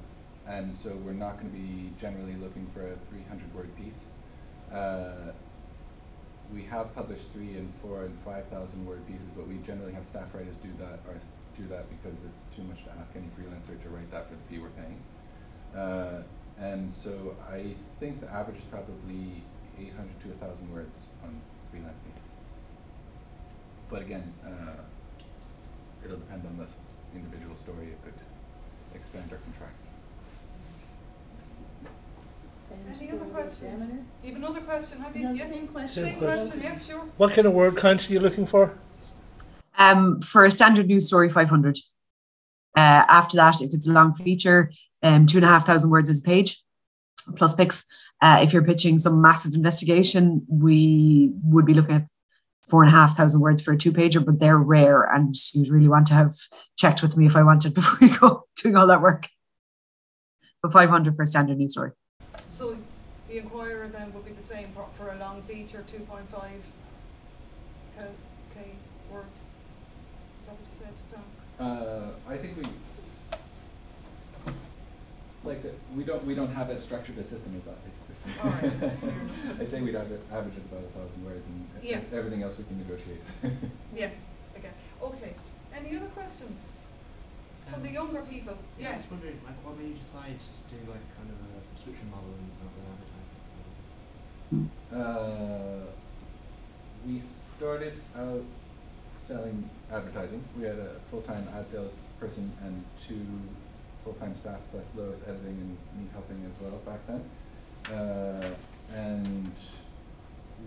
and 0.48 0.76
so 0.76 0.90
we're 1.06 1.14
not 1.14 1.40
going 1.40 1.52
to 1.52 1.58
be 1.58 1.94
generally 2.02 2.36
looking 2.36 2.68
for 2.74 2.82
a 2.82 2.96
300 3.10 3.54
word 3.54 3.70
piece. 3.78 4.74
Uh, 4.74 5.32
we 6.52 6.64
have 6.64 6.94
published 6.96 7.26
three 7.34 7.58
and 7.58 7.72
four 7.82 8.06
and 8.06 8.18
5,000 8.26 8.86
word 8.86 9.06
pieces, 9.06 9.30
but 9.36 9.48
we 9.48 9.58
generally 9.58 9.94
have 9.94 10.06
staff 10.06 10.34
writers 10.34 10.56
do 10.64 10.70
that 10.80 11.00
or 11.08 11.14
do 11.56 11.68
that 11.70 11.86
because 11.90 12.18
it's 12.26 12.42
too 12.56 12.64
much 12.64 12.84
to 12.86 12.90
ask 12.98 13.12
any 13.16 13.30
freelancer 13.38 13.80
to 13.84 13.90
write 13.90 14.10
that 14.12 14.28
for 14.28 14.36
the 14.36 14.42
fee 14.50 14.58
we're 14.58 14.70
paying. 14.70 14.98
Uh, 15.76 16.22
and 16.60 16.92
so 16.92 17.36
I 17.50 17.74
think 18.00 18.22
the 18.22 18.28
average 18.30 18.58
is 18.58 18.64
probably 18.70 19.44
800 19.80 20.20
to 20.22 20.28
1,000 20.30 20.74
words 20.74 20.98
on 21.24 21.40
freelance 21.72 21.98
pieces. 22.06 22.22
But 23.90 24.02
again, 24.02 24.34
uh, 24.46 24.82
it'll 26.04 26.18
depend 26.18 26.46
on 26.46 26.58
the 26.58 26.68
individual 27.18 27.56
story. 27.56 27.88
It 27.88 28.04
could 28.04 28.14
expand 28.94 29.32
or 29.32 29.38
contract. 29.38 29.76
Any 32.72 33.12
other 33.12 33.26
questions? 33.26 33.64
Examiner? 33.74 34.02
You 34.24 34.30
have 34.34 34.38
another 34.38 34.62
question, 34.62 35.00
have 35.02 35.16
you? 35.16 35.24
No, 35.24 35.32
Yeah. 35.32 35.50
same 35.50 35.68
question. 35.68 36.04
Same 36.04 36.14
Same 36.14 36.20
question, 36.20 36.62
yeah, 36.62 36.80
sure. 36.80 37.06
What 37.18 37.32
kind 37.34 37.48
of 37.48 37.54
word 37.54 37.78
count 37.78 38.08
are 38.10 38.14
you 38.14 38.20
looking 38.20 38.46
for? 38.46 38.78
Um, 39.78 40.22
for 40.22 40.46
a 40.46 40.52
standard 40.52 40.88
news 40.88 41.08
story, 41.08 41.30
500. 41.30 41.78
Uh, 42.78 42.80
after 43.10 43.38
that, 43.38 43.62
if 43.62 43.74
it's 43.74 43.88
a 43.88 43.92
long 43.92 44.14
feature, 44.14 44.72
um, 45.04 45.26
two 45.26 45.38
and 45.38 45.46
a 45.46 45.50
half 45.50 45.66
thousand 45.66 45.90
words 45.90 46.10
is 46.10 46.20
a 46.20 46.24
page, 46.24 46.62
plus 47.36 47.54
pics. 47.54 47.86
Uh, 48.22 48.40
if 48.44 48.52
you're 48.52 48.64
pitching 48.64 49.00
some 49.00 49.22
massive 49.22 49.54
investigation, 49.54 50.46
we 50.50 51.32
would 51.44 51.66
be 51.66 51.74
looking 51.74 51.96
at 51.96 52.08
four 52.68 52.84
and 52.84 52.90
a 52.90 52.96
half 52.96 53.18
thousand 53.18 53.42
words 53.42 53.62
for 53.62 53.74
a 53.74 53.78
two 53.78 53.92
pager, 53.92 54.24
but 54.24 54.40
they're 54.40 54.58
rare 54.58 55.04
and 55.04 55.36
you'd 55.54 55.70
really 55.70 55.88
want 55.88 56.08
to 56.08 56.14
have 56.14 56.36
checked 56.78 57.02
with 57.02 57.18
me 57.18 57.26
if 57.26 57.36
I 57.36 57.44
wanted 57.44 57.74
before 57.76 58.08
you 58.08 58.18
go 58.18 58.46
doing 58.58 58.76
all 58.76 58.88
that 58.88 59.02
work. 59.02 59.28
But 60.62 60.74
500 60.74 61.16
for 61.16 61.24
a 61.24 61.28
standard 61.28 61.58
news 61.58 61.72
story. 61.72 61.92
So 62.50 62.78
the 63.30 63.38
Inquirer 63.38 63.88
then 63.88 64.14
would 64.14 64.26
be 64.26 64.32
the 64.32 64.44
same 64.44 64.70
for, 64.74 64.88
for 64.98 65.10
a 65.10 65.18
long 65.18 65.42
feature, 65.44 65.84
two 65.88 66.00
point 66.00 66.30
five 66.30 66.62
K, 67.98 68.06
K 68.54 68.62
words. 69.12 69.28
Is 69.28 70.48
that 70.48 70.56
what 70.56 70.68
you 70.68 70.78
said, 70.80 70.94
Sam? 71.10 71.24
Uh, 71.60 72.32
I 72.32 72.38
think 72.38 72.58
we 72.58 72.64
like 75.50 75.64
we 75.96 76.04
don't 76.04 76.24
we 76.26 76.36
don't 76.36 76.54
have 76.54 76.70
as 76.70 76.82
structured 76.84 77.18
a 77.18 77.24
system 77.24 77.56
as 77.58 77.64
that 77.66 77.80
basically. 77.84 78.16
All 78.44 78.52
right. 78.52 79.60
I'd 79.60 79.70
say 79.72 79.82
we'd 79.82 79.96
have 79.96 80.12
it 80.12 80.22
average 80.32 80.54
at 80.56 80.64
about 80.72 80.84
a 80.86 80.92
thousand 81.00 81.26
words, 81.26 81.44
and 81.48 81.66
Yeah. 81.84 82.02
everything 82.14 82.44
else 82.44 82.58
we 82.58 82.64
can 82.66 82.78
negotiate. 82.78 83.22
Yeah, 83.96 84.10
okay, 84.58 84.72
okay. 85.02 85.34
Any 85.76 85.98
other 85.98 86.08
questions 86.08 86.60
from 87.72 87.82
the 87.84 87.90
younger 87.92 88.22
people? 88.22 88.56
Yeah, 88.78 88.90
I 88.90 88.92
Yeah. 88.92 88.98
was 88.98 89.06
wondering, 89.12 89.40
like, 89.46 89.58
what 89.66 89.78
made 89.78 89.90
you 89.90 89.96
decide 89.96 90.38
to 90.40 90.76
do 90.76 90.80
like 90.92 91.02
kind 91.18 91.30
of 91.34 91.38
a 91.42 91.66
subscription 91.70 92.10
model 92.12 92.30
and 92.38 92.50
not 92.62 92.74
an 92.78 92.86
advertising? 92.94 94.70
Uh, 94.94 95.86
we 97.08 97.22
started 97.58 97.94
out 98.18 98.44
selling 99.26 99.70
advertising. 99.92 100.44
We 100.58 100.66
had 100.66 100.78
a 100.80 100.96
full-time 101.10 101.48
ad 101.56 101.70
sales 101.70 102.00
person 102.20 102.52
and 102.64 102.84
two 103.08 103.26
full-time 104.10 104.34
staff 104.34 104.60
plus 104.72 104.84
Lois 104.96 105.20
editing 105.28 105.48
and 105.48 105.78
me 105.98 106.10
helping 106.14 106.44
as 106.46 106.62
well 106.62 106.80
back 106.86 107.00
then. 107.08 107.96
Uh, 107.96 108.50
and 108.96 109.52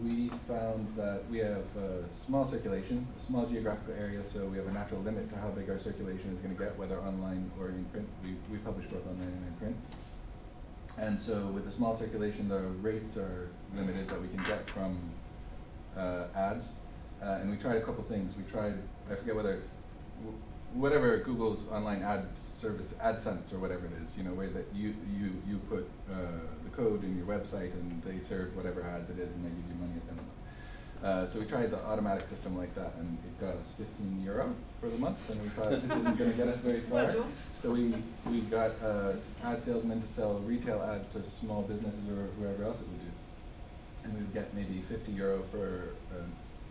we 0.03 0.31
found 0.47 0.87
that 0.97 1.23
we 1.29 1.39
have 1.39 1.65
a 1.77 2.09
small 2.09 2.47
circulation, 2.47 3.07
a 3.21 3.27
small 3.27 3.47
geographical 3.47 3.95
area, 3.95 4.25
so 4.25 4.47
we 4.47 4.57
have 4.57 4.67
a 4.69 4.73
natural 4.73 5.01
limit 5.01 5.29
to 5.31 5.37
how 5.37 5.49
big 5.49 5.69
our 5.69 5.79
circulation 5.79 6.31
is 6.33 6.41
going 6.41 6.57
to 6.57 6.63
get, 6.63 6.79
whether 6.79 6.99
online 7.01 7.51
or 7.59 7.69
in 7.69 7.85
print. 7.87 8.09
We, 8.23 8.37
we 8.51 8.59
publish 8.59 8.87
both 8.87 9.07
online 9.07 9.29
and 9.29 9.47
in 9.49 9.55
print. 9.59 9.77
And 10.99 11.21
so 11.21 11.47
with 11.49 11.67
a 11.67 11.73
small 11.73 11.97
circulation, 11.97 12.49
the 12.49 12.61
rates 12.61 13.17
are 13.17 13.49
limited 13.75 14.09
that 14.09 14.21
we 14.21 14.29
can 14.29 14.45
get 14.45 14.69
from 14.71 14.99
uh, 15.97 16.25
ads. 16.37 16.73
Uh, 17.21 17.39
and 17.41 17.51
we 17.51 17.57
tried 17.57 17.77
a 17.77 17.83
couple 17.83 18.05
things. 18.05 18.35
We 18.37 18.45
tried, 18.51 18.75
I 19.11 19.15
forget 19.15 19.35
whether 19.35 19.55
it's 19.55 19.67
wh- 20.25 20.77
whatever 20.77 21.17
Google's 21.19 21.67
online 21.71 22.03
ad 22.03 22.27
service, 22.63 22.95
AdSense 23.03 23.53
or 23.53 23.59
whatever 23.59 23.87
it 23.87 23.93
is, 24.01 24.17
you 24.17 24.23
know, 24.23 24.31
where 24.31 24.49
that 24.49 24.67
you, 24.73 24.95
you, 25.19 25.35
you 25.49 25.59
put 25.69 25.89
uh, 26.11 26.15
the 26.63 26.71
code 26.71 27.03
in 27.03 27.17
your 27.17 27.27
website 27.27 27.73
and 27.75 28.01
they 28.05 28.21
serve 28.21 28.57
whatever 28.57 28.85
ads 28.85 29.11
it 29.11 29.19
is 29.19 29.35
and 29.35 29.45
they 29.45 29.51
give 29.51 29.67
you 29.69 29.79
money 29.83 29.93
at 29.97 30.05
the 30.07 30.11
end 30.13 30.21
of 30.21 30.27
the 30.27 30.31
month. 30.31 30.39
Uh, 31.03 31.29
so 31.29 31.41
we 31.41 31.45
tried 31.45 31.69
the 31.73 31.85
automatic 31.85 32.29
system 32.29 32.57
like 32.57 32.73
that 32.77 32.95
and 33.01 33.19
it 33.27 33.41
got 33.41 33.57
us 33.57 33.67
15 33.77 34.23
euro 34.23 34.55
for 34.81 34.89
the 34.89 34.99
month 34.99 35.19
and 35.29 35.43
we 35.43 35.49
thought 35.49 35.71
this 35.71 35.83
isn't 35.83 36.17
going 36.17 36.31
to 36.31 36.37
get 36.37 36.47
us 36.47 36.61
very 36.61 36.81
far. 36.83 37.11
So 37.61 37.73
we, 37.73 37.95
we 38.31 38.43
got 38.43 38.71
uh, 38.81 39.15
ad 39.43 39.61
salesmen 39.61 40.01
to 40.01 40.07
sell 40.07 40.35
retail 40.39 40.81
ads 40.83 41.09
to 41.15 41.29
small 41.29 41.63
businesses 41.63 42.09
or 42.09 42.29
whoever 42.39 42.63
else 42.63 42.79
it 42.81 42.87
would 42.87 43.01
do. 43.01 43.11
And 44.05 44.15
we 44.15 44.21
would 44.21 44.35
get 44.35 44.55
maybe 44.55 44.85
50 44.89 45.11
euro 45.11 45.43
for 45.51 45.91
an 46.17 46.31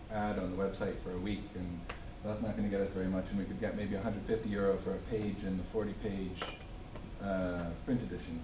ad 0.10 0.39
on 0.39 0.56
the 0.56 0.58
website 0.58 0.96
for 1.04 1.12
a 1.12 1.18
week 1.18 1.44
and 1.56 1.82
that's 2.24 2.41
not 2.41 2.55
going 2.55 2.69
to 2.69 2.76
get 2.76 2.86
us 2.86 2.91
very 2.93 3.07
much, 3.07 3.26
and 3.30 3.39
we 3.39 3.45
could 3.45 3.59
get 3.59 3.76
maybe 3.76 3.95
150 3.95 4.49
euro 4.49 4.78
for 4.84 4.91
a 4.91 4.97
page 5.09 5.38
in 5.43 5.57
the 5.57 5.63
40-page 5.74 6.41
uh, 7.24 7.65
print 7.86 8.01
edition, 8.01 8.41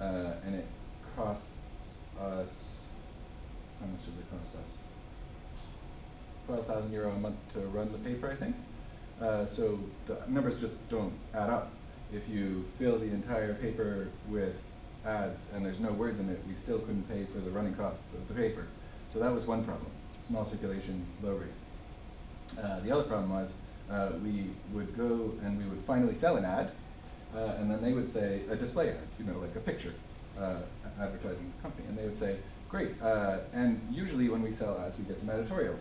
uh, 0.00 0.34
and 0.44 0.54
it 0.56 0.66
costs 1.16 1.46
us 2.20 2.78
how 3.82 3.88
much 3.88 4.00
does 4.00 4.14
it 4.14 4.30
cost 4.30 4.54
us? 4.54 4.70
12,000 6.46 6.92
euro 6.92 7.10
a 7.10 7.18
month 7.18 7.36
to 7.52 7.60
run 7.60 7.90
the 7.90 7.98
paper, 7.98 8.30
I 8.30 8.36
think. 8.36 8.54
Uh, 9.20 9.46
so 9.46 9.78
the 10.06 10.18
numbers 10.28 10.60
just 10.60 10.88
don't 10.88 11.12
add 11.34 11.50
up. 11.50 11.72
If 12.12 12.28
you 12.28 12.64
fill 12.78 12.98
the 12.98 13.06
entire 13.06 13.54
paper 13.54 14.08
with 14.28 14.54
ads 15.04 15.42
and 15.52 15.64
there's 15.64 15.80
no 15.80 15.90
words 15.92 16.20
in 16.20 16.28
it, 16.28 16.40
we 16.46 16.54
still 16.54 16.78
couldn't 16.78 17.08
pay 17.08 17.24
for 17.32 17.40
the 17.40 17.50
running 17.50 17.74
costs 17.74 18.02
of 18.14 18.28
the 18.28 18.34
paper. 18.34 18.66
So 19.08 19.18
that 19.18 19.32
was 19.32 19.46
one 19.46 19.64
problem, 19.64 19.90
small 20.28 20.44
circulation, 20.46 21.04
low 21.22 21.34
rates. 21.34 21.61
Uh, 22.60 22.80
the 22.80 22.90
other 22.90 23.04
problem 23.04 23.30
was 23.30 23.52
uh, 23.90 24.10
we 24.22 24.50
would 24.72 24.96
go 24.96 25.32
and 25.44 25.58
we 25.58 25.64
would 25.64 25.84
finally 25.86 26.14
sell 26.14 26.36
an 26.36 26.44
ad, 26.44 26.70
uh, 27.34 27.56
and 27.58 27.70
then 27.70 27.82
they 27.82 27.92
would 27.92 28.08
say, 28.08 28.42
a 28.50 28.56
display 28.56 28.90
ad, 28.90 28.98
you 29.18 29.24
know, 29.24 29.38
like 29.38 29.54
a 29.56 29.60
picture 29.60 29.94
uh, 30.38 30.56
advertising 31.00 31.52
company, 31.62 31.86
and 31.88 31.98
they 31.98 32.04
would 32.04 32.18
say, 32.18 32.36
great, 32.68 32.90
uh, 33.02 33.38
and 33.52 33.80
usually 33.90 34.28
when 34.28 34.42
we 34.42 34.52
sell 34.52 34.78
ads, 34.80 34.98
we 34.98 35.04
get 35.04 35.20
some 35.20 35.30
editorial. 35.30 35.76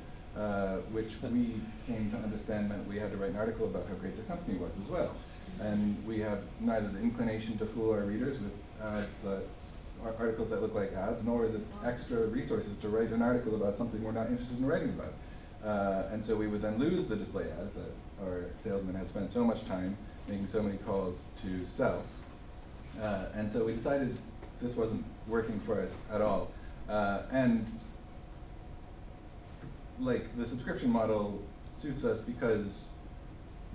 Which 0.92 1.12
we 1.24 1.60
came 1.88 2.10
to 2.12 2.18
understand 2.18 2.70
meant 2.70 2.88
we 2.88 2.98
had 2.98 3.12
to 3.12 3.18
write 3.18 3.32
an 3.32 3.36
article 3.36 3.66
about 3.66 3.86
how 3.88 3.96
great 3.96 4.16
the 4.16 4.24
company 4.24 4.58
was 4.58 4.72
as 4.82 4.90
well. 4.90 5.14
And 5.60 5.98
we 6.08 6.20
have 6.20 6.40
neither 6.62 6.88
the 6.88 7.00
inclination 7.00 7.58
to 7.58 7.66
fool 7.66 7.92
our 7.92 8.02
readers 8.02 8.38
with 8.40 8.54
ads 8.82 9.18
that 9.26 9.44
articles 10.18 10.50
that 10.50 10.62
look 10.62 10.74
like 10.74 10.94
ads, 10.94 11.24
nor 11.24 11.48
the 11.48 11.60
extra 11.86 12.26
resources 12.28 12.78
to 12.78 12.88
write 12.88 13.10
an 13.10 13.22
article 13.22 13.56
about 13.56 13.76
something 13.76 14.02
we're 14.02 14.14
not 14.14 14.28
interested 14.28 14.58
in 14.58 14.66
writing 14.66 14.90
about. 14.90 15.14
Uh, 15.66 16.04
and 16.12 16.24
so 16.24 16.36
we 16.36 16.48
would 16.48 16.62
then 16.62 16.78
lose 16.78 17.06
the 17.06 17.16
display 17.16 17.44
ads 17.44 17.76
that 17.76 18.26
our 18.26 18.46
salesman 18.64 18.96
had 18.96 19.08
spent 19.08 19.32
so 19.32 19.44
much 19.44 19.66
time 19.66 19.96
making 20.28 20.48
so 20.48 20.62
many 20.62 20.78
calls 20.78 21.20
to 21.42 21.66
sell. 21.68 22.04
Uh, 23.02 23.26
and 23.36 23.52
so 23.52 23.64
we 23.64 23.74
decided 23.74 24.16
this 24.62 24.76
wasn't 24.76 25.04
working 25.28 25.60
for 25.62 25.82
us 25.82 25.92
at 26.12 26.22
all. 26.22 26.52
Uh, 26.90 27.22
and 27.32 27.66
like 30.00 30.36
the 30.38 30.46
subscription 30.46 30.90
model 30.90 31.42
suits 31.78 32.04
us 32.04 32.20
because 32.20 32.88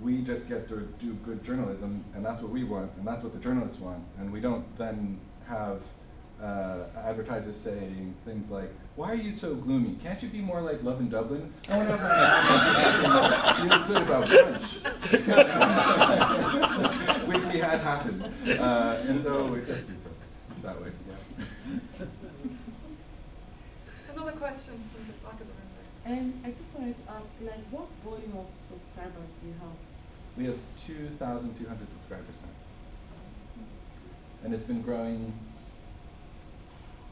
we 0.01 0.21
just 0.21 0.47
get 0.47 0.67
to 0.69 0.87
do 0.99 1.13
good 1.25 1.43
journalism, 1.43 2.03
and 2.13 2.23
that's 2.23 2.41
what 2.41 2.51
we 2.51 2.63
want, 2.63 2.91
and 2.97 3.07
that's 3.07 3.23
what 3.23 3.33
the 3.33 3.39
journalists 3.39 3.79
want, 3.79 4.03
and 4.19 4.31
we 4.31 4.39
don't 4.39 4.77
then 4.77 5.19
have 5.47 5.81
uh, 6.41 6.83
advertisers 7.03 7.57
saying 7.57 8.13
things 8.23 8.51
like, 8.51 8.71
"Why 8.97 9.11
are 9.11 9.15
you 9.15 9.31
so 9.31 9.53
gloomy? 9.53 9.95
Can't 10.03 10.19
you 10.23 10.29
be 10.29 10.41
more 10.41 10.59
like 10.59 10.81
Lovin 10.83 11.07
Dublin?" 11.07 11.53
I 11.69 11.77
want 11.77 11.89
to 11.89 11.97
feel 13.61 13.83
good 13.87 14.01
about 14.01 14.25
brunch, 14.25 15.07
which 17.27 17.43
we 17.53 17.59
had 17.59 17.79
happen, 17.79 18.23
uh, 18.59 19.05
and 19.07 19.21
so 19.21 19.53
it 19.53 19.67
just 19.67 19.85
suits 19.87 20.07
us 20.07 20.13
that 20.63 20.81
way. 20.81 20.89
Yeah. 21.07 21.15
Another 24.13 24.31
question 24.31 24.73
from 24.91 25.05
the 25.05 25.13
back 25.23 25.39
of 25.39 25.45
the 25.45 25.45
room 25.45 25.69
And 26.03 26.41
I 26.43 26.49
just 26.49 26.73
wanted 26.75 26.95
to 27.05 27.11
ask, 27.11 27.27
like, 27.41 27.63
what 27.69 27.87
volume 28.03 28.35
of 28.35 28.47
subscribers 28.67 29.33
do 29.39 29.45
you 29.47 29.53
have? 29.61 29.77
We 30.35 30.45
have 30.45 30.57
2,200 30.87 31.87
subscribers 31.91 32.35
now. 32.41 32.49
And 34.43 34.53
it's 34.55 34.65
been 34.65 34.81
growing 34.81 35.33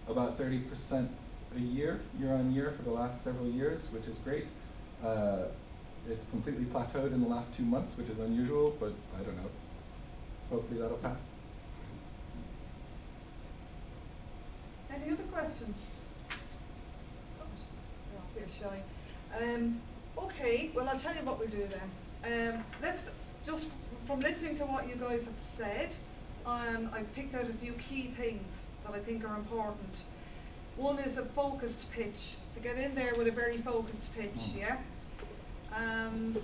about 0.08 0.38
30% 0.40 1.10
a 1.56 1.60
year, 1.60 2.00
year 2.20 2.34
on 2.34 2.54
year, 2.54 2.74
for 2.76 2.84
the 2.84 2.92
last 2.92 3.24
several 3.24 3.48
years, 3.48 3.80
which 3.92 4.06
is 4.06 4.18
great. 4.24 4.46
Uh, 5.04 5.44
it's 6.10 6.28
completely 6.28 6.66
plateaued 6.66 7.14
in 7.14 7.22
the 7.22 7.28
last 7.28 7.54
two 7.56 7.64
months, 7.64 7.98
which 7.98 8.10
is 8.10 8.20
unusual, 8.20 8.76
but 8.80 8.94
I 9.20 9.24
don't 9.24 9.36
know. 9.38 9.50
Hopefully 10.50 10.80
that'll 10.80 10.98
pass. 10.98 11.18
Any 14.94 15.12
other 15.12 15.24
questions? 15.24 15.76
Oh, 17.42 17.46
you're 18.38 18.48
shy. 18.48 18.82
Um, 19.42 19.82
okay, 20.18 20.72
well, 20.76 20.88
I'll 20.88 21.00
tell 21.00 21.16
you 21.16 21.22
what 21.22 21.40
we'll 21.40 21.48
do 21.48 21.68
then. 21.68 22.54
Um, 22.56 22.64
let's 22.82 23.10
just 23.46 23.70
from 24.06 24.20
listening 24.20 24.56
to 24.58 24.64
what 24.66 24.88
you 24.88 24.96
guys 24.96 25.26
have 25.26 25.38
said, 25.38 25.90
um, 26.46 26.90
I 26.94 27.02
picked 27.16 27.34
out 27.34 27.50
a 27.50 27.54
few 27.54 27.74
key 27.74 28.04
things 28.04 28.68
that 28.86 28.94
I 28.94 29.00
think 29.00 29.28
are 29.28 29.36
important. 29.36 29.96
One 30.78 31.00
is 31.00 31.18
a 31.18 31.24
focused 31.26 31.92
pitch 31.92 32.36
to 32.54 32.60
get 32.60 32.78
in 32.78 32.96
there 32.96 33.14
with 33.18 33.28
a 33.28 33.32
very 33.32 33.58
focused 33.58 34.14
pitch, 34.16 34.54
Mm. 34.54 34.58
yeah. 34.58 34.78
Um, 35.76 36.38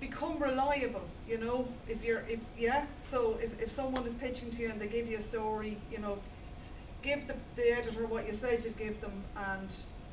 become 0.00 0.38
reliable, 0.38 1.02
you 1.28 1.38
know. 1.38 1.66
If 1.88 2.04
you're, 2.04 2.20
if 2.28 2.40
yeah. 2.56 2.86
So 3.02 3.38
if, 3.42 3.60
if 3.60 3.70
someone 3.70 4.06
is 4.06 4.14
pitching 4.14 4.50
to 4.52 4.62
you 4.62 4.70
and 4.70 4.80
they 4.80 4.86
give 4.86 5.08
you 5.08 5.18
a 5.18 5.22
story, 5.22 5.76
you 5.90 5.98
know, 5.98 6.18
give 7.02 7.26
the, 7.26 7.34
the 7.56 7.72
editor 7.76 8.06
what 8.06 8.26
you 8.26 8.32
said 8.32 8.64
you'd 8.64 8.76
give 8.78 9.00
them 9.00 9.12
and 9.36 9.68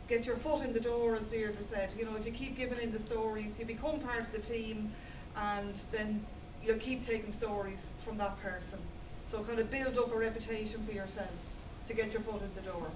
get 0.08 0.26
your 0.26 0.36
foot 0.36 0.64
in 0.64 0.72
the 0.74 0.80
door, 0.80 1.16
as 1.16 1.26
Deirdre 1.28 1.64
said. 1.64 1.90
You 1.98 2.06
know, 2.06 2.16
if 2.16 2.26
you 2.26 2.32
keep 2.32 2.56
giving 2.58 2.80
in 2.80 2.92
the 2.92 3.00
stories, 3.00 3.58
you 3.60 3.66
become 3.66 4.00
part 4.00 4.22
of 4.22 4.32
the 4.32 4.40
team, 4.40 4.92
and 5.36 5.76
then 5.92 6.24
you'll 6.64 6.78
keep 6.78 7.06
taking 7.06 7.32
stories 7.32 7.88
from 8.04 8.18
that 8.20 8.40
person. 8.42 8.80
So 9.28 9.44
kind 9.44 9.60
of 9.60 9.70
build 9.72 9.98
up 9.98 10.14
a 10.14 10.16
reputation 10.18 10.84
for 10.86 10.92
yourself 10.94 11.32
to 11.88 11.94
get 11.94 12.12
your 12.14 12.22
foot 12.22 12.42
in 12.42 12.52
the 12.56 12.62
door. 12.70 12.88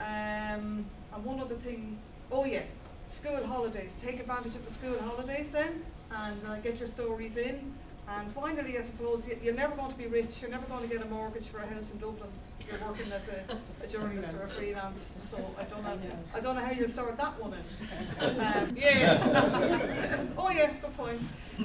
Um, 0.00 0.86
and 1.14 1.24
one 1.24 1.40
other 1.40 1.56
thing, 1.56 1.98
oh 2.32 2.44
yeah, 2.44 2.62
school 3.06 3.44
holidays. 3.46 3.94
Take 4.02 4.20
advantage 4.20 4.56
of 4.56 4.64
the 4.64 4.72
school 4.72 4.98
holidays 5.02 5.50
then, 5.50 5.82
and 6.10 6.40
uh, 6.46 6.56
get 6.56 6.78
your 6.78 6.88
stories 6.88 7.36
in. 7.36 7.74
And 8.08 8.32
finally, 8.32 8.76
I 8.76 8.82
suppose 8.82 9.24
you're 9.42 9.54
never 9.54 9.76
going 9.76 9.90
to 9.90 9.96
be 9.96 10.06
rich. 10.06 10.40
You're 10.40 10.50
never 10.50 10.66
going 10.66 10.88
to 10.88 10.96
get 10.96 11.04
a 11.04 11.08
mortgage 11.08 11.46
for 11.46 11.58
a 11.58 11.66
house 11.66 11.92
in 11.92 11.98
Dublin. 11.98 12.28
if 12.58 12.68
You're 12.80 12.88
working 12.88 13.12
as 13.12 13.28
a, 13.28 13.84
a 13.84 13.86
journalist 13.86 14.34
or 14.34 14.44
a 14.44 14.48
freelance. 14.48 15.14
So 15.30 15.36
I 15.58 15.62
don't 15.64 15.84
know. 15.84 15.98
I 16.34 16.40
don't 16.40 16.56
know 16.56 16.64
how 16.64 16.72
you'll 16.72 16.88
sort 16.88 17.16
that 17.18 17.40
one 17.40 17.54
out. 17.54 18.56
Um, 18.56 18.76
yeah. 18.76 20.26
oh 20.38 20.50
yeah, 20.50 20.72
good 20.80 20.96
point. 20.96 21.20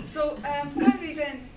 So 0.05 0.35
um, 0.35 0.69
finally, 0.69 1.13
then, 1.13 1.49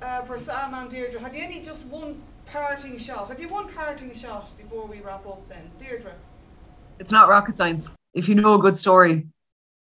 uh, 0.00 0.22
for 0.22 0.38
Sam 0.38 0.74
and 0.74 0.88
Deirdre, 0.90 1.20
have 1.20 1.34
you 1.34 1.42
any 1.42 1.62
just 1.64 1.84
one 1.86 2.22
parting 2.46 2.98
shot? 2.98 3.28
Have 3.28 3.40
you 3.40 3.48
one 3.48 3.72
parting 3.72 4.14
shot 4.14 4.56
before 4.56 4.86
we 4.86 5.00
wrap 5.00 5.26
up? 5.26 5.48
Then, 5.48 5.70
Deirdre. 5.78 6.14
It's 6.98 7.12
not 7.12 7.28
rocket 7.28 7.56
science. 7.56 7.94
If 8.14 8.28
you 8.28 8.34
know 8.34 8.54
a 8.54 8.58
good 8.58 8.76
story, 8.76 9.26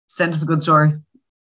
send 0.06 0.32
us 0.34 0.42
a 0.42 0.46
good 0.46 0.60
story. 0.60 0.94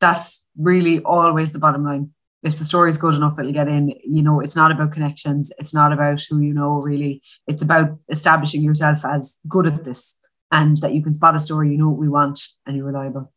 That's 0.01 0.49
really 0.57 1.01
always 1.01 1.53
the 1.53 1.59
bottom 1.59 1.85
line. 1.85 2.11
If 2.43 2.59
the 2.59 2.65
story 2.65 2.91
is 2.91 2.99
good 2.99 3.15
enough, 3.15 3.39
it'll 3.39 3.53
get 3.53 3.69
in. 3.69 3.95
You 4.05 4.23
know, 4.23 4.41
it's 4.41 4.55
not 4.55 4.71
about 4.71 4.93
connections. 4.93 5.51
It's 5.59 5.73
not 5.73 5.93
about 5.93 6.21
who 6.29 6.41
you 6.41 6.53
know, 6.53 6.81
really. 6.81 7.23
It's 7.47 7.63
about 7.63 7.99
establishing 8.09 8.63
yourself 8.63 9.05
as 9.05 9.41
good 9.49 9.67
at 9.67 9.85
this 9.85 10.19
and 10.53 10.77
that 10.79 10.95
you 10.95 11.03
can 11.03 11.15
spot 11.15 11.35
a 11.35 11.41
story, 11.41 11.73
you 11.73 11.79
know 11.79 11.89
what 11.89 11.99
we 11.99 12.09
want, 12.09 12.39
and 12.65 12.77
you're 12.77 12.87
reliable. 12.87 13.33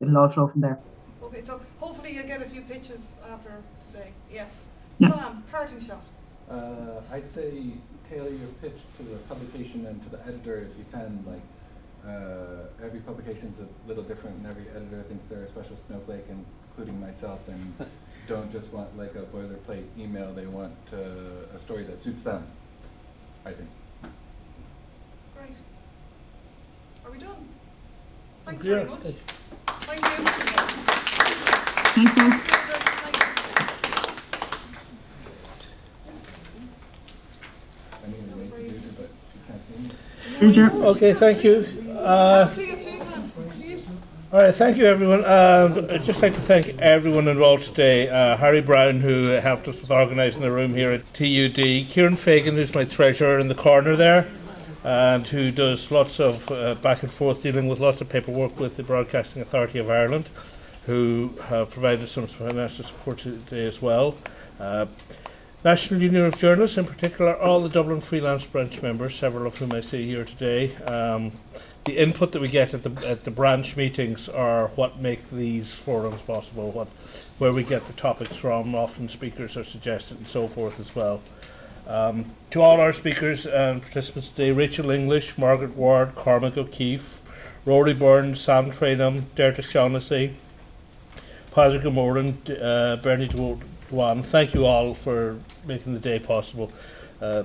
It'll 0.00 0.18
all 0.18 0.28
flow 0.28 0.48
from 0.48 0.62
there. 0.62 0.78
Okay, 1.22 1.42
so 1.42 1.60
hopefully 1.78 2.14
you'll 2.14 2.26
get 2.26 2.42
a 2.42 2.48
few 2.48 2.62
pitches 2.62 3.16
after 3.30 3.62
today. 3.86 4.10
Yeah. 4.30 4.46
Yeah. 4.98 5.14
Sam, 5.14 5.44
parting 5.50 5.80
shot. 5.80 6.02
Uh, 6.50 7.00
I'd 7.12 7.26
say 7.28 7.52
tailor 8.08 8.30
your 8.30 8.48
pitch 8.60 8.76
to 8.96 9.02
the 9.04 9.16
publication 9.28 9.86
and 9.86 10.02
to 10.02 10.08
the 10.08 10.20
editor 10.26 10.58
if 10.70 10.76
you 10.76 10.84
can. 10.92 11.24
Like 11.26 11.42
uh, 12.06 12.84
every 12.84 13.00
publication's 13.00 13.58
a 13.60 13.66
little 13.88 14.02
different, 14.02 14.36
and 14.38 14.46
every 14.46 14.68
editor 14.70 15.02
thinks 15.08 15.26
they're 15.28 15.42
a 15.44 15.48
special 15.48 15.76
snowflake, 15.86 16.24
and 16.28 16.44
including 16.70 17.00
myself, 17.00 17.40
and 17.48 17.74
don't 18.28 18.50
just 18.50 18.72
want 18.72 18.96
like 18.98 19.14
a 19.14 19.22
boilerplate 19.34 19.84
email. 19.98 20.32
They 20.34 20.46
want 20.46 20.74
uh, 20.92 21.54
a 21.54 21.58
story 21.58 21.84
that 21.84 22.02
suits 22.02 22.22
them. 22.22 22.46
I 23.44 23.52
think. 23.52 23.68
Great. 25.36 25.56
Are 27.04 27.10
we 27.12 27.18
done? 27.18 27.48
Thanks 28.44 28.64
Yeah, 28.64 28.74
very 28.84 28.90
much. 28.90 29.00
thank 29.02 29.16
Thank. 29.66 30.00
Thank 31.90 32.16
you. 32.16 32.30
Thank 32.30 33.26
you. 33.26 33.30
I 38.02 38.06
need 38.06 38.30
to 38.30 38.36
wait 38.36 38.50
to 38.50 38.70
do 38.70 38.76
it, 38.76 38.96
but 38.96 39.10
she 39.32 39.38
can't 39.46 39.62
see 39.64 39.74
your- 40.40 40.72
Okay, 40.86 41.14
thank 41.14 41.44
you. 41.44 41.66
Uh. 41.98 42.50
All 44.32 44.40
right, 44.40 44.54
thank 44.54 44.76
you, 44.76 44.86
everyone. 44.86 45.24
Um, 45.24 45.88
I'd 45.90 46.04
just 46.04 46.22
like 46.22 46.34
to 46.34 46.40
thank 46.40 46.78
everyone 46.78 47.26
involved 47.26 47.64
today. 47.64 48.08
Uh, 48.08 48.36
Harry 48.36 48.60
Brown, 48.60 49.00
who 49.00 49.24
helped 49.24 49.66
us 49.66 49.80
with 49.80 49.90
organising 49.90 50.40
the 50.42 50.52
room 50.52 50.72
here 50.72 50.92
at 50.92 51.02
TUD. 51.14 51.88
Kieran 51.88 52.14
Fagan, 52.14 52.54
who's 52.54 52.72
my 52.72 52.84
treasurer 52.84 53.40
in 53.40 53.48
the 53.48 53.56
corner 53.56 53.96
there, 53.96 54.28
and 54.84 55.26
who 55.26 55.50
does 55.50 55.90
lots 55.90 56.20
of 56.20 56.48
uh, 56.52 56.76
back 56.76 57.02
and 57.02 57.10
forth 57.10 57.42
dealing 57.42 57.66
with 57.68 57.80
lots 57.80 58.00
of 58.00 58.08
paperwork 58.08 58.60
with 58.60 58.76
the 58.76 58.84
Broadcasting 58.84 59.42
Authority 59.42 59.80
of 59.80 59.90
Ireland, 59.90 60.30
who 60.86 61.34
have 61.46 61.70
provided 61.70 62.08
some 62.08 62.28
financial 62.28 62.84
support 62.84 63.18
today 63.18 63.66
as 63.66 63.82
well. 63.82 64.14
National 65.62 66.00
Union 66.00 66.24
of 66.24 66.38
Journalists, 66.38 66.78
in 66.78 66.86
particular, 66.86 67.36
all 67.36 67.60
the 67.60 67.68
Dublin 67.68 68.00
Freelance 68.00 68.46
Branch 68.46 68.80
members, 68.80 69.14
several 69.14 69.46
of 69.46 69.56
whom 69.56 69.72
I 69.72 69.82
see 69.82 70.06
here 70.06 70.24
today. 70.24 70.74
Um, 70.76 71.32
the 71.84 71.98
input 71.98 72.32
that 72.32 72.40
we 72.40 72.48
get 72.48 72.72
at 72.72 72.82
the 72.82 72.90
at 73.10 73.24
the 73.24 73.30
branch 73.30 73.76
meetings 73.76 74.26
are 74.26 74.68
what 74.68 75.00
make 75.00 75.30
these 75.30 75.70
forums 75.72 76.22
possible. 76.22 76.70
What 76.70 76.88
where 77.38 77.52
we 77.52 77.62
get 77.62 77.86
the 77.86 77.92
topics 77.92 78.36
from. 78.36 78.74
Often 78.74 79.10
speakers 79.10 79.54
are 79.54 79.64
suggested 79.64 80.16
and 80.16 80.26
so 80.26 80.48
forth 80.48 80.80
as 80.80 80.94
well. 80.94 81.20
Um, 81.86 82.32
to 82.50 82.62
all 82.62 82.80
our 82.80 82.94
speakers 82.94 83.44
and 83.44 83.82
participants 83.82 84.30
today, 84.30 84.52
Rachel 84.52 84.90
English, 84.90 85.36
Margaret 85.36 85.76
Ward, 85.76 86.14
Cormac 86.14 86.56
O'Keefe, 86.56 87.20
Rory 87.66 87.92
Burns, 87.92 88.40
Sam 88.40 88.70
Tranum, 88.70 89.24
Deirdre 89.34 89.62
Shaughnessy, 89.62 90.36
Patrick 91.50 91.84
Moran, 91.92 92.38
uh, 92.48 92.96
Bernie 93.02 93.28
Dwan. 93.90 94.24
Thank 94.24 94.54
you 94.54 94.64
all 94.66 94.94
for 94.94 95.38
making 95.66 95.94
the 95.94 96.00
day 96.00 96.18
possible. 96.18 96.72
Uh, 97.20 97.44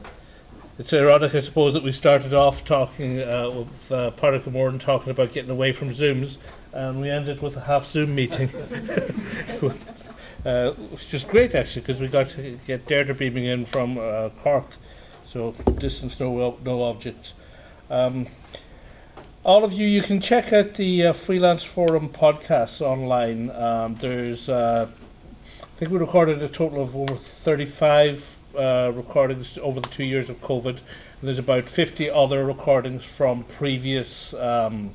it's 0.78 0.94
ironic, 0.94 1.34
I 1.34 1.42
suppose, 1.42 1.74
that 1.74 1.84
we 1.84 1.92
started 1.92 2.34
off 2.34 2.64
talking 2.66 3.22
uh, 3.22 3.50
with 3.50 3.92
uh, 3.92 4.12
Patrick 4.12 4.46
Moran 4.48 4.78
talking 4.78 5.10
about 5.10 5.34
getting 5.34 5.50
away 5.50 5.72
from 5.72 5.92
Zooms, 5.92 6.38
and 6.74 7.02
we 7.02 7.10
ended 7.10 7.42
with 7.42 7.58
a 7.58 7.62
half 7.62 7.86
Zoom 7.86 8.14
meeting. 8.14 8.50
uh, 10.46 10.72
which 10.72 11.12
was 11.12 11.24
great 11.24 11.56
actually 11.56 11.82
because 11.82 12.00
we 12.00 12.08
got 12.08 12.30
to 12.30 12.60
get 12.68 12.88
Deirdre 12.88 13.16
beaming 13.16 13.46
in 13.46 13.66
from 13.66 13.98
uh, 13.98 14.30
Cork, 14.44 14.68
so 15.26 15.52
distance 15.80 16.20
no 16.20 16.58
no 16.64 16.84
objects. 16.84 17.34
Um, 17.90 18.28
all 19.46 19.64
of 19.64 19.74
you, 19.74 19.86
you 19.86 20.02
can 20.02 20.20
check 20.20 20.52
out 20.54 20.74
the 20.74 21.08
uh, 21.08 21.14
Freelance 21.14 21.64
Forum 21.64 22.10
podcasts 22.10 22.82
online. 22.82 23.52
Um, 23.52 23.94
there's, 23.94 24.50
uh, 24.50 24.90
I 25.76 25.78
think 25.78 25.92
we 25.92 25.98
recorded 25.98 26.42
a 26.42 26.48
total 26.48 26.82
of 26.82 26.96
over 26.96 27.16
35 27.16 28.40
uh, 28.58 28.94
recordings 28.96 29.58
over 29.58 29.82
the 29.82 29.90
two 29.90 30.06
years 30.06 30.30
of 30.30 30.40
COVID. 30.40 30.70
And 30.70 30.80
there's 31.22 31.38
about 31.38 31.68
50 31.68 32.10
other 32.10 32.46
recordings 32.46 33.04
from 33.04 33.44
previous 33.44 34.34
um, 34.36 34.92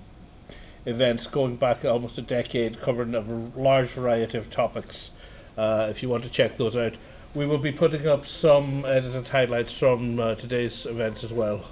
events 0.87 1.26
going 1.26 1.57
back 1.57 1.85
almost 1.85 2.16
a 2.16 2.22
decade, 2.22 2.81
covering 2.81 3.14
a 3.14 3.20
large 3.20 3.89
variety 3.89 4.39
of 4.39 4.49
topics. 4.49 5.11
Uh, 5.59 5.89
if 5.91 6.03
you 6.03 6.09
want 6.09 6.22
to 6.22 6.31
check 6.31 6.57
those 6.57 6.78
out, 6.78 6.95
we 7.35 7.45
will 7.45 7.59
be 7.59 7.72
putting 7.72 8.09
up 8.09 8.24
some 8.24 8.87
edited 8.87 9.28
highlights 9.28 9.78
from 9.78 10.18
uh, 10.18 10.35
today's 10.35 10.87
events 10.87 11.22
as 11.22 11.31
well. 11.31 11.62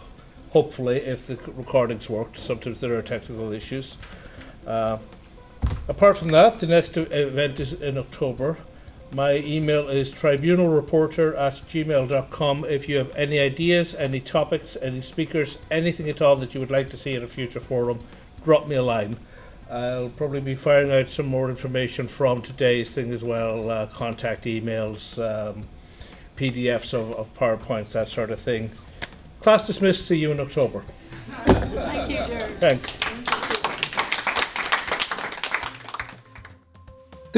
Hopefully, 0.50 0.98
if 0.98 1.26
the 1.26 1.36
recordings 1.52 2.10
worked, 2.10 2.38
sometimes 2.38 2.82
there 2.82 2.94
are 2.94 3.00
technical 3.00 3.52
issues. 3.52 3.96
Uh, 4.66 4.98
apart 5.88 6.18
from 6.18 6.28
that, 6.28 6.58
the 6.58 6.66
next 6.66 6.94
event 6.98 7.58
is 7.58 7.72
in 7.72 7.96
October. 7.96 8.58
My 9.14 9.36
email 9.36 9.88
is 9.88 10.10
tribunalreporter 10.10 11.36
at 11.38 11.54
gmail.com. 11.54 12.64
If 12.66 12.88
you 12.88 12.98
have 12.98 13.14
any 13.16 13.38
ideas, 13.38 13.94
any 13.94 14.20
topics, 14.20 14.76
any 14.82 15.00
speakers, 15.00 15.58
anything 15.70 16.08
at 16.10 16.20
all 16.20 16.36
that 16.36 16.54
you 16.54 16.60
would 16.60 16.70
like 16.70 16.90
to 16.90 16.98
see 16.98 17.14
in 17.14 17.22
a 17.22 17.26
future 17.26 17.60
forum, 17.60 18.00
drop 18.44 18.68
me 18.68 18.76
a 18.76 18.82
line. 18.82 19.16
I'll 19.70 20.10
probably 20.10 20.40
be 20.40 20.54
firing 20.54 20.92
out 20.92 21.08
some 21.08 21.26
more 21.26 21.48
information 21.48 22.08
from 22.08 22.42
today's 22.42 22.90
thing 22.94 23.12
as 23.12 23.22
well 23.22 23.70
uh, 23.70 23.86
contact 23.86 24.44
emails, 24.44 25.18
um, 25.18 25.64
PDFs 26.36 26.94
of, 26.94 27.12
of 27.12 27.32
PowerPoints, 27.34 27.92
that 27.92 28.08
sort 28.08 28.30
of 28.30 28.40
thing. 28.40 28.70
Class 29.40 29.66
dismissed. 29.66 30.06
See 30.06 30.16
you 30.16 30.32
in 30.32 30.40
October. 30.40 30.82
Thank 31.44 32.10
you, 32.10 32.16
Jared. 32.16 32.58
Thanks. 32.58 33.07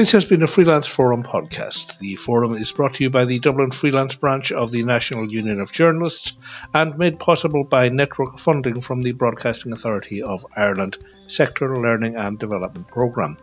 This 0.01 0.13
has 0.13 0.25
been 0.25 0.41
a 0.41 0.47
Freelance 0.47 0.87
Forum 0.87 1.21
podcast. 1.21 1.99
The 1.99 2.15
forum 2.15 2.55
is 2.55 2.71
brought 2.71 2.95
to 2.95 3.03
you 3.03 3.11
by 3.11 3.25
the 3.25 3.37
Dublin 3.37 3.69
Freelance 3.69 4.15
branch 4.15 4.51
of 4.51 4.71
the 4.71 4.81
National 4.81 5.31
Union 5.31 5.61
of 5.61 5.71
Journalists 5.71 6.33
and 6.73 6.97
made 6.97 7.19
possible 7.19 7.63
by 7.63 7.89
network 7.89 8.39
funding 8.39 8.81
from 8.81 9.03
the 9.03 9.11
Broadcasting 9.11 9.73
Authority 9.73 10.23
of 10.23 10.43
Ireland 10.57 10.97
Sectoral 11.27 11.83
Learning 11.83 12.15
and 12.15 12.39
Development 12.39 12.87
Programme. 12.87 13.37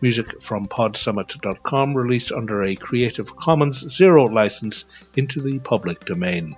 Music 0.00 0.42
from 0.42 0.66
podsummit.com 0.66 1.94
released 1.94 2.32
under 2.32 2.64
a 2.64 2.74
Creative 2.74 3.36
Commons 3.36 3.88
Zero 3.88 4.24
license 4.24 4.84
into 5.14 5.40
the 5.40 5.60
public 5.60 6.04
domain. 6.04 6.56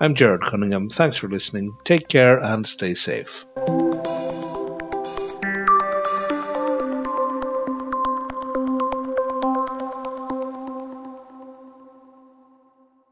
I'm 0.00 0.14
Jared 0.14 0.42
Cunningham. 0.42 0.88
Thanks 0.88 1.16
for 1.16 1.26
listening. 1.26 1.76
Take 1.82 2.06
care 2.06 2.38
and 2.38 2.64
stay 2.64 2.94
safe. 2.94 3.44